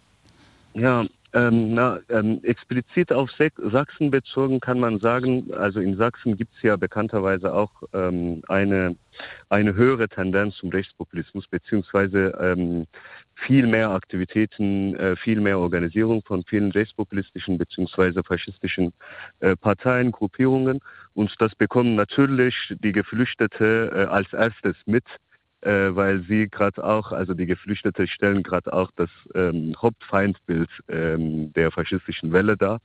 Ja, 0.75 1.05
ähm, 1.33 1.75
na, 1.75 2.01
ähm, 2.09 2.41
explizit 2.43 3.13
auf 3.13 3.31
Sachsen 3.31 4.11
bezogen 4.11 4.59
kann 4.59 4.81
man 4.81 4.99
sagen, 4.99 5.53
also 5.55 5.79
in 5.79 5.97
Sachsen 5.97 6.37
gibt 6.37 6.53
es 6.57 6.63
ja 6.63 6.77
bekannterweise 6.77 7.55
auch 7.55 7.71
ähm, 7.93 8.43
eine, 8.49 8.97
eine 9.49 9.75
höhere 9.75 10.09
Tendenz 10.09 10.57
zum 10.57 10.71
Rechtspopulismus, 10.71 11.47
beziehungsweise 11.47 12.37
ähm, 12.41 12.87
viel 13.46 13.66
mehr 13.66 13.90
Aktivitäten, 13.90 14.94
äh, 14.96 15.16
viel 15.16 15.40
mehr 15.40 15.59
Organisierung 15.59 16.22
von 16.22 16.44
vielen 16.44 16.70
rechtspopulistischen 16.72 17.59
beziehungsweise 17.59 18.22
faschistischen 18.22 18.92
äh, 19.40 19.57
Parteien, 19.57 20.12
Gruppierungen. 20.12 20.81
Und 21.14 21.35
das 21.38 21.55
bekommen 21.55 21.94
natürlich 21.94 22.55
die 22.83 22.92
Geflüchtete 22.92 23.90
äh, 23.94 24.05
als 24.05 24.33
erstes 24.33 24.76
mit 24.87 25.05
äh, 25.62 25.94
weil 25.94 26.23
sie 26.23 26.49
gerade 26.49 26.83
auch, 26.83 27.12
also 27.12 27.35
die 27.35 27.46
Geflüchtete 27.46 28.07
stellen 28.07 28.42
gerade 28.42 28.73
auch 28.73 28.90
das 28.96 29.11
ähm, 29.35 29.75
Hauptfeindbild 29.81 30.70
ähm, 30.88 31.53
der 31.53 31.70
faschistischen 31.70 32.33
Welle 32.33 32.57
dar. 32.57 32.81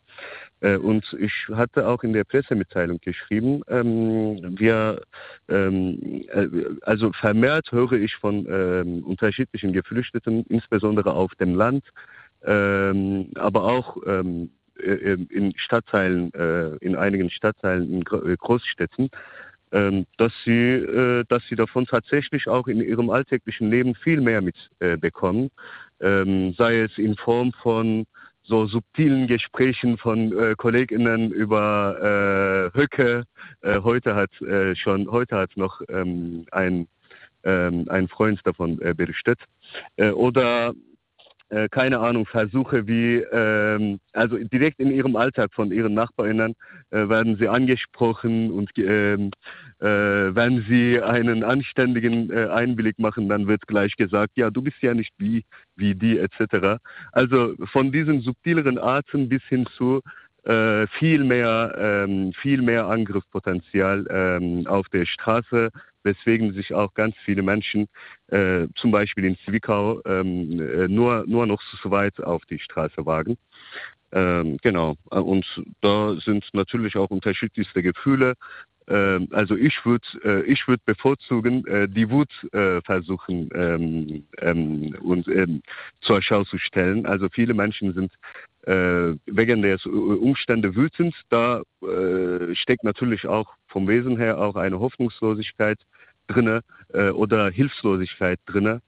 Äh, 0.60 0.78
und 0.78 1.16
ich 1.20 1.34
hatte 1.54 1.88
auch 1.88 2.04
in 2.04 2.14
der 2.14 2.26
Pressemitteilung 2.26 3.00
geschrieben, 3.00 3.62
ähm, 3.68 4.58
wir, 4.60 5.02
ähm, 5.48 6.26
äh, 6.28 6.48
also 6.82 7.12
vermehrt 7.14 7.72
höre 7.72 7.94
ich 7.94 8.16
von 8.16 8.46
ähm, 8.50 9.04
unterschiedlichen 9.04 9.72
Geflüchteten, 9.72 10.46
insbesondere 10.50 11.14
auf 11.14 11.34
dem 11.36 11.56
Land, 11.56 11.86
ähm, 12.44 13.32
aber 13.36 13.64
auch 13.64 13.98
ähm, 14.06 14.52
äh, 14.78 15.18
in 15.30 15.54
Stadtteilen, 15.58 16.34
äh, 16.34 16.76
in 16.78 16.96
einigen 16.96 17.30
Stadtteilen 17.30 17.92
in 17.92 18.04
Großstädten, 18.04 19.10
dass 19.72 20.34
sie, 20.44 20.52
äh, 20.52 21.26
dass 21.28 21.44
sie 21.50 21.56
davon 21.56 21.86
tatsächlich 21.86 22.48
auch 22.48 22.68
in 22.68 22.82
ihrem 22.82 23.10
alltäglichen 23.10 23.70
Leben 23.70 23.96
viel 23.96 24.22
mehr 24.22 24.42
mitbekommen, 24.42 25.50
ähm, 26.00 26.54
sei 26.58 26.82
es 26.82 26.98
in 26.98 27.16
Form 27.16 27.52
von 27.52 28.06
so 28.48 28.68
subtilen 28.68 29.28
Gesprächen 29.28 29.98
von 29.98 30.38
äh, 30.38 30.56
KollegInnen 30.56 31.32
über 31.32 32.72
äh, 32.74 32.78
Höcke. 32.78 33.24
Äh, 33.62 33.80
heute 33.82 34.16
hat 34.16 34.40
äh, 34.42 34.76
schon, 34.76 35.10
heute 35.10 35.38
hat 35.38 35.58
noch 35.58 35.82
ähm, 35.90 36.46
ein, 36.52 36.88
ähm, 37.44 37.86
ein 37.90 38.08
Freund 38.08 38.40
davon 38.44 38.80
äh, 38.82 38.94
berichtet. 38.94 39.40
Äh, 39.96 40.12
oder 40.12 40.74
äh, 41.50 41.70
keine 41.70 42.00
Ahnung, 42.00 42.26
Versuche 42.26 42.88
wie, 42.88 43.18
ähm, 43.18 44.00
also 44.14 44.38
direkt 44.38 44.80
in 44.80 44.92
ihrem 44.92 45.16
Alltag 45.16 45.54
von 45.54 45.72
ihren 45.72 45.94
Nachbarinnen 45.94 46.56
äh, 46.90 47.08
werden 47.08 47.38
sie 47.38 47.48
angesprochen 47.48 48.52
und 48.52 48.72
ähm, 48.78 49.32
äh, 49.80 49.86
wenn 49.86 50.66
sie 50.68 51.02
einen 51.02 51.44
anständigen 51.44 52.32
äh, 52.32 52.48
Einblick 52.48 52.98
machen, 52.98 53.30
dann 53.30 53.48
wird 53.48 53.68
gleich 53.68 53.96
gesagt, 53.96 54.32
ja, 54.36 54.50
du 54.50 54.62
bist 54.62 54.82
ja 54.82 54.94
nicht 54.94 55.14
wie, 55.18 55.46
wie 55.76 55.94
die 55.94 56.18
etc. 56.18 56.80
Also 57.12 57.54
von 57.72 57.92
diesen 57.92 58.22
subtileren 58.22 58.78
Arten 58.78 59.30
bis 59.30 59.44
hin 59.44 59.68
zu 59.78 60.02
äh, 60.46 60.88
viel 61.00 61.24
mehr, 61.24 61.76
ähm, 61.78 62.34
viel 62.34 62.62
mehr 62.62 62.88
Angriffspotenzial 62.88 64.06
ähm, 64.10 64.66
auf 64.68 64.88
der 64.90 65.06
Straße, 65.06 65.72
weswegen 66.06 66.54
sich 66.54 66.74
auch 66.74 66.94
ganz 66.94 67.16
viele 67.26 67.42
Menschen, 67.42 67.88
äh, 68.28 68.68
zum 68.76 68.92
Beispiel 68.92 69.26
in 69.26 69.38
Zwickau, 69.40 70.02
ähm, 70.06 70.60
äh, 70.60 70.88
nur, 70.88 71.26
nur 71.28 71.46
noch 71.46 71.62
zu 71.82 71.92
weit 71.92 72.22
auf 72.22 72.46
die 72.46 72.60
Straße 72.60 73.06
wagen. 73.06 73.38
Ähm, 74.12 74.58
genau. 74.62 74.96
Und 75.10 75.46
da 75.82 76.16
sind 76.16 76.48
natürlich 76.54 76.96
auch 76.96 77.10
unterschiedlichste 77.10 77.84
Gefühle. 77.84 78.36
Ähm, 78.88 79.28
also 79.32 79.56
ich 79.56 79.84
würde 79.86 80.06
äh, 80.24 80.44
ich 80.44 80.68
würde 80.68 80.84
bevorzugen, 80.86 81.66
äh, 81.66 81.90
die 81.90 82.10
Wut 82.10 82.30
äh, 82.54 82.82
versuchen 82.82 83.50
ähm, 83.56 84.26
ähm, 84.40 84.96
und 85.02 85.28
ähm, 85.28 85.62
zur 86.02 86.22
Schau 86.22 86.44
zu 86.44 86.58
stellen. 86.58 87.06
Also 87.06 87.28
viele 87.30 87.54
Menschen 87.54 87.94
sind 87.94 88.12
äh, 88.14 88.16
wegen 88.68 89.62
der 89.62 89.78
Umstände 89.86 90.76
wütend. 90.76 91.14
Da 91.30 91.62
äh, 91.84 92.56
steckt 92.56 92.84
natürlich 92.84 93.28
auch 93.28 93.54
vom 93.68 93.88
Wesen 93.88 94.18
her 94.18 94.40
auch 94.40 94.56
eine 94.56 94.80
Hoffnungslosigkeit 94.80 95.78
drinne 96.28 96.62
äh, 96.94 97.10
oder 97.10 97.50
Hilflosigkeit 97.50 98.40
drinne. 98.46 98.82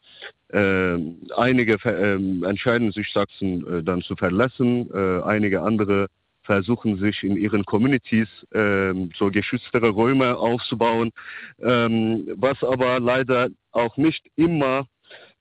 Äh, 0.50 0.98
einige 1.36 1.74
äh, 1.84 2.14
entscheiden 2.46 2.92
sich 2.92 3.12
Sachsen 3.12 3.68
äh, 3.68 3.84
dann 3.84 4.02
zu 4.02 4.16
verlassen, 4.16 4.90
äh, 4.94 5.22
einige 5.24 5.62
andere 5.62 6.08
versuchen 6.44 6.98
sich 6.98 7.24
in 7.24 7.36
ihren 7.36 7.66
Communities 7.66 8.30
äh, 8.52 8.94
so 9.18 9.30
geschütztere 9.30 9.90
Räume 9.90 10.38
aufzubauen, 10.38 11.12
ähm, 11.62 12.26
was 12.38 12.64
aber 12.64 13.02
leider 13.02 13.50
auch 13.74 13.98
nicht 13.98 14.26
immer 14.38 14.88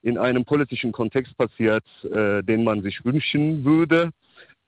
in 0.02 0.18
einem 0.18 0.44
politischen 0.44 0.90
Kontext 0.90 1.36
passiert, 1.38 1.84
äh, 2.04 2.42
den 2.42 2.64
man 2.64 2.82
sich 2.82 3.04
wünschen 3.04 3.64
würde. 3.64 4.10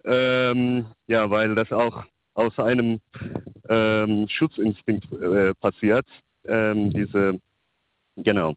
Ähm, 0.04 0.86
ja, 1.06 1.28
weil 1.30 1.54
das 1.54 1.72
auch 1.72 2.04
aus 2.34 2.58
einem 2.58 3.00
ähm, 3.68 4.28
Schutzinstinkt 4.28 5.12
äh, 5.12 5.54
passiert 5.54 6.06
ähm, 6.46 6.90
diese, 6.90 7.40
genau. 8.16 8.54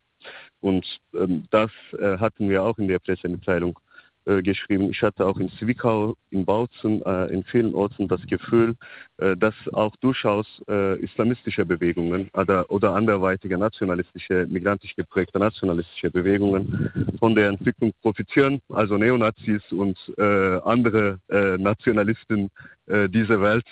Und 0.59 0.85
ähm, 1.13 1.45
das 1.49 1.71
äh, 1.97 2.17
hatten 2.17 2.49
wir 2.49 2.63
auch 2.63 2.77
in 2.77 2.87
der 2.87 2.99
Pressemitteilung 2.99 3.79
äh, 4.25 4.43
geschrieben. 4.43 4.89
Ich 4.91 5.01
hatte 5.01 5.25
auch 5.25 5.37
in 5.37 5.49
Zwickau, 5.53 6.15
in 6.29 6.45
Bautzen, 6.45 7.01
äh, 7.03 7.25
in 7.27 7.43
vielen 7.43 7.73
Orten 7.73 8.07
das 8.07 8.21
Gefühl, 8.27 8.75
äh, 9.17 9.35
dass 9.35 9.55
auch 9.73 9.95
durchaus 9.97 10.45
äh, 10.69 10.99
islamistische 10.99 11.65
Bewegungen 11.65 12.29
oder, 12.33 12.69
oder 12.69 12.93
anderweitige 12.93 13.57
nationalistische, 13.57 14.45
migrantisch 14.47 14.95
geprägte 14.95 15.39
nationalistische 15.39 16.11
Bewegungen 16.11 17.17
von 17.17 17.33
der 17.33 17.49
Entwicklung 17.49 17.93
profitieren. 18.03 18.61
Also 18.69 18.97
Neonazis 18.97 19.63
und 19.71 19.97
äh, 20.17 20.59
andere 20.65 21.19
Nationalisten 21.57 22.49
dieser 22.87 23.41
Welt 23.41 23.65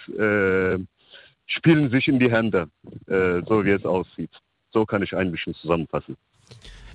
spielen 1.46 1.90
sich 1.90 2.08
in 2.08 2.20
die 2.20 2.32
Hände, 2.32 2.70
so 3.08 3.66
wie 3.66 3.72
es 3.72 3.86
aussieht. 3.86 4.32
So 4.72 4.86
kann 4.86 5.04
ich 5.04 5.16
ein 5.16 5.32
bisschen 5.32 5.54
zusammenfassen. 5.56 6.16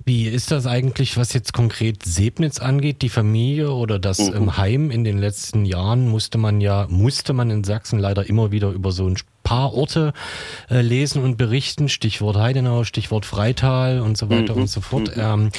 Wie 0.07 0.27
ist 0.27 0.51
das 0.51 0.67
eigentlich, 0.67 1.17
was 1.17 1.33
jetzt 1.33 1.51
konkret 1.51 2.03
Sebnitz 2.03 2.59
angeht, 2.59 3.01
die 3.01 3.09
Familie 3.09 3.71
oder 3.71 3.97
das 3.97 4.19
mhm. 4.19 4.35
ähm, 4.35 4.57
Heim? 4.57 4.91
In 4.91 5.03
den 5.03 5.17
letzten 5.17 5.65
Jahren 5.65 6.07
musste 6.07 6.37
man 6.37 6.61
ja, 6.61 6.85
musste 6.89 7.33
man 7.33 7.49
in 7.49 7.63
Sachsen 7.63 7.97
leider 7.97 8.29
immer 8.29 8.51
wieder 8.51 8.69
über 8.69 8.91
so 8.91 9.07
ein 9.07 9.17
paar 9.43 9.73
Orte 9.73 10.13
äh, 10.69 10.81
lesen 10.81 11.23
und 11.23 11.37
berichten. 11.37 11.89
Stichwort 11.89 12.37
Heidenau, 12.37 12.83
Stichwort 12.83 13.25
Freital 13.25 13.99
und 13.99 14.15
so 14.15 14.29
weiter 14.29 14.53
mhm. 14.53 14.61
und 14.61 14.67
so 14.67 14.79
fort. 14.79 15.15
Mhm. 15.15 15.23
Ähm, 15.23 15.49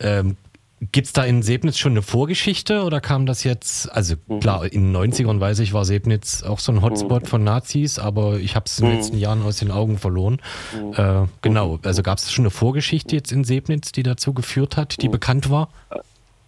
ähm, 0.00 0.36
Gibt 0.92 1.06
es 1.06 1.12
da 1.12 1.24
in 1.24 1.42
Sebnitz 1.42 1.78
schon 1.78 1.92
eine 1.92 2.02
Vorgeschichte 2.02 2.82
oder 2.82 3.00
kam 3.00 3.26
das 3.26 3.44
jetzt, 3.44 3.90
also 3.92 4.16
mhm. 4.26 4.40
klar, 4.40 4.64
in 4.64 4.92
den 4.92 5.12
90ern 5.12 5.40
weiß 5.40 5.60
ich, 5.60 5.72
war 5.72 5.84
Sebnitz 5.84 6.42
auch 6.42 6.58
so 6.58 6.72
ein 6.72 6.82
Hotspot 6.82 7.22
mhm. 7.22 7.26
von 7.26 7.44
Nazis, 7.44 7.98
aber 7.98 8.38
ich 8.38 8.54
habe 8.54 8.66
es 8.66 8.78
in 8.78 8.86
den 8.86 8.92
mhm. 8.92 8.98
letzten 8.98 9.18
Jahren 9.18 9.42
aus 9.42 9.58
den 9.58 9.70
Augen 9.70 9.98
verloren. 9.98 10.40
Äh, 10.96 11.26
genau, 11.42 11.78
also 11.82 12.02
gab 12.02 12.18
es 12.18 12.30
schon 12.32 12.42
eine 12.42 12.50
Vorgeschichte 12.50 13.16
jetzt 13.16 13.32
in 13.32 13.44
Sebnitz, 13.44 13.92
die 13.92 14.02
dazu 14.02 14.34
geführt 14.34 14.76
hat, 14.76 15.00
die 15.00 15.08
bekannt 15.08 15.48
war? 15.48 15.68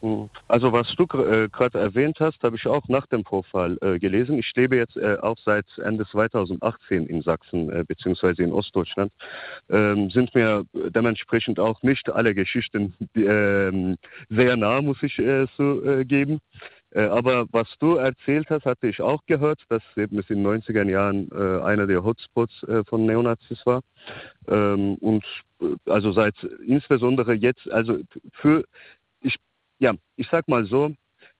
Hm. 0.06 0.30
Also 0.46 0.72
was 0.72 0.94
du 0.94 1.04
äh, 1.04 1.48
gerade 1.48 1.80
erwähnt 1.80 2.18
hast, 2.20 2.40
habe 2.44 2.54
ich 2.56 2.66
auch 2.66 2.86
nach 2.88 3.06
dem 3.06 3.24
Vorfall 3.24 3.76
äh, 3.80 3.98
gelesen. 3.98 4.38
Ich 4.38 4.52
lebe 4.54 4.76
jetzt 4.76 4.96
äh, 4.96 5.16
auch 5.20 5.36
seit 5.44 5.66
Ende 5.78 6.06
2018 6.06 7.06
in 7.06 7.22
Sachsen 7.22 7.70
äh, 7.70 7.82
bzw. 7.82 8.44
in 8.44 8.52
Ostdeutschland. 8.52 9.10
Ähm, 9.68 10.10
sind 10.10 10.32
mir 10.34 10.64
dementsprechend 10.74 11.58
auch 11.58 11.82
nicht 11.82 12.08
alle 12.08 12.34
Geschichten 12.34 12.94
ähm, 13.16 13.96
sehr 14.28 14.56
nah, 14.56 14.80
muss 14.80 15.02
ich 15.02 15.18
äh, 15.18 15.46
so 15.56 15.82
äh, 15.84 16.04
geben. 16.04 16.40
Aber 16.94 17.44
was 17.50 17.68
du 17.78 17.96
erzählt 17.96 18.48
hast, 18.48 18.64
hatte 18.64 18.86
ich 18.86 19.02
auch 19.02 19.20
gehört, 19.26 19.60
dass 19.68 19.82
eben 19.96 20.18
es 20.18 20.30
in 20.30 20.42
den 20.42 20.62
90er 20.62 20.88
Jahren 20.88 21.30
einer 21.62 21.86
der 21.86 22.02
Hotspots 22.02 22.64
von 22.86 23.04
Neonazis 23.04 23.66
war. 23.66 23.82
Ähm, 24.48 24.94
und 25.00 25.24
also 25.86 26.12
seit 26.12 26.34
insbesondere 26.66 27.34
jetzt, 27.34 27.70
also 27.70 27.98
für 28.32 28.64
ja, 29.78 29.94
ich 30.16 30.28
sag 30.30 30.48
mal 30.48 30.64
so, 30.66 30.92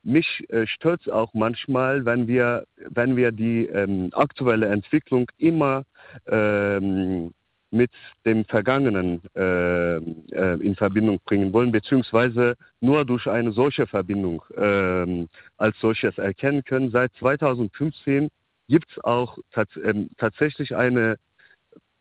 mich 0.02 0.44
äh, 0.50 0.66
stört 0.66 1.10
auch 1.10 1.34
manchmal, 1.34 2.04
wenn 2.04 2.28
wir, 2.28 2.66
wenn 2.76 3.16
wir 3.16 3.32
die 3.32 3.66
ähm, 3.66 4.10
aktuelle 4.12 4.66
Entwicklung 4.66 5.30
immer 5.38 5.84
ähm, 6.26 7.32
mit 7.70 7.90
dem 8.24 8.44
Vergangenen 8.44 9.20
äh, 9.34 9.96
äh, 9.96 10.60
in 10.60 10.76
Verbindung 10.76 11.18
bringen 11.24 11.52
wollen, 11.52 11.72
beziehungsweise 11.72 12.56
nur 12.80 13.04
durch 13.04 13.26
eine 13.26 13.52
solche 13.52 13.86
Verbindung 13.86 14.42
äh, 14.56 15.26
als 15.56 15.78
solches 15.80 16.16
erkennen 16.18 16.62
können. 16.64 16.90
Seit 16.90 17.12
2015 17.14 18.28
gibt 18.68 18.90
es 18.90 19.04
auch 19.04 19.38
tats 19.52 19.76
ähm, 19.82 20.10
tatsächlich 20.16 20.76
eine 20.76 21.16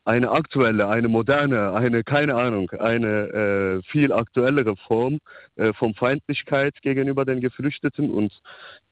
eine 0.06 0.30
aktuelle, 0.30 0.88
eine 0.88 1.08
moderne, 1.08 1.74
eine, 1.74 2.04
keine 2.04 2.36
Ahnung, 2.36 2.70
eine 2.72 3.82
äh, 3.82 3.82
viel 3.91 4.13
aktuellere 4.13 4.76
Form 4.78 5.18
äh, 5.56 5.74
von 5.74 5.96
Feindlichkeit 5.96 6.80
gegenüber 6.84 7.26
den 7.26 7.41
Geflüchteten. 7.41 8.12
Und 8.12 8.32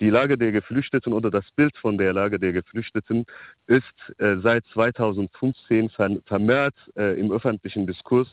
die 0.02 0.10
Lage 0.10 0.40
der 0.40 0.52
Geflüchteten 0.52 1.14
oder 1.14 1.30
das 1.30 1.46
Bild 1.56 1.78
von 1.78 2.00
der 2.00 2.14
Lage 2.14 2.40
der 2.40 2.52
Geflüchteten 2.52 3.26
ist 3.68 3.84
äh, 4.18 4.38
seit 4.42 4.66
2015 4.74 5.92
vermehrt 6.26 6.76
äh, 6.98 7.20
im 7.20 7.32
öffentlichen 7.32 7.86
Diskurs 7.86 8.28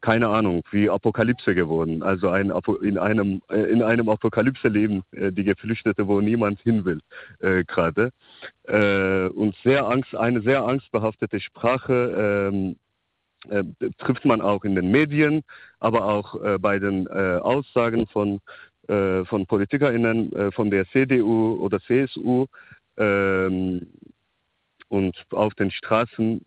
keine 0.00 0.28
Ahnung, 0.28 0.62
wie 0.70 0.88
Apokalypse 0.88 1.54
geworden. 1.54 2.02
Also 2.02 2.28
ein, 2.28 2.52
in 2.82 2.98
einem, 2.98 3.42
äh, 3.48 3.70
in 3.70 3.82
einem 3.82 4.08
Apokalypse-Leben, 4.08 5.02
äh, 5.12 5.32
die 5.32 5.44
Geflüchtete, 5.44 6.06
wo 6.06 6.20
niemand 6.20 6.60
hin 6.60 6.84
will, 6.84 7.00
äh, 7.40 7.64
gerade. 7.64 8.12
Äh, 8.64 9.26
und 9.28 9.54
sehr 9.62 9.86
Angst, 9.86 10.14
eine 10.14 10.40
sehr 10.42 10.64
angstbehaftete 10.64 11.40
Sprache 11.40 12.50
ähm, 12.52 12.76
äh, 13.50 13.64
trifft 13.98 14.24
man 14.24 14.40
auch 14.40 14.64
in 14.64 14.74
den 14.74 14.90
Medien, 14.90 15.42
aber 15.78 16.06
auch 16.06 16.58
bei 16.58 16.78
den 16.78 17.06
Aussagen 17.06 18.06
von, 18.08 18.40
von 18.88 19.46
PolitikerInnen 19.46 20.52
von 20.52 20.70
der 20.70 20.88
CDU 20.88 21.56
oder 21.60 21.78
CSU 21.80 22.46
ähm, 22.96 23.86
und 24.88 25.16
auf 25.30 25.54
den 25.54 25.70
Straßen. 25.70 26.44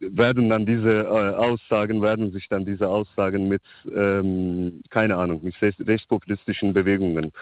Werden 0.00 0.48
dann 0.48 0.64
diese 0.64 1.02
äh, 1.02 1.34
Aussagen, 1.34 2.00
werden 2.00 2.32
sich 2.32 2.48
dann 2.48 2.64
diese 2.64 2.88
Aussagen 2.88 3.48
mit, 3.48 3.62
ähm, 3.94 4.82
keine 4.88 5.16
Ahnung, 5.16 5.40
mit 5.42 5.54
rechtspopulistischen 5.60 6.72
Bewegungen 6.72 7.32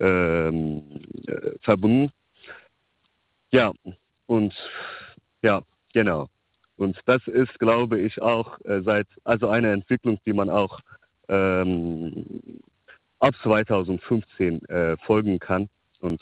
ähm, 0.00 0.82
äh, 1.26 1.50
verbunden. 1.60 2.10
Ja, 3.52 3.72
und 4.26 4.54
ja, 5.42 5.62
genau. 5.92 6.28
Und 6.76 6.98
das 7.06 7.26
ist, 7.26 7.58
glaube 7.58 7.98
ich, 8.00 8.20
auch 8.20 8.58
äh, 8.64 8.82
seit, 8.82 9.06
also 9.24 9.48
eine 9.48 9.72
Entwicklung, 9.72 10.18
die 10.26 10.32
man 10.32 10.50
auch 10.50 10.80
ähm, 11.28 12.26
ab 13.18 13.34
2015 13.42 14.64
äh, 14.66 14.96
folgen 14.98 15.38
kann. 15.38 15.68
Und 16.00 16.20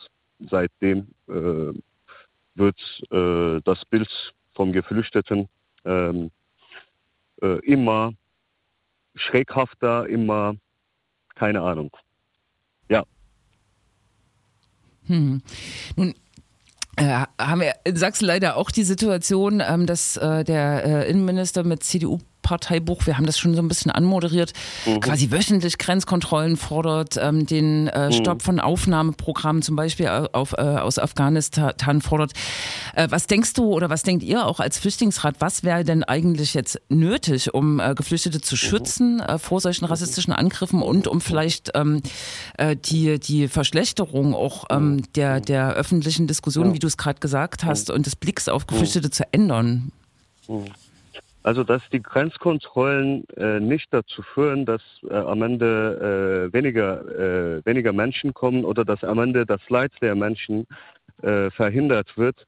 seitdem 0.51 1.09
äh, 1.29 1.73
wird 2.55 2.79
äh, 3.11 3.61
das 3.65 3.85
Bild 3.87 4.09
vom 4.55 4.73
Geflüchteten 4.73 5.49
ähm, 5.85 6.31
äh, 7.43 7.59
immer 7.67 8.13
schräghafter, 9.15 10.09
immer, 10.09 10.57
keine 11.35 11.63
Ahnung. 11.63 11.97
Ja. 12.89 13.05
Hm. 15.07 15.43
Nun 15.97 16.15
äh, 16.97 17.25
haben 17.39 17.61
wir 17.61 17.75
in 17.85 17.97
Sachsen 17.97 18.27
leider 18.27 18.57
auch 18.57 18.71
die 18.71 18.85
Situation, 18.85 19.63
ähm, 19.67 19.87
dass 19.87 20.17
äh, 20.17 20.45
der 20.45 20.85
äh, 20.85 21.11
Innenminister 21.11 21.65
mit 21.65 21.83
CDU 21.83 22.21
Parteibuch, 22.45 23.07
wir 23.07 23.17
haben 23.17 23.27
das 23.27 23.37
schon 23.37 23.55
so 23.57 23.63
ein 23.63 23.67
bisschen 23.67 23.91
anmoderiert, 23.91 24.53
mhm. 24.87 25.01
quasi 25.01 25.33
wöchentlich 25.33 25.79
Grenzkontrollen 25.79 26.57
fordert, 26.57 27.17
ähm, 27.21 27.47
den 27.47 27.89
äh, 27.89 28.07
mhm. 28.07 28.13
Stopp 28.13 28.43
von 28.43 28.61
Aufnahmeprogrammen 28.61 29.63
zum 29.63 29.75
Beispiel 29.75 30.07
auf, 30.07 30.53
äh, 30.53 30.61
aus 30.61 31.01
Afghanistan 31.01 32.01
fordert. 32.01 32.33
Äh, 32.95 33.09
was 33.11 33.27
denkst 33.27 33.55
du 33.55 33.65
oder 33.73 33.91
was 33.91 34.05
denkt 34.05 34.23
ihr 34.23 34.47
auch 34.47 34.61
als 34.61 34.79
Flüchtlingsrat, 34.79 35.37
was 35.41 35.65
wäre 35.65 35.83
denn 35.83 36.05
eigentlich 36.05 36.55
jetzt 36.55 36.81
nötig, 36.89 37.53
um 37.53 37.81
äh, 37.81 37.95
Geflüchtete 37.97 38.41
zu 38.41 38.55
mhm. 38.55 38.59
schützen 38.59 39.21
äh, 39.21 39.39
vor 39.39 39.61
solchen 39.61 39.87
rassistischen 39.87 40.33
Angriffen 40.33 40.83
und 40.83 41.09
um 41.09 41.21
vielleicht 41.21 41.73
ähm, 41.75 42.03
äh, 42.59 42.77
die, 42.77 43.19
die 43.19 43.49
Verschlechterung 43.49 44.35
auch 44.35 44.67
ähm, 44.71 45.03
der, 45.15 45.41
der 45.41 45.73
öffentlichen 45.73 46.27
Diskussion, 46.27 46.75
wie 46.75 46.79
du 46.79 46.87
es 46.87 46.97
gerade 46.97 47.19
gesagt 47.19 47.65
hast, 47.65 47.91
und 47.91 48.07
des 48.07 48.17
Blicks 48.17 48.49
auf 48.49 48.67
Geflüchtete 48.67 49.11
zu 49.11 49.25
ändern? 49.33 49.91
Also 51.45 51.63
dass 51.63 51.83
die 51.91 52.03
Grenzkontrollen 52.03 53.29
äh, 53.37 53.61
nicht 53.61 53.93
dazu 53.93 54.23
führen, 54.23 54.65
dass 54.65 54.81
äh, 55.09 55.15
am 55.15 55.43
Ende 55.43 56.49
äh, 56.51 56.53
weniger, 56.55 57.59
äh, 57.59 57.67
weniger 57.67 57.93
Menschen 57.93 58.33
kommen 58.33 58.65
oder 58.65 58.83
dass 58.87 59.05
am 59.05 59.19
Ende 59.19 59.45
das 59.45 59.61
Leid 59.69 59.93
der 60.01 60.15
Menschen 60.15 60.67
äh, 61.23 61.51
verhindert 61.51 62.17
wird. 62.17 62.47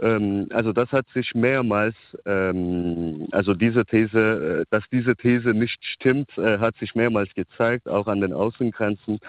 Ähm, 0.00 0.48
also 0.50 0.72
das 0.72 0.90
hat 0.90 1.06
sich 1.14 1.36
mehrmals, 1.36 1.94
ähm, 2.26 3.28
also 3.30 3.54
diese 3.54 3.86
These, 3.86 4.62
äh, 4.62 4.64
dass 4.70 4.82
diese 4.90 5.14
These 5.14 5.54
nicht 5.54 5.78
stimmt, 5.84 6.30
hat 6.36 6.76
sich 6.78 6.96
mehrmals 6.96 7.32
gezeigt, 7.34 7.88
auch 7.88 8.08
an 8.08 8.20
den 8.20 8.32
Außengrenzen. 8.32 9.20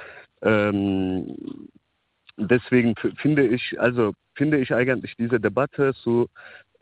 Ähm, 0.42 1.36
deswegen 2.38 2.96
finde 3.18 3.46
ich, 3.46 3.80
also 3.80 4.14
finde 4.36 4.58
ich 4.58 4.74
eigentlich 4.74 5.16
diese 5.18 5.40
Debatte 5.40 5.94
zu 5.94 6.30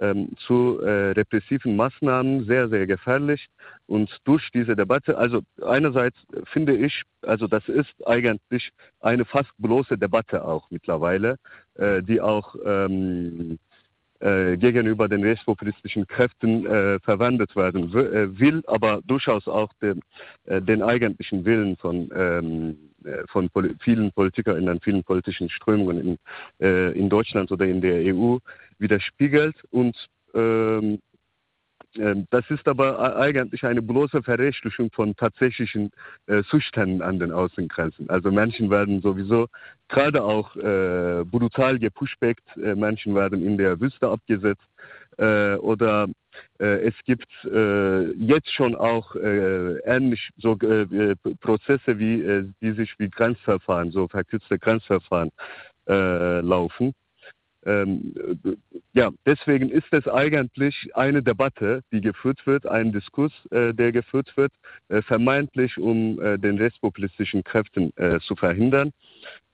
ähm, 0.01 0.29
zu 0.47 0.81
äh, 0.81 1.11
repressiven 1.11 1.75
Maßnahmen 1.75 2.45
sehr, 2.45 2.67
sehr 2.69 2.87
gefährlich. 2.87 3.47
Und 3.87 4.09
durch 4.25 4.49
diese 4.53 4.75
Debatte, 4.75 5.17
also 5.17 5.41
einerseits 5.63 6.17
finde 6.45 6.75
ich, 6.75 7.03
also 7.21 7.47
das 7.47 7.67
ist 7.69 7.93
eigentlich 8.05 8.71
eine 8.99 9.25
fast 9.25 9.51
bloße 9.59 9.97
Debatte 9.97 10.43
auch 10.43 10.69
mittlerweile, 10.71 11.37
äh, 11.75 12.01
die 12.01 12.19
auch 12.19 12.55
ähm, 12.65 13.59
äh, 14.21 14.57
gegenüber 14.57 15.07
den 15.07 15.23
rechtspopulistischen 15.23 16.07
Kräften 16.07 16.65
äh, 16.65 16.99
verwendet 16.99 17.55
werden 17.55 17.89
äh, 17.95 18.39
will, 18.39 18.63
aber 18.67 19.01
durchaus 19.05 19.47
auch 19.47 19.71
den, 19.81 20.01
äh, 20.45 20.61
den 20.61 20.81
eigentlichen 20.83 21.43
Willen 21.45 21.75
von, 21.77 22.09
ähm, 22.15 22.77
äh, 23.03 23.23
von 23.27 23.49
vielen 23.79 24.11
PolitikerInnen, 24.11 24.79
vielen 24.81 25.03
politischen 25.03 25.49
Strömungen 25.49 25.97
in, 26.59 26.65
äh, 26.65 26.91
in 26.91 27.09
Deutschland 27.09 27.51
oder 27.51 27.65
in 27.65 27.81
der 27.81 28.15
EU 28.15 28.37
widerspiegelt 28.81 29.55
und 29.69 29.95
ähm, 30.33 30.99
ähm, 31.97 32.25
das 32.29 32.49
ist 32.49 32.67
aber 32.67 33.17
eigentlich 33.17 33.65
eine 33.65 33.81
bloße 33.81 34.23
Verrechtlichung 34.23 34.91
von 34.91 35.15
tatsächlichen 35.15 35.91
äh, 36.27 36.41
Zuständen 36.43 37.01
an 37.01 37.19
den 37.19 37.31
Außengrenzen. 37.31 38.09
Also 38.09 38.31
Menschen 38.31 38.69
werden 38.69 39.01
sowieso 39.01 39.47
gerade 39.89 40.23
auch 40.23 40.55
äh, 40.55 41.25
brutal 41.25 41.79
gepushbackt, 41.79 42.45
äh, 42.57 42.75
Menschen 42.75 43.13
werden 43.13 43.45
in 43.45 43.57
der 43.57 43.79
Wüste 43.79 44.07
abgesetzt 44.07 44.63
äh, 45.17 45.55
oder 45.55 46.07
äh, 46.59 46.87
es 46.87 46.95
gibt 47.05 47.27
äh, 47.43 48.11
jetzt 48.13 48.51
schon 48.53 48.75
auch 48.75 49.15
ähnlich 49.15 50.29
so 50.37 50.55
Prozesse, 50.55 51.99
wie 51.99 52.51
die 52.61 52.71
sich 52.71 52.93
wie 52.97 53.09
Grenzverfahren, 53.09 53.91
so 53.91 54.07
verkürzte 54.07 54.57
Grenzverfahren 54.57 55.31
laufen. 55.87 56.93
Ähm, 57.65 58.13
ja, 58.93 59.11
deswegen 59.25 59.69
ist 59.69 59.91
es 59.91 60.07
eigentlich 60.07 60.89
eine 60.95 61.21
Debatte, 61.21 61.81
die 61.91 62.01
geführt 62.01 62.45
wird, 62.47 62.65
ein 62.65 62.91
Diskurs, 62.91 63.31
äh, 63.51 63.73
der 63.73 63.91
geführt 63.91 64.35
wird, 64.35 64.51
äh, 64.89 65.01
vermeintlich 65.01 65.77
um 65.77 66.19
äh, 66.21 66.37
den 66.37 66.57
rechtspopulistischen 66.57 67.43
Kräften 67.43 67.95
äh, 67.97 68.19
zu 68.19 68.35
verhindern. 68.35 68.91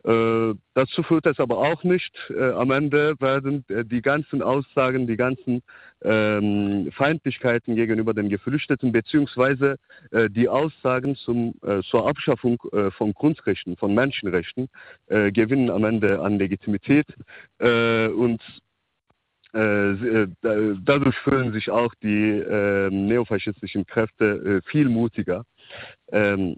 Äh, 0.08 0.54
dazu 0.74 1.04
führt 1.04 1.26
es 1.26 1.40
aber 1.40 1.58
auch 1.58 1.84
nicht. 1.84 2.16
Äh, 2.30 2.52
am 2.52 2.72
Ende 2.72 3.16
werden 3.20 3.66
äh, 3.68 3.84
die 3.84 4.02
ganzen 4.02 4.42
Aussagen, 4.42 5.06
die 5.06 5.18
ganzen 5.18 5.62
ähm, 6.04 6.92
Feindlichkeiten 6.92 7.76
gegenüber 7.76 8.14
den 8.14 8.30
Geflüchteten 8.30 8.92
beziehungsweise 8.92 9.78
äh, 10.12 10.30
die 10.30 10.48
Aussagen 10.48 11.16
zum, 11.16 11.56
äh, 11.64 11.82
zur 11.82 12.08
Abschaffung 12.08 12.62
äh, 12.72 12.92
von 12.92 13.14
Grundrechten, 13.14 13.76
von 13.78 13.94
Menschenrechten 13.94 14.70
gewinnen 15.08 15.70
am 15.70 15.84
Ende 15.84 16.22
an 16.22 16.38
Legitimität 16.38 17.08
und 17.60 18.42
dadurch 19.54 21.16
fühlen 21.20 21.54
sich 21.54 21.70
auch 21.70 21.94
die 22.04 22.30
ähm, 22.30 23.08
neofaschistischen 23.08 23.86
Kräfte 23.86 24.62
viel 24.66 24.90
mutiger. 24.90 25.44
Ähm, 26.12 26.58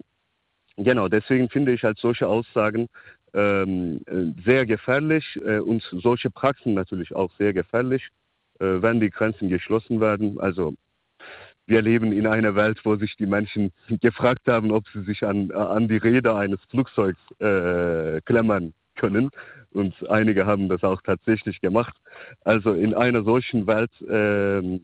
genau, 0.77 1.07
deswegen 1.07 1.49
finde 1.49 1.73
ich 1.73 1.83
halt 1.83 1.99
solche 1.99 2.27
Aussagen 2.27 2.87
ähm, 3.33 4.01
sehr 4.43 4.65
gefährlich 4.65 5.39
äh, 5.45 5.59
und 5.59 5.83
solche 6.01 6.31
Praxen 6.31 6.73
natürlich 6.73 7.15
auch 7.15 7.31
sehr 7.37 7.53
gefährlich, 7.53 8.07
äh, 8.07 8.18
wenn 8.59 8.99
die 8.99 9.09
Grenzen 9.09 9.49
geschlossen 9.49 10.01
werden. 10.01 10.39
Also 10.39 10.75
wir 11.69 11.81
leben 11.81 12.11
in 12.11 12.25
einer 12.25 12.55
Welt, 12.55 12.79
wo 12.83 12.95
sich 12.95 13.15
die 13.15 13.27
Menschen 13.27 13.71
gefragt 14.01 14.47
haben, 14.47 14.71
ob 14.71 14.87
sie 14.89 15.03
sich 15.03 15.23
an, 15.23 15.51
an 15.51 15.87
die 15.87 15.97
Räder 15.97 16.35
eines 16.35 16.59
Flugzeugs 16.69 17.19
äh, 17.39 18.21
klemmern 18.21 18.73
können. 18.95 19.29
Und 19.71 19.93
einige 20.09 20.45
haben 20.47 20.67
das 20.67 20.83
auch 20.83 21.01
tatsächlich 21.03 21.61
gemacht. 21.61 21.95
Also 22.43 22.73
in 22.73 22.95
einer 22.95 23.23
solchen 23.23 23.67
Welt 23.67 23.91
ähm, 24.09 24.83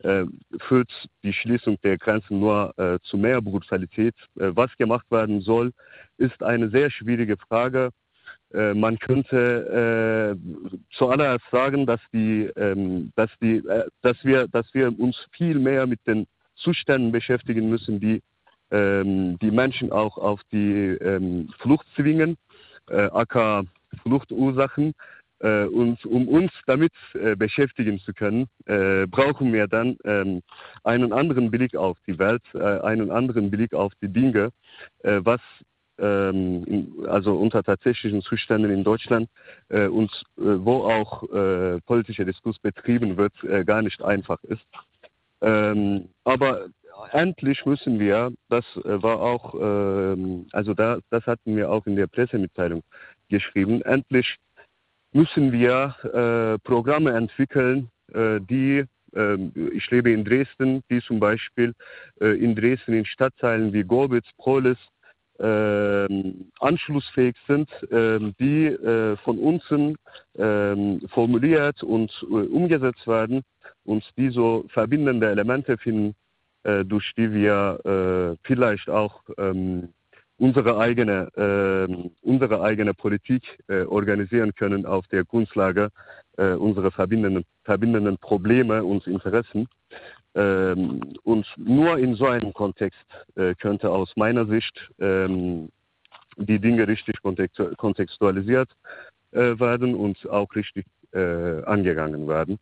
äh, 0.00 0.24
führt 0.60 0.92
die 1.24 1.32
Schließung 1.32 1.78
der 1.82 1.98
Grenzen 1.98 2.40
nur 2.40 2.78
äh, 2.78 2.98
zu 3.02 3.16
mehr 3.16 3.40
Brutalität. 3.40 4.14
Äh, 4.38 4.50
was 4.54 4.76
gemacht 4.76 5.06
werden 5.10 5.40
soll, 5.40 5.72
ist 6.18 6.42
eine 6.42 6.68
sehr 6.68 6.90
schwierige 6.90 7.36
Frage. 7.36 7.90
Äh, 8.54 8.74
man 8.74 8.98
könnte 8.98 10.36
äh, 10.36 10.94
zuallererst 10.96 11.44
sagen, 11.50 11.86
dass, 11.86 12.00
die, 12.12 12.50
ähm, 12.56 13.12
dass, 13.16 13.30
die, 13.40 13.56
äh, 13.56 13.86
dass, 14.02 14.16
wir, 14.24 14.48
dass 14.48 14.72
wir 14.74 14.98
uns 14.98 15.16
viel 15.32 15.58
mehr 15.58 15.86
mit 15.86 16.00
den 16.06 16.26
Zuständen 16.56 17.12
beschäftigen 17.12 17.68
müssen, 17.68 18.00
die 18.00 18.20
ähm, 18.70 19.38
die 19.38 19.50
Menschen 19.50 19.92
auch 19.92 20.18
auf 20.18 20.40
die 20.52 20.96
ähm, 21.00 21.48
Flucht 21.58 21.86
zwingen, 21.94 22.36
äh, 22.90 23.08
aka 23.12 23.64
Fluchtursachen. 24.02 24.94
Äh, 25.40 25.64
und 25.66 26.04
um 26.04 26.26
uns 26.26 26.50
damit 26.66 26.92
äh, 27.14 27.36
beschäftigen 27.36 28.00
zu 28.00 28.12
können, 28.12 28.48
äh, 28.66 29.06
brauchen 29.06 29.52
wir 29.52 29.68
dann 29.68 29.96
ähm, 30.04 30.42
einen 30.82 31.12
anderen 31.12 31.50
Blick 31.50 31.76
auf 31.76 31.96
die 32.06 32.18
Welt, 32.18 32.42
einen 32.54 33.10
anderen 33.10 33.50
Blick 33.50 33.72
auf 33.72 33.92
die 34.02 34.08
Dinge, 34.08 34.50
was 35.02 35.40
also 36.00 37.34
unter 37.34 37.62
tatsächlichen 37.62 38.22
Zuständen 38.22 38.70
in 38.70 38.84
Deutschland 38.84 39.28
äh, 39.68 39.86
und 39.86 40.10
wo 40.36 40.84
auch 40.84 41.24
politischer 41.86 42.24
Diskurs 42.24 42.58
betrieben 42.58 43.16
wird, 43.16 43.32
gar 43.66 43.82
nicht 43.82 44.02
einfach 44.02 44.42
ist. 44.44 44.64
Ähm, 45.40 46.08
aber 46.24 46.66
endlich 47.12 47.64
müssen 47.64 47.98
wir, 48.00 48.32
das 48.48 48.64
war 48.84 49.20
auch, 49.20 49.54
ähm, 49.54 50.46
also 50.52 50.74
da, 50.74 50.98
das 51.10 51.24
hatten 51.26 51.56
wir 51.56 51.70
auch 51.70 51.86
in 51.86 51.96
der 51.96 52.06
Pressemitteilung 52.06 52.82
geschrieben, 53.28 53.82
endlich 53.82 54.36
müssen 55.12 55.52
wir 55.52 55.94
äh, 56.02 56.58
Programme 56.66 57.12
entwickeln, 57.12 57.90
äh, 58.12 58.40
die, 58.40 58.84
äh, 59.14 59.36
ich 59.72 59.90
lebe 59.90 60.10
in 60.10 60.24
Dresden, 60.24 60.82
die 60.90 61.00
zum 61.00 61.20
Beispiel 61.20 61.74
äh, 62.20 62.38
in 62.38 62.54
Dresden 62.54 62.94
in 62.94 63.04
Stadtteilen 63.04 63.72
wie 63.72 63.84
Gorbitz, 63.84 64.26
Prolis 64.36 64.78
ähm, 64.78 64.97
anschlussfähig 66.60 67.36
sind, 67.46 67.68
ähm, 67.90 68.34
die 68.40 68.66
äh, 68.66 69.16
von 69.18 69.38
uns 69.38 69.62
ähm, 70.36 71.00
formuliert 71.08 71.82
und 71.82 72.10
äh, 72.22 72.34
umgesetzt 72.34 73.06
werden 73.06 73.42
und 73.84 74.04
die 74.16 74.30
so 74.30 74.64
verbindende 74.68 75.28
Elemente 75.28 75.78
finden, 75.78 76.14
durch 76.86 77.14
die 77.16 77.32
wir 77.32 78.36
vielleicht 78.42 78.90
auch 78.90 79.22
unsere 80.38 80.78
eigene, 80.78 81.28
äh, 81.36 82.08
unsere 82.22 82.62
eigene 82.62 82.94
Politik 82.94 83.58
äh, 83.68 83.82
organisieren 83.82 84.54
können 84.54 84.86
auf 84.86 85.06
der 85.08 85.24
Grundlage 85.24 85.90
äh, 86.36 86.52
unserer 86.52 86.90
verbindenden, 86.90 87.44
verbindenden 87.64 88.16
Probleme 88.18 88.84
und 88.84 89.06
Interessen. 89.06 89.68
Ähm, 90.38 91.00
und 91.24 91.46
nur 91.56 91.98
in 91.98 92.14
so 92.14 92.26
einem 92.26 92.52
Kontext 92.52 93.04
äh, 93.34 93.54
könnte 93.56 93.90
aus 93.90 94.12
meiner 94.14 94.46
Sicht 94.46 94.88
ähm, 95.00 95.68
die 96.36 96.60
Dinge 96.60 96.86
richtig 96.86 97.16
kontextualisiert 97.76 98.70
äh, 99.32 99.58
werden 99.58 99.96
und 99.96 100.30
auch 100.30 100.54
richtig 100.54 100.86
äh, 101.12 101.64
angegangen 101.64 102.28
werden. 102.28 102.60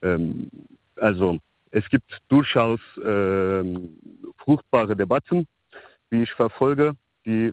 Ähm, 0.00 0.50
also 0.96 1.38
es 1.72 1.86
gibt 1.90 2.10
durchaus 2.28 2.80
ähm, 3.04 3.98
fruchtbare 4.38 4.96
Debatten, 4.96 5.46
die 6.10 6.22
ich 6.22 6.32
verfolge 6.32 6.94
die, 7.26 7.52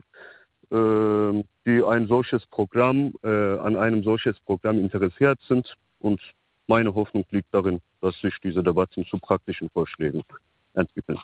äh, 0.72 1.44
die 1.66 1.84
ein 1.84 2.08
solches 2.08 2.46
Programm, 2.48 3.14
äh, 3.22 3.28
an 3.28 3.76
einem 3.76 4.02
solches 4.04 4.40
Programm 4.46 4.80
interessiert 4.80 5.40
sind. 5.50 5.76
Und 6.00 6.22
meine 6.68 6.94
Hoffnung 6.94 7.26
liegt 7.32 7.54
darin, 7.54 7.82
dass 8.02 8.20
sich 8.20 8.34
diese 8.44 8.64
Debatten 8.64 9.06
zu 9.06 9.18
praktischen 9.18 9.70
Vorschlägen 9.70 10.24
entwickeln. 10.74 11.20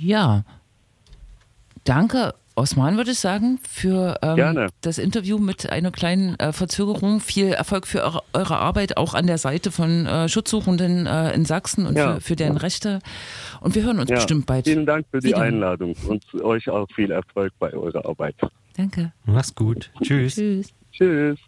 Ja, 0.00 0.44
danke 1.84 2.34
Osman 2.54 2.96
würde 2.96 3.12
ich 3.12 3.18
sagen, 3.18 3.58
für 3.68 4.18
ähm, 4.22 4.68
das 4.82 4.98
Interview 4.98 5.38
mit 5.38 5.70
einer 5.70 5.90
kleinen 5.90 6.38
äh, 6.38 6.52
Verzögerung. 6.52 7.20
Viel 7.20 7.48
Erfolg 7.48 7.86
für 7.86 8.02
eure, 8.02 8.22
eure, 8.34 8.58
Arbeit, 8.58 8.96
auch 8.96 9.14
an 9.14 9.26
der 9.26 9.38
Seite 9.38 9.70
von 9.70 10.06
äh, 10.06 10.28
Schutzsuchenden 10.28 11.06
äh, 11.06 11.32
in 11.32 11.44
Sachsen 11.44 11.86
und 11.86 11.96
ja. 11.96 12.14
für, 12.14 12.20
für, 12.20 12.36
deren 12.36 12.56
Rechte. 12.56 12.98
Und 13.60 13.74
wir 13.74 13.84
hören 13.84 14.00
uns 14.00 14.10
ja. 14.10 14.16
bestimmt 14.16 14.46
bald. 14.46 14.66
Vielen 14.66 14.86
Dank 14.86 15.06
für 15.10 15.20
die 15.20 15.28
wieder. 15.28 15.40
Einladung 15.40 15.94
und 16.06 16.34
euch 16.42 16.68
auch 16.68 16.88
viel 16.94 17.10
Erfolg 17.10 17.52
bei 17.58 17.72
eurer 17.72 18.04
Arbeit. 18.04 18.36
Danke. 18.76 19.12
Mach's 19.24 19.54
gut. 19.54 19.90
Tschüss. 20.02 20.34
Tschüss. 20.34 20.72
Tschüss. 20.92 21.38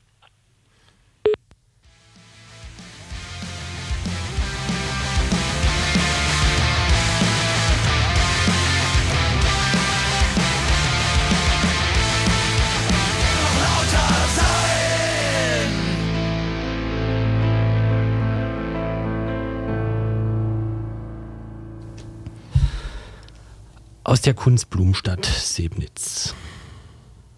Aus 24.06 24.20
der 24.20 24.34
Kunstblumenstadt 24.34 25.24
Sebnitz. 25.26 26.34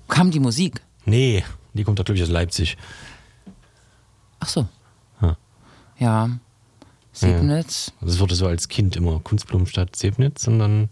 Kam 0.08 0.30
die 0.30 0.40
Musik? 0.40 0.82
Nee, 1.04 1.44
die 1.76 1.84
kommt 1.84 1.98
doch, 1.98 2.04
glaube 2.04 2.16
ich, 2.16 2.22
aus 2.22 2.30
Leipzig. 2.30 2.76
Ach 4.40 4.48
so. 4.48 4.68
Ja. 5.20 5.36
ja. 5.98 6.30
Sebnitz. 7.12 7.92
Ja. 8.00 8.06
Das 8.06 8.18
wurde 8.18 8.34
so 8.34 8.46
als 8.46 8.68
Kind 8.68 8.96
immer 8.96 9.20
Kunstblumenstadt 9.20 9.96
Sebnitz 9.96 10.46
und 10.46 10.58
dann 10.58 10.90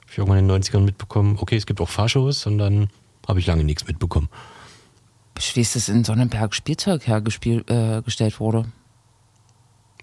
habe 0.00 0.10
ich 0.10 0.18
irgendwann 0.18 0.38
in 0.38 0.48
den 0.48 0.62
90ern 0.62 0.80
mitbekommen, 0.80 1.36
okay, 1.40 1.56
es 1.56 1.66
gibt 1.66 1.80
auch 1.80 1.88
Fahrshows 1.88 2.46
und 2.46 2.58
dann 2.58 2.88
habe 3.28 3.40
ich 3.40 3.46
lange 3.46 3.64
nichts 3.64 3.86
mitbekommen. 3.86 4.28
Wie 5.54 5.60
ist 5.60 5.76
das 5.76 5.88
in 5.88 6.04
Sonnenberg 6.04 6.54
Spielzeug 6.54 7.06
hergestellt 7.06 7.68
äh, 7.70 8.40
wurde? 8.40 8.66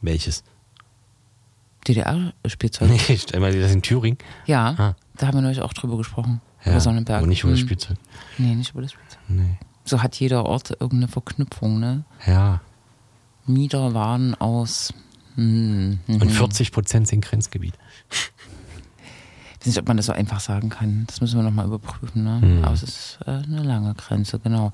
Welches? 0.01 0.43
DDR-Spielzeug. 1.87 2.89
Nee, 2.89 3.19
einmal 3.33 3.59
das 3.59 3.71
in 3.71 3.81
Thüringen. 3.81 4.17
Ja. 4.45 4.75
Ah. 4.77 4.95
Da 5.17 5.27
haben 5.27 5.37
wir 5.37 5.41
neulich 5.41 5.61
auch 5.61 5.73
drüber 5.73 5.97
gesprochen. 5.97 6.41
Ja, 6.63 6.71
über 6.71 6.79
Sonnenberg. 6.79 7.19
Aber 7.19 7.27
nicht 7.27 7.43
über 7.43 7.51
das 7.51 7.59
hm. 7.59 7.67
Spielzeug. 7.67 7.97
Nee, 8.37 8.55
nicht 8.55 8.71
über 8.71 8.81
das 8.81 8.91
Spielzeug. 8.91 9.19
Nee. 9.27 9.57
So 9.85 10.01
hat 10.01 10.15
jeder 10.15 10.45
Ort 10.45 10.71
irgendeine 10.71 11.07
Verknüpfung, 11.07 11.79
ne? 11.79 12.03
Ja. 12.25 12.61
Mieter 13.45 13.93
waren 13.93 14.35
aus. 14.35 14.93
Hm, 15.35 15.99
hm, 16.05 16.21
Und 16.21 16.29
40 16.31 16.71
Prozent 16.71 17.07
sind 17.07 17.25
Grenzgebiet. 17.25 17.73
Ich 18.09 19.67
weiß 19.67 19.67
nicht, 19.67 19.79
ob 19.79 19.87
man 19.87 19.97
das 19.97 20.07
so 20.07 20.13
einfach 20.13 20.39
sagen 20.39 20.69
kann. 20.69 21.05
Das 21.07 21.21
müssen 21.21 21.37
wir 21.39 21.43
nochmal 21.43 21.65
überprüfen. 21.65 22.23
Ne? 22.23 22.41
Hm. 22.41 22.63
Aber 22.63 22.73
es 22.73 22.83
ist 22.83 23.19
äh, 23.25 23.31
eine 23.31 23.63
lange 23.63 23.93
Grenze, 23.95 24.39
genau. 24.39 24.71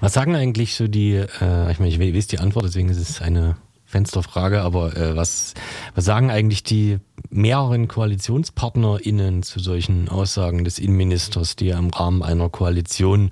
Was 0.00 0.12
sagen 0.12 0.36
eigentlich 0.36 0.74
so 0.74 0.86
die, 0.86 1.14
äh, 1.14 1.72
ich 1.72 1.78
meine, 1.78 1.88
ich 1.88 1.98
weiß 1.98 2.26
die 2.26 2.38
Antwort, 2.38 2.66
deswegen 2.66 2.88
ist 2.88 2.98
es 2.98 3.20
eine 3.22 3.56
Fensterfrage, 3.92 4.62
aber 4.62 4.96
äh, 4.96 5.16
was, 5.16 5.54
was 5.94 6.04
sagen 6.04 6.30
eigentlich 6.30 6.62
die 6.62 6.98
mehreren 7.30 7.88
KoalitionspartnerInnen 7.88 9.42
zu 9.42 9.60
solchen 9.60 10.08
Aussagen 10.08 10.64
des 10.64 10.78
Innenministers, 10.78 11.56
die 11.56 11.66
ja 11.66 11.78
im 11.78 11.90
Rahmen 11.90 12.22
einer 12.22 12.48
Koalition 12.48 13.30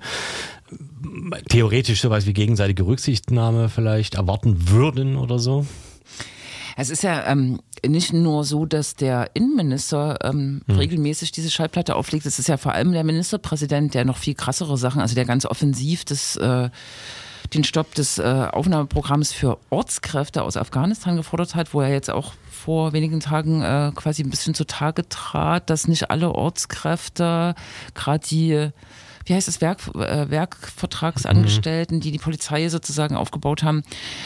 theoretisch 1.49 2.01
sowas 2.01 2.25
wie 2.25 2.33
gegenseitige 2.33 2.85
Rücksichtnahme 2.85 3.69
vielleicht 3.69 4.15
erwarten 4.15 4.69
würden 4.69 5.15
oder 5.17 5.39
so? 5.39 5.65
Es 6.77 6.89
ist 6.89 7.03
ja 7.03 7.27
ähm, 7.27 7.59
nicht 7.85 8.13
nur 8.13 8.43
so, 8.43 8.65
dass 8.65 8.95
der 8.95 9.31
Innenminister 9.33 10.19
ähm, 10.23 10.61
hm. 10.67 10.77
regelmäßig 10.77 11.31
diese 11.31 11.51
Schallplatte 11.51 11.95
auflegt. 11.95 12.25
Es 12.25 12.39
ist 12.39 12.47
ja 12.47 12.57
vor 12.57 12.73
allem 12.73 12.93
der 12.93 13.03
Ministerpräsident, 13.03 13.93
der 13.93 14.05
noch 14.05 14.17
viel 14.17 14.35
krassere 14.35 14.77
Sachen, 14.77 15.01
also 15.01 15.15
der 15.15 15.25
ganz 15.25 15.45
offensiv 15.45 16.05
das 16.05 16.37
äh, 16.37 16.69
den 17.53 17.63
Stopp 17.63 17.93
des 17.95 18.17
äh, 18.17 18.47
Aufnahmeprogramms 18.51 19.33
für 19.33 19.57
Ortskräfte 19.69 20.43
aus 20.43 20.55
Afghanistan 20.55 21.17
gefordert 21.17 21.55
hat, 21.55 21.73
wo 21.73 21.81
er 21.81 21.89
jetzt 21.89 22.09
auch 22.09 22.33
vor 22.49 22.93
wenigen 22.93 23.19
Tagen 23.19 23.61
äh, 23.61 23.91
quasi 23.93 24.23
ein 24.23 24.29
bisschen 24.29 24.53
zutage 24.53 25.07
trat, 25.09 25.69
dass 25.69 25.87
nicht 25.87 26.11
alle 26.11 26.31
Ortskräfte, 26.33 27.55
gerade 27.93 28.27
die 28.27 28.69
wie 29.25 29.33
heißt 29.33 29.47
es, 29.47 29.61
Werk, 29.61 29.79
äh, 29.95 30.29
Werkvertragsangestellten, 30.29 31.99
die 31.99 32.11
die 32.11 32.17
Polizei 32.17 32.69
sozusagen 32.69 33.15
aufgebaut 33.15 33.63
haben, 33.63 33.83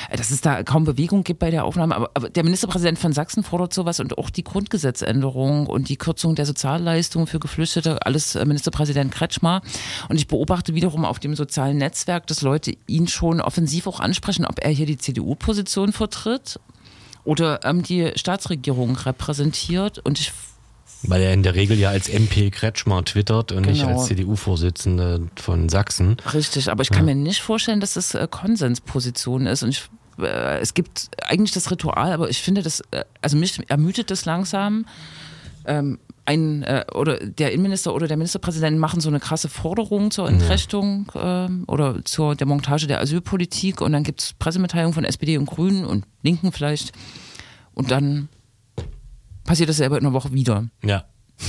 äh, 0.09 0.17
dass 0.17 0.31
es 0.31 0.41
da 0.41 0.63
kaum 0.63 0.83
Bewegung 0.83 1.23
gibt 1.23 1.39
bei 1.39 1.51
der 1.51 1.65
Aufnahme. 1.65 1.95
Aber, 1.95 2.11
aber, 2.13 2.29
der 2.29 2.43
Ministerpräsident 2.43 2.99
von 2.99 3.13
Sachsen 3.13 3.43
fordert 3.43 3.73
sowas 3.73 3.99
und 3.99 4.17
auch 4.17 4.29
die 4.29 4.43
Grundgesetzänderung 4.43 5.67
und 5.67 5.89
die 5.89 5.97
Kürzung 5.97 6.35
der 6.35 6.45
Sozialleistungen 6.45 7.27
für 7.27 7.39
Geflüchtete, 7.39 8.05
alles 8.05 8.35
äh, 8.35 8.45
Ministerpräsident 8.45 9.11
Kretschmer. 9.11 9.61
Und 10.09 10.17
ich 10.17 10.27
beobachte 10.27 10.73
wiederum 10.75 11.05
auf 11.05 11.19
dem 11.19 11.35
sozialen 11.35 11.77
Netzwerk, 11.77 12.27
dass 12.27 12.41
Leute 12.41 12.75
ihn 12.87 13.07
schon 13.07 13.41
offensiv 13.41 13.87
auch 13.87 13.99
ansprechen, 13.99 14.45
ob 14.45 14.63
er 14.63 14.71
hier 14.71 14.85
die 14.85 14.97
CDU-Position 14.97 15.93
vertritt 15.93 16.59
oder 17.23 17.63
ähm, 17.63 17.83
die 17.83 18.11
Staatsregierung 18.15 18.95
repräsentiert. 18.95 19.99
Und 19.99 20.19
ich 20.19 20.31
weil 21.07 21.21
er 21.21 21.33
in 21.33 21.43
der 21.43 21.55
Regel 21.55 21.77
ja 21.77 21.89
als 21.89 22.09
MP 22.09 22.49
Kretschmer 22.51 23.03
twittert 23.03 23.51
und 23.51 23.63
genau. 23.63 23.73
nicht 23.73 23.85
als 23.85 24.05
CDU-Vorsitzender 24.05 25.21
von 25.35 25.69
Sachsen. 25.69 26.17
Richtig, 26.33 26.69
aber 26.69 26.81
ich 26.81 26.89
kann 26.89 27.07
ja. 27.07 27.15
mir 27.15 27.21
nicht 27.21 27.41
vorstellen, 27.41 27.79
dass 27.79 27.93
das 27.93 28.13
äh, 28.15 28.27
Konsensposition 28.29 29.45
ist. 29.47 29.63
Und 29.63 29.69
ich, 29.69 29.89
äh, 30.19 30.59
es 30.59 30.73
gibt 30.73 31.09
eigentlich 31.23 31.51
das 31.51 31.71
Ritual, 31.71 32.11
aber 32.11 32.29
ich 32.29 32.41
finde 32.41 32.61
das, 32.61 32.81
äh, 32.91 33.03
also 33.21 33.37
mich 33.37 33.59
ermüdet 33.69 34.11
das 34.11 34.25
langsam. 34.25 34.85
Ähm, 35.65 35.99
ein 36.25 36.63
äh, 36.63 36.85
oder 36.93 37.17
der 37.19 37.51
Innenminister 37.51 37.93
oder 37.93 38.07
der 38.07 38.17
Ministerpräsident 38.17 38.79
machen 38.79 38.99
so 38.99 39.09
eine 39.09 39.19
krasse 39.19 39.47
Forderung 39.47 40.09
zur 40.11 40.27
Entrechtung 40.27 41.11
ja. 41.13 41.45
äh, 41.45 41.49
oder 41.67 42.03
zur 42.03 42.35
Demontage 42.35 42.87
der 42.87 42.99
Asylpolitik 42.99 43.81
und 43.81 43.91
dann 43.91 44.03
gibt 44.03 44.21
es 44.21 44.33
Pressemitteilungen 44.33 44.93
von 44.93 45.05
SPD 45.05 45.37
und 45.37 45.45
Grünen 45.45 45.85
und 45.85 46.05
Linken 46.23 46.51
vielleicht 46.51 46.93
und 47.75 47.91
dann 47.91 48.29
passiert 49.45 49.69
dasselbe 49.69 49.97
in 49.97 50.05
einer 50.05 50.13
Woche 50.13 50.33
wieder. 50.33 50.67
Ja. 50.83 51.05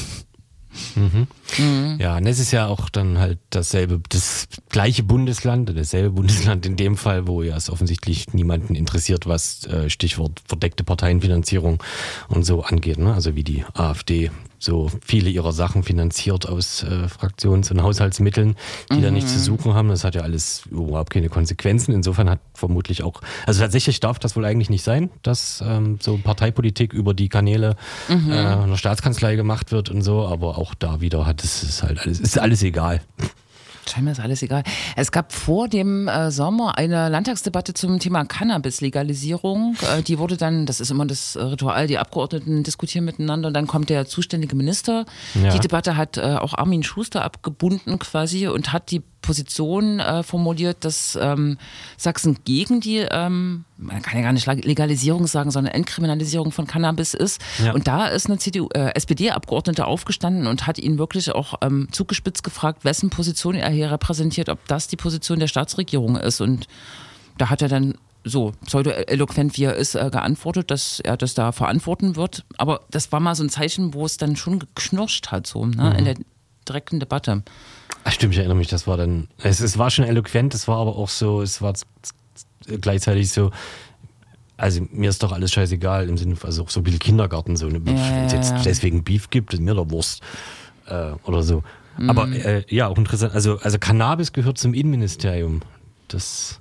Mhm. 0.94 1.96
Ja, 1.98 2.16
und 2.16 2.26
es 2.26 2.38
ist 2.38 2.52
ja 2.52 2.66
auch 2.66 2.88
dann 2.88 3.18
halt 3.18 3.38
dasselbe, 3.50 4.00
das 4.08 4.46
gleiche 4.68 5.02
Bundesland, 5.02 5.70
dasselbe 5.74 6.10
Bundesland 6.10 6.66
in 6.66 6.76
dem 6.76 6.96
Fall, 6.96 7.26
wo 7.26 7.42
ja 7.42 7.56
es 7.56 7.70
offensichtlich 7.70 8.32
niemanden 8.34 8.74
interessiert, 8.74 9.26
was 9.26 9.64
äh, 9.64 9.88
Stichwort 9.88 10.42
verdeckte 10.46 10.84
Parteienfinanzierung 10.84 11.82
und 12.28 12.44
so 12.44 12.62
angeht. 12.62 12.98
Ne? 12.98 13.14
Also 13.14 13.36
wie 13.36 13.44
die 13.44 13.64
AfD 13.74 14.30
so 14.58 14.90
viele 15.04 15.30
ihrer 15.30 15.52
Sachen 15.52 15.82
finanziert 15.82 16.48
aus 16.48 16.82
äh, 16.82 17.08
Fraktions- 17.08 17.70
und 17.70 17.82
Haushaltsmitteln, 17.82 18.56
die 18.90 18.96
mhm. 18.96 19.02
da 19.02 19.10
nichts 19.10 19.32
zu 19.32 19.38
suchen 19.38 19.74
haben. 19.74 19.88
Das 19.88 20.04
hat 20.04 20.14
ja 20.14 20.22
alles 20.22 20.64
überhaupt 20.70 21.10
keine 21.10 21.28
Konsequenzen. 21.28 21.94
Insofern 21.94 22.30
hat 22.30 22.40
vermutlich 22.54 23.02
auch, 23.02 23.20
also 23.46 23.60
tatsächlich 23.60 24.00
darf 24.00 24.18
das 24.18 24.36
wohl 24.36 24.44
eigentlich 24.44 24.70
nicht 24.70 24.82
sein, 24.82 25.10
dass 25.22 25.62
ähm, 25.66 25.98
so 26.00 26.16
Parteipolitik 26.16 26.92
über 26.92 27.14
die 27.14 27.28
Kanäle 27.28 27.76
mhm. 28.08 28.30
äh, 28.30 28.34
einer 28.34 28.76
Staatskanzlei 28.76 29.36
gemacht 29.36 29.72
wird 29.72 29.90
und 29.90 30.02
so, 30.02 30.26
aber 30.26 30.58
auch 30.58 30.74
da 30.74 31.00
wieder 31.00 31.26
hat 31.26 31.44
es 31.44 31.62
ist 31.62 31.82
halt 31.82 32.00
alles, 32.00 32.20
ist 32.20 32.38
alles 32.38 32.62
egal. 32.62 33.00
Scheinbar 33.88 34.12
ist 34.12 34.20
alles 34.20 34.42
egal. 34.42 34.62
Es 34.96 35.12
gab 35.12 35.32
vor 35.32 35.68
dem 35.68 36.08
äh, 36.08 36.30
Sommer 36.30 36.78
eine 36.78 37.08
Landtagsdebatte 37.08 37.74
zum 37.74 37.98
Thema 37.98 38.24
Cannabis-Legalisierung. 38.24 39.76
Äh, 39.82 40.02
die 40.02 40.18
wurde 40.18 40.36
dann, 40.36 40.66
das 40.66 40.80
ist 40.80 40.90
immer 40.90 41.06
das 41.06 41.36
Ritual, 41.36 41.86
die 41.86 41.98
Abgeordneten 41.98 42.62
diskutieren 42.62 43.04
miteinander 43.04 43.48
und 43.48 43.54
dann 43.54 43.66
kommt 43.66 43.90
der 43.90 44.06
zuständige 44.06 44.56
Minister. 44.56 45.04
Ja. 45.34 45.50
Die 45.50 45.60
Debatte 45.60 45.96
hat 45.96 46.16
äh, 46.16 46.36
auch 46.36 46.54
Armin 46.54 46.82
Schuster 46.82 47.24
abgebunden 47.24 47.98
quasi 47.98 48.48
und 48.48 48.72
hat 48.72 48.90
die 48.90 49.02
Position 49.26 50.00
äh, 50.00 50.22
formuliert, 50.22 50.84
dass 50.84 51.18
ähm, 51.20 51.58
Sachsen 51.96 52.38
gegen 52.44 52.80
die, 52.80 52.98
ähm, 52.98 53.64
man 53.76 54.00
kann 54.02 54.18
ja 54.18 54.22
gar 54.22 54.32
nicht 54.32 54.46
Legalisierung 54.46 55.26
sagen, 55.26 55.50
sondern 55.50 55.74
Entkriminalisierung 55.74 56.52
von 56.52 56.66
Cannabis 56.66 57.12
ist. 57.12 57.40
Ja. 57.62 57.72
Und 57.72 57.88
da 57.88 58.06
ist 58.06 58.26
eine 58.26 58.38
CDU, 58.38 58.68
äh, 58.72 58.94
SPD-Abgeordnete 58.94 59.84
aufgestanden 59.86 60.46
und 60.46 60.66
hat 60.66 60.78
ihn 60.78 60.98
wirklich 60.98 61.32
auch 61.32 61.54
ähm, 61.60 61.88
zugespitzt 61.90 62.44
gefragt, 62.44 62.84
wessen 62.84 63.10
Position 63.10 63.56
er 63.56 63.70
hier 63.70 63.90
repräsentiert, 63.90 64.48
ob 64.48 64.64
das 64.68 64.86
die 64.86 64.96
Position 64.96 65.40
der 65.40 65.48
Staatsregierung 65.48 66.16
ist. 66.16 66.40
Und 66.40 66.68
da 67.36 67.50
hat 67.50 67.60
er 67.60 67.68
dann 67.68 67.94
so 68.24 68.52
pseudo-eloquent 68.64 69.56
wie 69.56 69.64
er 69.64 69.74
ist, 69.74 69.94
äh, 69.94 70.10
geantwortet, 70.10 70.70
dass 70.70 71.00
er 71.00 71.16
das 71.16 71.34
da 71.34 71.52
verantworten 71.52 72.16
wird. 72.16 72.44
Aber 72.58 72.80
das 72.90 73.12
war 73.12 73.20
mal 73.20 73.34
so 73.34 73.44
ein 73.44 73.50
Zeichen, 73.50 73.94
wo 73.94 74.04
es 74.04 74.16
dann 74.16 74.36
schon 74.36 74.58
geknirscht 74.58 75.28
hat, 75.28 75.46
so 75.46 75.66
ne, 75.66 75.90
mhm. 75.90 75.96
in 75.96 76.04
der 76.04 76.14
direkten 76.68 77.00
Debatte. 77.00 77.42
Ach, 78.08 78.12
stimmt, 78.12 78.34
ich 78.34 78.38
erinnere 78.38 78.56
mich, 78.56 78.68
das 78.68 78.86
war 78.86 78.96
dann, 78.96 79.26
es, 79.42 79.58
es 79.58 79.78
war 79.78 79.90
schon 79.90 80.04
eloquent, 80.04 80.54
es 80.54 80.68
war 80.68 80.78
aber 80.78 80.94
auch 80.94 81.08
so, 81.08 81.42
es 81.42 81.60
war 81.60 81.74
gleichzeitig 82.80 83.32
so, 83.32 83.50
also 84.56 84.86
mir 84.92 85.10
ist 85.10 85.24
doch 85.24 85.32
alles 85.32 85.50
scheißegal, 85.52 86.08
im 86.08 86.16
Sinne, 86.16 86.36
also 86.40 86.62
auch 86.62 86.70
so 86.70 86.78
ein 86.78 86.84
bisschen 86.84 87.00
Kindergarten, 87.00 87.56
so, 87.56 87.66
ne, 87.66 87.78
ja, 87.84 87.84
wenn 87.84 88.26
es 88.26 88.32
jetzt 88.32 88.52
ja. 88.52 88.62
deswegen 88.62 89.02
Beef 89.02 89.28
gibt, 89.30 89.52
ist 89.54 89.60
mir 89.60 89.74
doch 89.74 89.90
Wurst 89.90 90.22
äh, 90.86 91.14
oder 91.24 91.42
so. 91.42 91.64
Mhm. 91.98 92.10
Aber 92.10 92.28
äh, 92.28 92.62
ja, 92.68 92.86
auch 92.86 92.96
interessant, 92.96 93.34
also, 93.34 93.58
also 93.58 93.76
Cannabis 93.80 94.32
gehört 94.32 94.56
zum 94.56 94.72
Innenministerium. 94.72 95.62
Das 96.06 96.60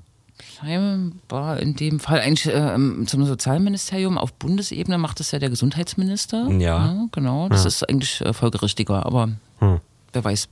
scheinbar 0.57 1.59
in 1.59 1.75
dem 1.75 1.99
Fall 1.99 2.21
eigentlich 2.21 2.47
äh, 2.47 2.75
zum 3.05 3.23
Sozialministerium 3.23 4.17
auf 4.17 4.33
Bundesebene 4.33 4.97
macht 4.97 5.19
das 5.19 5.29
ja 5.29 5.37
der 5.37 5.51
Gesundheitsminister. 5.51 6.49
Ja. 6.49 6.57
ja 6.57 7.05
genau, 7.11 7.49
das 7.49 7.65
ist 7.65 7.87
eigentlich 7.87 8.19
äh, 8.21 8.33
folgerichtiger, 8.33 9.05
aber 9.05 9.29
hm. 9.59 9.79
wer 10.11 10.23
weiß 10.23 10.49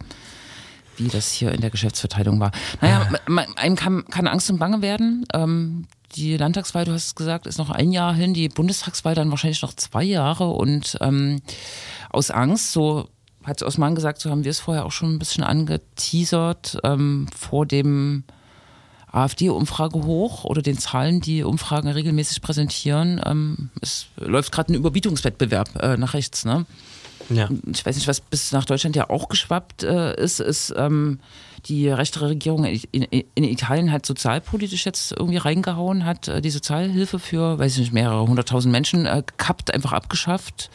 wie 0.98 1.08
das 1.08 1.32
hier 1.32 1.52
in 1.52 1.62
der 1.62 1.70
Geschäftsverteilung 1.70 2.39
war. 2.39 2.52
Naja, 2.82 3.10
ja. 3.12 3.46
einem 3.56 3.76
kann, 3.76 4.06
kann, 4.06 4.28
Angst 4.28 4.50
und 4.50 4.60
Bange 4.60 4.82
werden. 4.82 5.26
Ähm, 5.34 5.88
die 6.16 6.38
Landtagswahl, 6.38 6.86
du 6.86 6.94
hast 6.94 7.06
es 7.08 7.16
gesagt, 7.16 7.48
ist 7.48 7.58
noch 7.58 7.70
ein 7.70 7.91
Jahr 7.91 8.14
hin, 8.14 8.34
die 8.34 8.50
Bundestagswahl 8.50 9.16
dann 9.16 9.32
wahrscheinlich 9.32 9.62
noch 9.62 9.74
zwei 9.74 10.04
Jahre 10.04 10.50
und 10.50 10.98
ähm, 11.02 11.41
aus 12.10 12.30
Angst, 12.30 12.72
so 12.72 13.10
hat 13.44 13.62
Osman 13.62 13.96
gesagt, 13.96 14.22
so 14.22 14.30
haben 14.30 14.44
wir 14.44 14.52
es 14.52 14.60
vorher 14.60 14.86
auch 14.86 14.91
schon 14.91 15.16
ein 15.16 15.20
bisschen 15.20 15.44
angeteasert, 15.44 16.78
ähm, 16.84 17.28
vor 17.36 17.66
dem 17.66 18.24
AfD-Umfrage 19.12 20.04
hoch 20.04 20.44
oder 20.44 20.62
den 20.62 20.78
Zahlen, 20.78 21.22
die 21.22 21.44
Umfragen 21.44 21.89
regelmäßig 21.89 22.41
präsentieren. 22.41 23.22
Ähm, 23.26 23.70
es 23.82 24.08
läuft 24.18 24.52
gerade 24.52 24.74
ein 24.74 24.76
Überbietungswettbewerb 24.76 25.82
äh, 25.82 25.98
nach 25.98 26.14
rechts. 26.14 26.46
Ne? 26.46 26.66
Ja. 27.30 27.50
Ich 27.72 27.86
weiß 27.86 27.96
nicht, 27.96 28.08
was 28.08 28.22
bis 28.22 28.52
nach 28.52 28.66
Deutschland 28.66 28.96
ja 28.96 29.10
auch 29.10 29.30
geschwappt 29.30 29.84
äh, 29.84 30.16
ist, 30.22 30.40
ist 30.40 30.74
ähm, 30.78 31.20
die 31.66 31.90
rechte 31.90 32.22
Regierung 32.22 32.66
in, 32.66 32.82
in, 32.92 33.24
in, 33.36 33.44
Italien 33.44 33.92
hat 33.92 34.06
sozialpolitisch 34.06 34.86
jetzt 34.86 35.14
irgendwie 35.14 35.38
reingehauen, 35.38 36.06
hat 36.06 36.28
äh, 36.28 36.42
die 36.42 36.50
Sozialhilfe 36.50 37.20
für, 37.20 37.58
weiß 37.58 37.74
ich 37.74 37.80
nicht, 37.80 37.94
mehrere 37.94 38.28
hunderttausend 38.28 38.72
Menschen 38.72 39.06
äh, 39.06 39.24
gekappt, 39.26 39.74
einfach 39.74 39.94
abgeschafft. 39.94 40.70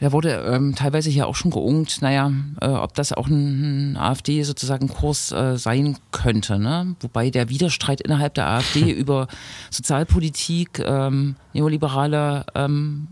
Da 0.00 0.12
wurde 0.12 0.30
ähm, 0.50 0.74
teilweise 0.74 1.10
hier 1.10 1.26
auch 1.26 1.34
schon 1.34 1.50
geungt, 1.50 2.00
naja, 2.00 2.32
äh, 2.62 2.68
ob 2.68 2.94
das 2.94 3.12
auch 3.12 3.26
ein, 3.26 3.92
ein 3.92 3.96
AfD 3.98 4.42
sozusagen 4.42 4.88
Kurs 4.88 5.30
äh, 5.30 5.58
sein 5.58 5.98
könnte. 6.10 6.58
Ne? 6.58 6.96
Wobei 7.00 7.28
der 7.28 7.50
Widerstreit 7.50 8.00
innerhalb 8.00 8.32
der 8.34 8.48
AfD 8.48 8.90
über 8.92 9.28
Sozialpolitik, 9.70 10.78
ähm, 10.78 11.36
neoliberale 11.52 12.46
ähm, 12.54 13.08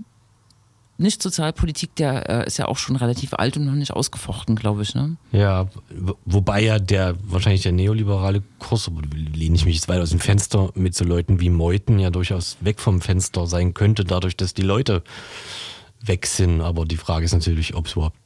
nicht 0.98 1.22
Sozialpolitik, 1.22 1.94
der 1.94 2.28
äh, 2.28 2.46
ist 2.46 2.58
ja 2.58 2.66
auch 2.66 2.76
schon 2.76 2.96
relativ 2.96 3.32
alt 3.34 3.56
und 3.56 3.64
noch 3.64 3.74
nicht 3.74 3.92
ausgefochten, 3.92 4.56
glaube 4.56 4.82
ich. 4.82 4.94
Ne? 4.94 5.16
Ja, 5.30 5.68
wobei 6.24 6.60
ja 6.60 6.80
der 6.80 7.14
wahrscheinlich 7.22 7.62
der 7.62 7.72
neoliberale 7.72 8.42
Kurs, 8.58 8.90
lehne 9.14 9.54
ich 9.54 9.64
mich 9.64 9.76
jetzt 9.76 9.88
weit 9.88 10.00
aus 10.00 10.10
dem 10.10 10.18
Fenster, 10.18 10.70
mit 10.74 10.96
so 10.96 11.04
Leuten 11.04 11.40
wie 11.40 11.50
Meuthen 11.50 12.00
ja 12.00 12.10
durchaus 12.10 12.56
weg 12.60 12.80
vom 12.80 13.00
Fenster 13.00 13.46
sein 13.46 13.74
könnte, 13.74 14.04
dadurch, 14.04 14.36
dass 14.36 14.54
die 14.54 14.62
Leute 14.62 15.04
weg 16.00 16.26
sind. 16.26 16.60
Aber 16.60 16.84
die 16.84 16.96
Frage 16.96 17.24
ist 17.24 17.32
natürlich, 17.32 17.74
ob 17.74 17.86
es 17.86 17.92
überhaupt 17.92 18.16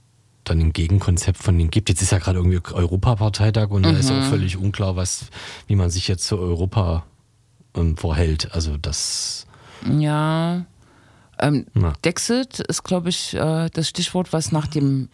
dann 0.44 0.58
ein 0.58 0.72
Gegenkonzept 0.72 1.38
von 1.38 1.56
denen 1.56 1.70
gibt. 1.70 1.90
Jetzt 1.90 2.02
ist 2.02 2.10
ja 2.10 2.18
gerade 2.18 2.38
irgendwie 2.38 2.60
Europaparteitag 2.72 3.68
und 3.70 3.82
mhm. 3.82 3.92
da 3.92 3.98
ist 3.98 4.10
auch 4.10 4.16
mhm. 4.16 4.30
völlig 4.30 4.56
unklar, 4.56 4.96
was, 4.96 5.26
wie 5.66 5.76
man 5.76 5.90
sich 5.90 6.08
jetzt 6.08 6.24
zu 6.24 6.38
Europa 6.38 7.04
ähm, 7.76 7.96
verhält. 7.96 8.52
Also 8.52 8.78
das. 8.78 9.46
Ja, 9.98 10.64
ähm, 11.42 11.66
Dexit 12.04 12.60
ist, 12.60 12.82
glaube 12.84 13.08
ich, 13.08 13.34
äh, 13.34 13.68
das 13.70 13.88
Stichwort, 13.88 14.32
was 14.32 14.52
nach 14.52 14.66
dem 14.66 15.08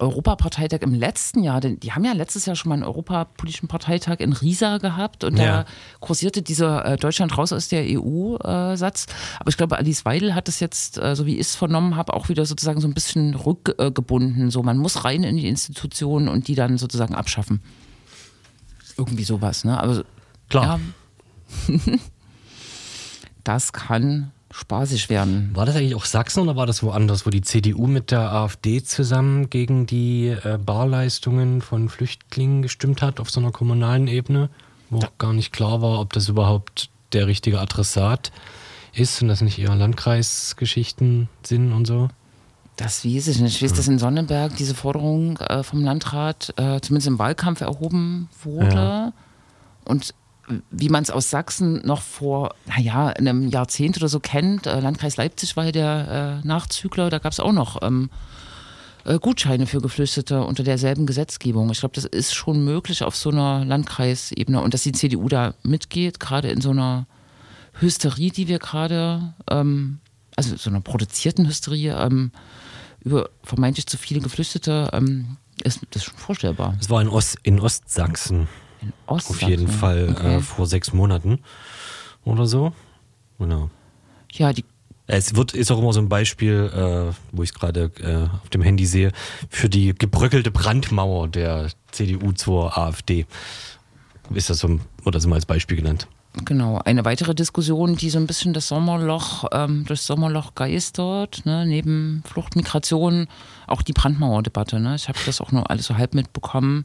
Europaparteitag 0.00 0.82
im 0.82 0.94
letzten 0.94 1.42
Jahr, 1.42 1.60
denn 1.60 1.80
die 1.80 1.92
haben 1.92 2.04
ja 2.04 2.12
letztes 2.12 2.46
Jahr 2.46 2.54
schon 2.54 2.68
mal 2.68 2.76
einen 2.76 2.84
europapolitischen 2.84 3.68
Parteitag 3.68 4.20
in 4.20 4.32
Riesa 4.32 4.78
gehabt 4.78 5.24
und 5.24 5.36
ja. 5.36 5.44
da 5.44 5.64
kursierte 5.98 6.40
dieser 6.40 6.84
äh, 6.84 6.96
Deutschland 6.96 7.36
raus 7.36 7.52
aus 7.52 7.68
der 7.68 7.84
EU-Satz. 7.84 9.06
Äh, 9.06 9.40
Aber 9.40 9.48
ich 9.48 9.56
glaube, 9.56 9.76
Alice 9.76 10.04
Weidel 10.04 10.36
hat 10.36 10.46
das 10.46 10.60
jetzt, 10.60 10.98
äh, 10.98 11.16
so 11.16 11.26
wie 11.26 11.34
ich 11.34 11.48
es 11.48 11.56
vernommen 11.56 11.96
habe, 11.96 12.14
auch 12.14 12.28
wieder 12.28 12.46
sozusagen 12.46 12.80
so 12.80 12.86
ein 12.86 12.94
bisschen 12.94 13.34
rückgebunden. 13.34 14.50
So, 14.52 14.62
man 14.62 14.78
muss 14.78 15.04
rein 15.04 15.24
in 15.24 15.36
die 15.36 15.48
Institutionen 15.48 16.28
und 16.28 16.46
die 16.46 16.54
dann 16.54 16.78
sozusagen 16.78 17.16
abschaffen. 17.16 17.60
Irgendwie 18.96 19.24
sowas, 19.24 19.64
ne? 19.64 19.80
Also, 19.80 20.04
Klar. 20.48 20.80
Ja, 21.68 21.74
das 23.44 23.72
kann 23.72 24.32
spaßig 24.50 25.10
werden. 25.10 25.50
War 25.54 25.66
das 25.66 25.76
eigentlich 25.76 25.94
auch 25.94 26.04
Sachsen 26.04 26.40
oder 26.40 26.56
war 26.56 26.66
das 26.66 26.82
woanders, 26.82 27.26
wo 27.26 27.30
die 27.30 27.42
CDU 27.42 27.86
mit 27.86 28.10
der 28.10 28.32
AfD 28.32 28.82
zusammen 28.82 29.50
gegen 29.50 29.86
die 29.86 30.28
äh, 30.28 30.58
Barleistungen 30.64 31.60
von 31.60 31.88
Flüchtlingen 31.88 32.62
gestimmt 32.62 33.02
hat 33.02 33.20
auf 33.20 33.30
so 33.30 33.40
einer 33.40 33.52
kommunalen 33.52 34.08
Ebene, 34.08 34.48
wo 34.90 35.00
ja. 35.00 35.08
gar 35.18 35.32
nicht 35.32 35.52
klar 35.52 35.82
war, 35.82 36.00
ob 36.00 36.12
das 36.12 36.28
überhaupt 36.28 36.90
der 37.12 37.26
richtige 37.26 37.60
Adressat 37.60 38.32
ist 38.94 39.20
und 39.22 39.28
das 39.28 39.40
nicht 39.42 39.58
eher 39.58 39.74
Landkreisgeschichten 39.74 41.28
sind 41.42 41.72
und 41.72 41.86
so? 41.86 42.08
Das 42.76 43.04
weiß 43.04 43.28
ich 43.28 43.40
nicht. 43.40 43.56
Ich 43.56 43.62
weiß, 43.62 43.76
dass 43.76 43.88
in 43.88 43.98
Sonnenberg 43.98 44.56
diese 44.56 44.74
Forderung 44.74 45.36
äh, 45.38 45.62
vom 45.64 45.82
Landrat 45.82 46.54
äh, 46.56 46.80
zumindest 46.80 47.08
im 47.08 47.18
Wahlkampf 47.18 47.60
erhoben 47.60 48.28
wurde. 48.44 48.74
Ja. 48.74 49.12
Und 49.84 50.14
wie 50.70 50.88
man 50.88 51.02
es 51.02 51.10
aus 51.10 51.30
Sachsen 51.30 51.86
noch 51.86 52.02
vor, 52.02 52.54
naja, 52.66 53.08
einem 53.08 53.48
Jahrzehnt 53.48 53.96
oder 53.96 54.08
so 54.08 54.20
kennt. 54.20 54.66
Äh, 54.66 54.80
Landkreis 54.80 55.16
Leipzig 55.16 55.56
war 55.56 55.64
ja 55.64 55.72
der 55.72 56.40
äh, 56.42 56.46
Nachzügler, 56.46 57.10
da 57.10 57.18
gab 57.18 57.32
es 57.32 57.40
auch 57.40 57.52
noch 57.52 57.82
ähm, 57.82 58.10
äh, 59.04 59.18
Gutscheine 59.18 59.66
für 59.66 59.80
Geflüchtete 59.80 60.42
unter 60.42 60.62
derselben 60.62 61.06
Gesetzgebung. 61.06 61.70
Ich 61.70 61.80
glaube, 61.80 61.94
das 61.94 62.04
ist 62.04 62.34
schon 62.34 62.64
möglich 62.64 63.02
auf 63.02 63.16
so 63.16 63.30
einer 63.30 63.64
Landkreisebene 63.64 64.60
und 64.60 64.74
dass 64.74 64.82
die 64.82 64.92
CDU 64.92 65.28
da 65.28 65.54
mitgeht, 65.62 66.20
gerade 66.20 66.48
in 66.50 66.60
so 66.60 66.70
einer 66.70 67.06
Hysterie, 67.80 68.30
die 68.30 68.48
wir 68.48 68.58
gerade, 68.58 69.34
ähm, 69.50 69.98
also 70.36 70.56
so 70.56 70.70
einer 70.70 70.80
produzierten 70.80 71.46
Hysterie 71.46 71.96
ähm, 71.98 72.32
über 73.00 73.30
vermeintlich 73.42 73.86
zu 73.86 73.96
viele 73.96 74.20
Geflüchtete, 74.20 74.90
ähm, 74.92 75.36
ist 75.64 75.80
das 75.90 76.04
schon 76.04 76.16
vorstellbar. 76.16 76.76
Es 76.80 76.90
war 76.90 77.00
in, 77.00 77.08
Ost, 77.08 77.38
in 77.42 77.60
Ostsachsen. 77.60 78.48
In 78.80 78.92
Auf 79.06 79.42
jeden 79.42 79.68
Fall 79.68 80.08
äh, 80.08 80.10
okay. 80.10 80.36
äh, 80.36 80.40
vor 80.40 80.66
sechs 80.66 80.92
Monaten 80.92 81.40
oder 82.24 82.46
so. 82.46 82.72
Genau. 83.38 83.70
Ja, 84.32 84.52
die. 84.52 84.64
Es 85.06 85.34
wird, 85.34 85.54
ist 85.54 85.70
auch 85.70 85.78
immer 85.78 85.94
so 85.94 86.00
ein 86.00 86.10
Beispiel, 86.10 86.70
äh, 86.74 87.14
wo 87.32 87.42
ich 87.42 87.50
es 87.50 87.54
gerade 87.54 87.90
äh, 88.00 88.28
auf 88.42 88.50
dem 88.50 88.60
Handy 88.60 88.84
sehe, 88.84 89.12
für 89.48 89.70
die 89.70 89.94
gebröckelte 89.94 90.50
Brandmauer 90.50 91.28
der 91.28 91.70
CDU 91.92 92.32
zur 92.32 92.76
AfD. 92.76 93.26
Ist 94.34 94.50
das 94.50 94.58
so, 94.58 94.78
oder 95.06 95.18
so 95.18 95.28
mal 95.28 95.36
als 95.36 95.46
Beispiel 95.46 95.78
genannt. 95.78 96.08
Genau, 96.44 96.78
eine 96.84 97.04
weitere 97.04 97.34
Diskussion, 97.34 97.96
die 97.96 98.10
so 98.10 98.18
ein 98.18 98.26
bisschen 98.26 98.52
das 98.52 98.68
Sommerloch, 98.68 99.44
ähm, 99.50 99.84
das 99.88 100.06
Sommerloch 100.06 100.54
geistert, 100.54 101.44
ne, 101.46 101.64
neben 101.66 102.22
Flucht, 102.26 102.54
Migration, 102.54 103.28
auch 103.66 103.82
die 103.82 103.92
Brandmauerdebatte. 103.92 104.78
Ne? 104.78 104.94
Ich 104.94 105.08
habe 105.08 105.18
das 105.24 105.40
auch 105.40 105.52
nur 105.52 105.70
alles 105.70 105.86
so 105.86 105.96
halb 105.96 106.14
mitbekommen. 106.14 106.84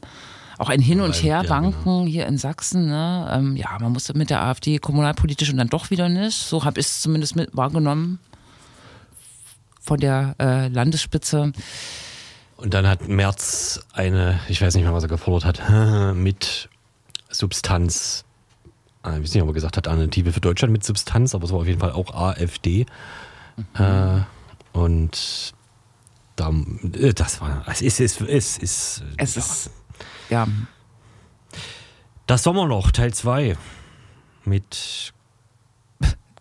Auch 0.58 0.68
ein 0.68 0.80
Hin- 0.80 1.00
und 1.00 1.20
Ja, 1.22 1.42
Herwanken 1.42 1.82
genau. 1.84 2.04
hier 2.06 2.26
in 2.26 2.38
Sachsen. 2.38 2.86
Ne? 2.86 3.28
Ähm, 3.32 3.56
ja, 3.56 3.76
man 3.80 3.92
musste 3.92 4.16
mit 4.16 4.30
der 4.30 4.42
AfD 4.42 4.78
kommunalpolitisch 4.78 5.50
und 5.50 5.56
dann 5.56 5.68
doch 5.68 5.90
wieder 5.90 6.08
nicht. 6.08 6.36
So 6.36 6.64
habe 6.64 6.80
ich 6.80 6.86
es 6.86 7.00
zumindest 7.00 7.36
mit 7.36 7.56
wahrgenommen 7.56 8.18
von 9.80 9.98
der 10.00 10.34
äh, 10.40 10.68
Landesspitze. 10.68 11.52
Und 12.56 12.72
dann 12.72 12.86
hat 12.86 13.08
Merz 13.08 13.80
eine, 13.92 14.38
ich 14.48 14.62
weiß 14.62 14.74
nicht 14.74 14.84
mehr, 14.84 14.94
was 14.94 15.02
er 15.02 15.08
gefordert 15.08 15.60
hat, 15.60 16.14
mit 16.16 16.68
Substanz, 17.30 18.24
äh, 19.04 19.16
ich 19.18 19.24
weiß 19.24 19.34
nicht, 19.34 19.42
ob 19.42 19.48
er 19.50 19.54
gesagt 19.54 19.76
hat, 19.76 19.88
Alternative 19.88 20.32
für 20.32 20.40
Deutschland 20.40 20.72
mit 20.72 20.84
Substanz, 20.84 21.34
aber 21.34 21.44
es 21.44 21.52
war 21.52 21.58
auf 21.60 21.66
jeden 21.66 21.80
Fall 21.80 21.92
auch 21.92 22.14
AfD. 22.14 22.86
Äh, 23.74 24.20
und 24.72 25.52
da, 26.36 26.50
äh, 26.94 27.12
das 27.12 27.40
war, 27.40 27.64
es 27.68 27.82
ist, 27.82 28.00
es 28.00 28.20
ist, 28.20 28.28
es 28.28 28.58
ist, 28.58 29.02
Es 29.16 29.34
ja. 29.34 29.40
ist, 29.42 29.70
ja, 30.30 30.46
das 32.26 32.42
Sommerloch, 32.42 32.90
Teil 32.90 33.12
2 33.12 33.56
mit 34.44 35.12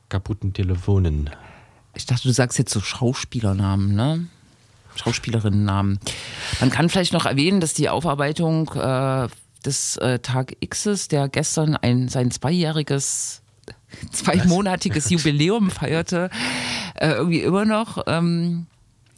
kaputten 0.09 0.53
Telefonen. 0.53 1.29
Ich 1.95 2.05
dachte, 2.05 2.27
du 2.27 2.33
sagst 2.33 2.57
jetzt 2.57 2.71
so 2.71 2.79
Schauspielernamen, 2.79 3.93
ne? 3.93 4.27
Schauspielerinnennamen. 4.95 5.99
Man 6.59 6.69
kann 6.69 6.89
vielleicht 6.89 7.13
noch 7.13 7.25
erwähnen, 7.25 7.59
dass 7.59 7.73
die 7.73 7.89
Aufarbeitung 7.89 8.69
äh, 8.75 9.27
des 9.65 9.97
äh, 9.97 10.19
Tag 10.19 10.55
Xs, 10.63 11.07
der 11.07 11.29
gestern 11.29 11.75
ein, 11.75 12.09
sein 12.09 12.31
zweijähriges, 12.31 13.41
zweimonatiges 14.11 15.09
Jubiläum 15.09 15.71
feierte, 15.71 16.29
äh, 16.95 17.09
irgendwie 17.09 17.41
immer 17.41 17.65
noch 17.65 18.03
ähm, 18.07 18.67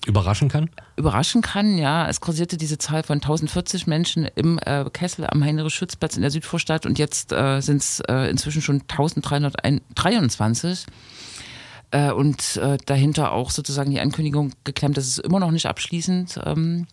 Überraschen 0.06 0.50
kann? 0.50 0.70
überraschen 0.98 1.42
kann. 1.42 1.78
Ja, 1.78 2.08
es 2.08 2.22
kursierte 2.22 2.58
diese 2.58 2.78
Zahl 2.78 3.04
von 3.04 3.18
1040 3.18 3.88
Menschen 3.88 4.28
im 4.36 4.60
äh, 4.60 4.86
Kessel 4.92 5.28
am 5.28 5.44
Heinrich-Schütz-Platz 5.44 6.16
in 6.16 6.22
der 6.22 6.32
Südvorstadt 6.32 6.86
und 6.86 7.00
jetzt 7.00 7.32
äh, 7.32 7.62
sind 7.62 7.82
es 7.82 8.00
äh, 8.02 8.30
inzwischen 8.30 8.62
schon 8.62 8.82
1323. 8.82 10.86
Äh, 11.92 12.12
und 12.12 12.58
äh, 12.58 12.78
dahinter 12.86 13.32
auch 13.32 13.52
sozusagen 13.52 13.92
die 13.92 14.00
Ankündigung 14.00 14.52
geklemmt, 14.64 14.98
dass 14.98 15.06
es 15.06 15.18
immer 15.18 15.40
noch 15.40 15.52
nicht 15.52 15.66
abschließend 15.66 16.40
ähm, 16.46 16.88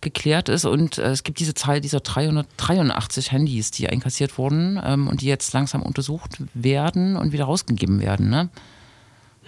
geklärt 0.00 0.48
ist. 0.48 0.64
Und 0.64 0.98
äh, 0.98 1.10
es 1.10 1.22
gibt 1.22 1.40
diese 1.40 1.54
Zahl 1.54 1.80
dieser 1.80 2.00
383 2.00 3.32
Handys, 3.32 3.70
die 3.70 3.88
einkassiert 3.88 4.38
wurden 4.38 4.80
ähm, 4.84 5.08
und 5.08 5.20
die 5.20 5.26
jetzt 5.26 5.52
langsam 5.52 5.82
untersucht 5.82 6.42
werden 6.54 7.16
und 7.16 7.32
wieder 7.32 7.44
rausgegeben 7.44 8.00
werden. 8.00 8.30
Ne? 8.30 8.48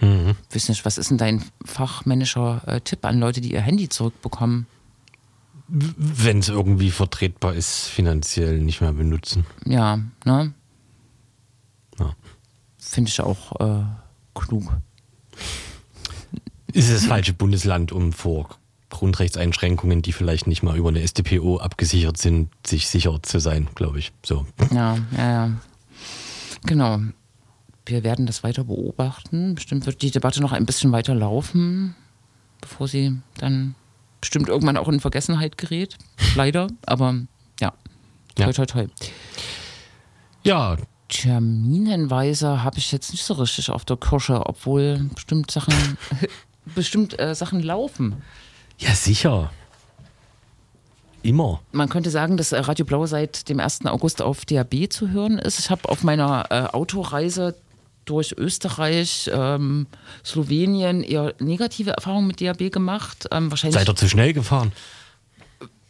Mhm. 0.01 0.35
Wissen 0.51 0.71
nicht, 0.71 0.85
was 0.85 0.97
ist 0.97 1.09
denn 1.09 1.17
dein 1.17 1.43
fachmännischer 1.63 2.61
äh, 2.67 2.81
Tipp 2.81 3.05
an 3.05 3.19
Leute, 3.19 3.41
die 3.41 3.53
ihr 3.53 3.61
Handy 3.61 3.89
zurückbekommen? 3.89 4.67
Wenn 5.67 6.39
es 6.39 6.49
irgendwie 6.49 6.91
vertretbar 6.91 7.55
ist, 7.55 7.87
finanziell 7.87 8.59
nicht 8.59 8.81
mehr 8.81 8.93
benutzen. 8.93 9.45
Ja, 9.65 9.99
ne? 10.23 10.53
Ja. 11.97 12.15
Finde 12.77 13.09
ich 13.09 13.19
auch 13.21 13.59
äh, 13.59 13.83
klug. 14.35 14.77
ist 16.71 16.91
das 16.91 17.05
falsche 17.05 17.33
Bundesland, 17.33 17.91
um 17.91 18.13
vor 18.13 18.49
Grundrechtseinschränkungen, 18.89 20.01
die 20.01 20.13
vielleicht 20.13 20.45
nicht 20.45 20.61
mal 20.61 20.77
über 20.77 20.89
eine 20.89 21.05
StPO 21.05 21.57
abgesichert 21.57 22.17
sind, 22.17 22.49
sich 22.65 22.87
sicher 22.87 23.19
zu 23.23 23.39
sein, 23.39 23.67
glaube 23.73 23.99
ich. 23.99 24.11
So. 24.23 24.45
Ja, 24.71 24.97
ja, 25.17 25.31
ja. 25.31 25.51
Genau. 26.65 26.99
Wir 27.85 28.03
werden 28.03 28.25
das 28.25 28.43
weiter 28.43 28.63
beobachten. 28.63 29.55
Bestimmt 29.55 29.85
wird 29.85 30.01
die 30.01 30.11
Debatte 30.11 30.41
noch 30.41 30.51
ein 30.51 30.65
bisschen 30.65 30.91
weiter 30.91 31.13
laufen, 31.13 31.95
bevor 32.61 32.87
sie 32.87 33.17
dann 33.37 33.75
bestimmt 34.21 34.49
irgendwann 34.49 34.77
auch 34.77 34.87
in 34.87 34.99
Vergessenheit 34.99 35.57
gerät. 35.57 35.97
Leider. 36.35 36.67
Aber 36.85 37.15
ja. 37.59 37.73
Ja. 38.37 38.45
Toi, 38.45 38.53
toi, 38.53 38.65
toi. 38.65 38.87
Ja, 40.43 40.77
Terminenweise 41.07 42.63
habe 42.63 42.79
ich 42.79 42.91
jetzt 42.91 43.11
nicht 43.11 43.23
so 43.23 43.35
richtig 43.35 43.69
auf 43.69 43.85
der 43.85 43.97
Kirsche, 43.97 44.45
obwohl 44.45 45.09
bestimmt 45.13 45.51
Sachen, 45.51 45.73
bestimmt 46.75 47.19
äh, 47.19 47.35
Sachen 47.35 47.61
laufen. 47.61 48.23
ja, 48.79 48.93
sicher. 48.95 49.51
Immer. 51.21 51.61
Man 51.71 51.89
könnte 51.89 52.11
sagen, 52.11 52.37
dass 52.37 52.51
äh, 52.51 52.59
Radio 52.59 52.85
Blau 52.85 53.05
seit 53.07 53.49
dem 53.49 53.59
1. 53.59 53.85
August 53.85 54.21
auf 54.21 54.45
DAB 54.45 54.91
zu 54.91 55.09
hören 55.09 55.39
ist. 55.39 55.57
Ich 55.57 55.71
habe 55.71 55.89
auf 55.89 56.03
meiner 56.03 56.45
äh, 56.51 56.67
Autoreise 56.71 57.55
durch 58.05 58.33
Österreich, 58.37 59.29
ähm, 59.33 59.87
Slowenien 60.23 61.03
eher 61.03 61.33
negative 61.39 61.91
Erfahrungen 61.91 62.27
mit 62.27 62.41
DAB 62.41 62.71
gemacht. 62.71 63.27
Ähm, 63.31 63.49
wahrscheinlich 63.51 63.75
Seid 63.75 63.89
ihr 63.89 63.95
zu 63.95 64.07
schnell 64.09 64.33
gefahren? 64.33 64.71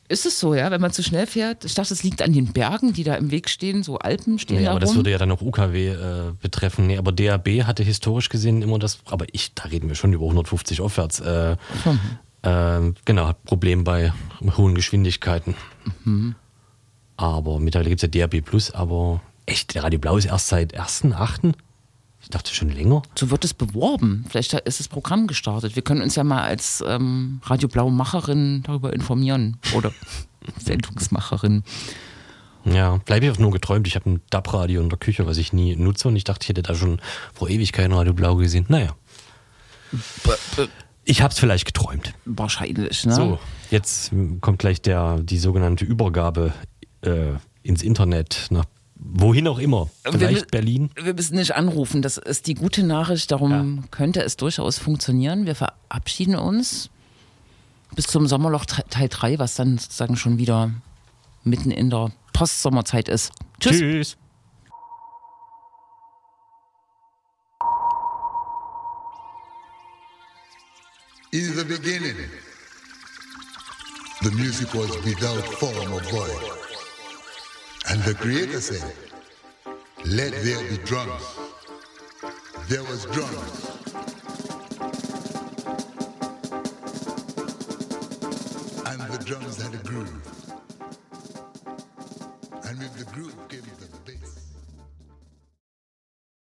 ist 0.08 0.26
es 0.28 0.40
so, 0.40 0.54
ja, 0.54 0.70
wenn 0.70 0.82
man 0.82 0.92
zu 0.92 1.02
schnell 1.02 1.26
fährt. 1.26 1.66
Ich 1.66 1.74
dachte, 1.74 1.92
es 1.92 2.04
liegt 2.04 2.22
an 2.22 2.32
den 2.32 2.54
Bergen, 2.54 2.94
die 2.94 3.04
da 3.04 3.16
im 3.16 3.32
Weg 3.32 3.50
stehen, 3.50 3.82
so 3.82 3.98
Alpen 3.98 4.38
stehen 4.38 4.58
Nee, 4.60 4.66
da 4.66 4.72
aber 4.72 4.80
das 4.80 4.92
rum. 4.92 4.98
würde 4.98 5.10
ja 5.10 5.18
dann 5.18 5.32
auch 5.32 5.42
UKW 5.42 5.90
äh, 5.90 5.98
betreffen. 6.42 6.86
Nee, 6.86 6.98
aber 6.98 7.12
DAB 7.12 7.64
hatte 7.64 7.82
historisch 7.82 8.30
gesehen 8.30 8.62
immer 8.62 8.78
das, 8.78 9.00
aber 9.06 9.26
ich, 9.32 9.56
da 9.56 9.64
reden 9.64 9.88
wir 9.90 9.96
schon 9.96 10.14
über 10.14 10.26
150 10.26 10.80
aufwärts. 10.82 11.22
Äh, 11.22 11.54
äh, 12.44 12.94
genau, 13.06 13.28
hat 13.28 13.44
Problem 13.46 13.84
bei 13.84 14.14
hohen 14.56 14.76
Geschwindigkeiten. 14.76 15.56
Aber 17.18 17.60
mittlerweile 17.60 17.90
gibt 17.90 18.04
es 18.04 18.10
ja 18.16 18.28
DAB 18.28 18.42
Plus, 18.46 18.70
aber 18.72 19.22
echt, 19.48 19.74
der 19.74 19.84
Radio 19.84 20.00
Blau 20.00 20.18
ist 20.18 20.26
erst 20.26 20.50
seit 20.50 20.80
1.8. 20.80 21.54
Ich 22.26 22.32
dachte 22.32 22.56
schon 22.56 22.70
länger. 22.70 23.04
So 23.14 23.30
wird 23.30 23.46
es 23.46 23.54
beworben. 23.54 24.26
Vielleicht 24.28 24.52
ist 24.54 24.80
das 24.80 24.88
Programm 24.88 25.28
gestartet. 25.28 25.76
Wir 25.76 25.84
können 25.84 26.02
uns 26.02 26.16
ja 26.16 26.24
mal 26.24 26.42
als 26.42 26.84
ähm, 26.86 27.40
Radio 27.44 27.70
Blau-Macherin 27.70 28.64
darüber 28.64 28.92
informieren. 28.94 29.58
Oder 29.76 29.92
Sendungsmacherin. 30.58 31.64
Ja, 32.66 32.98
bleibe 33.06 33.28
ich 33.28 33.32
auch 33.32 33.38
nur 33.38 33.52
geträumt. 33.52 33.86
Ich 33.86 33.96
habe 33.96 34.10
ein 34.10 34.22
DAB-Radio 34.32 34.82
in 34.82 34.90
der 34.90 34.98
Küche, 34.98 35.28
was 35.28 35.38
ich 35.38 35.54
nie 35.54 35.76
nutze 35.76 36.08
und 36.08 36.16
ich 36.16 36.24
dachte, 36.24 36.46
ich 36.46 36.50
hätte 36.50 36.64
da 36.64 36.74
schon 36.74 37.00
vor 37.32 37.48
Ewigkeiten 37.48 37.94
Radio 37.94 38.14
Blau 38.14 38.38
gesehen. 38.38 38.66
Naja. 38.70 38.96
Ich 41.04 41.22
habe 41.22 41.32
es 41.32 41.38
vielleicht 41.38 41.68
geträumt. 41.68 42.16
Wahrscheinlich, 42.26 43.06
ne? 43.06 43.14
So, 43.14 43.40
jetzt 43.70 44.12
kommt 44.42 44.58
gleich 44.58 44.82
der, 44.82 45.20
die 45.20 45.38
sogenannte 45.38 45.86
Übergabe 45.86 46.54
äh, 47.02 47.34
ins 47.62 47.84
Internet, 47.84 48.48
nach 48.50 48.66
wohin 48.96 49.48
auch 49.48 49.60
immer. 49.60 49.90
Wir 50.04 50.14
Vielleicht 50.14 50.46
mü- 50.48 50.52
Berlin. 50.52 50.90
Wir 50.96 51.14
müssen 51.14 51.36
nicht 51.36 51.56
anrufen. 51.56 52.02
Das 52.02 52.18
ist 52.18 52.48
die 52.48 52.54
gute 52.56 52.84
Nachricht. 52.84 53.32
Darum 53.32 53.86
könnte 53.92 54.22
es 54.24 54.38
durchaus 54.38 54.78
funktionieren. 54.78 55.46
Wir 55.46 55.56
verabschieden 55.56 56.36
uns 56.36 56.90
bis 57.96 58.08
zum 58.08 58.28
Sommerloch 58.28 58.66
Te- 58.66 58.84
Teil 58.90 59.10
3, 59.10 59.40
was 59.40 59.56
dann 59.56 59.78
sozusagen 59.78 60.16
schon 60.16 60.38
wieder 60.38 60.72
mitten 61.44 61.72
in 61.72 61.90
der 61.90 62.12
Postsommerzeit 62.34 63.08
ist. 63.10 63.32
Tschüss. 63.60 63.78
Tschüss. 63.80 64.18
In 71.32 71.54
the 71.56 71.66
beginning, 71.66 72.16
the 74.22 74.32
music 74.32 74.74
was 74.74 74.90
without 75.04 75.44
form 75.60 75.92
or 75.94 76.02
void. 76.12 76.65
And 77.88 78.02
the 78.02 78.16
Creator 78.16 78.62
said, 78.62 78.94
Let 80.06 80.32
there 80.44 80.70
be 80.70 80.78
drums. 80.86 81.24
There 82.68 82.84
was 82.84 83.06
drums. 83.06 83.70
And 88.88 89.02
the 89.12 89.24
drums 89.24 89.62
had 89.62 89.74
a 89.76 89.84
groove. 89.84 90.10
And 92.64 92.80
with 92.80 92.98
the 92.98 93.06
groove 93.14 93.36
came 93.50 93.62
the 93.62 94.15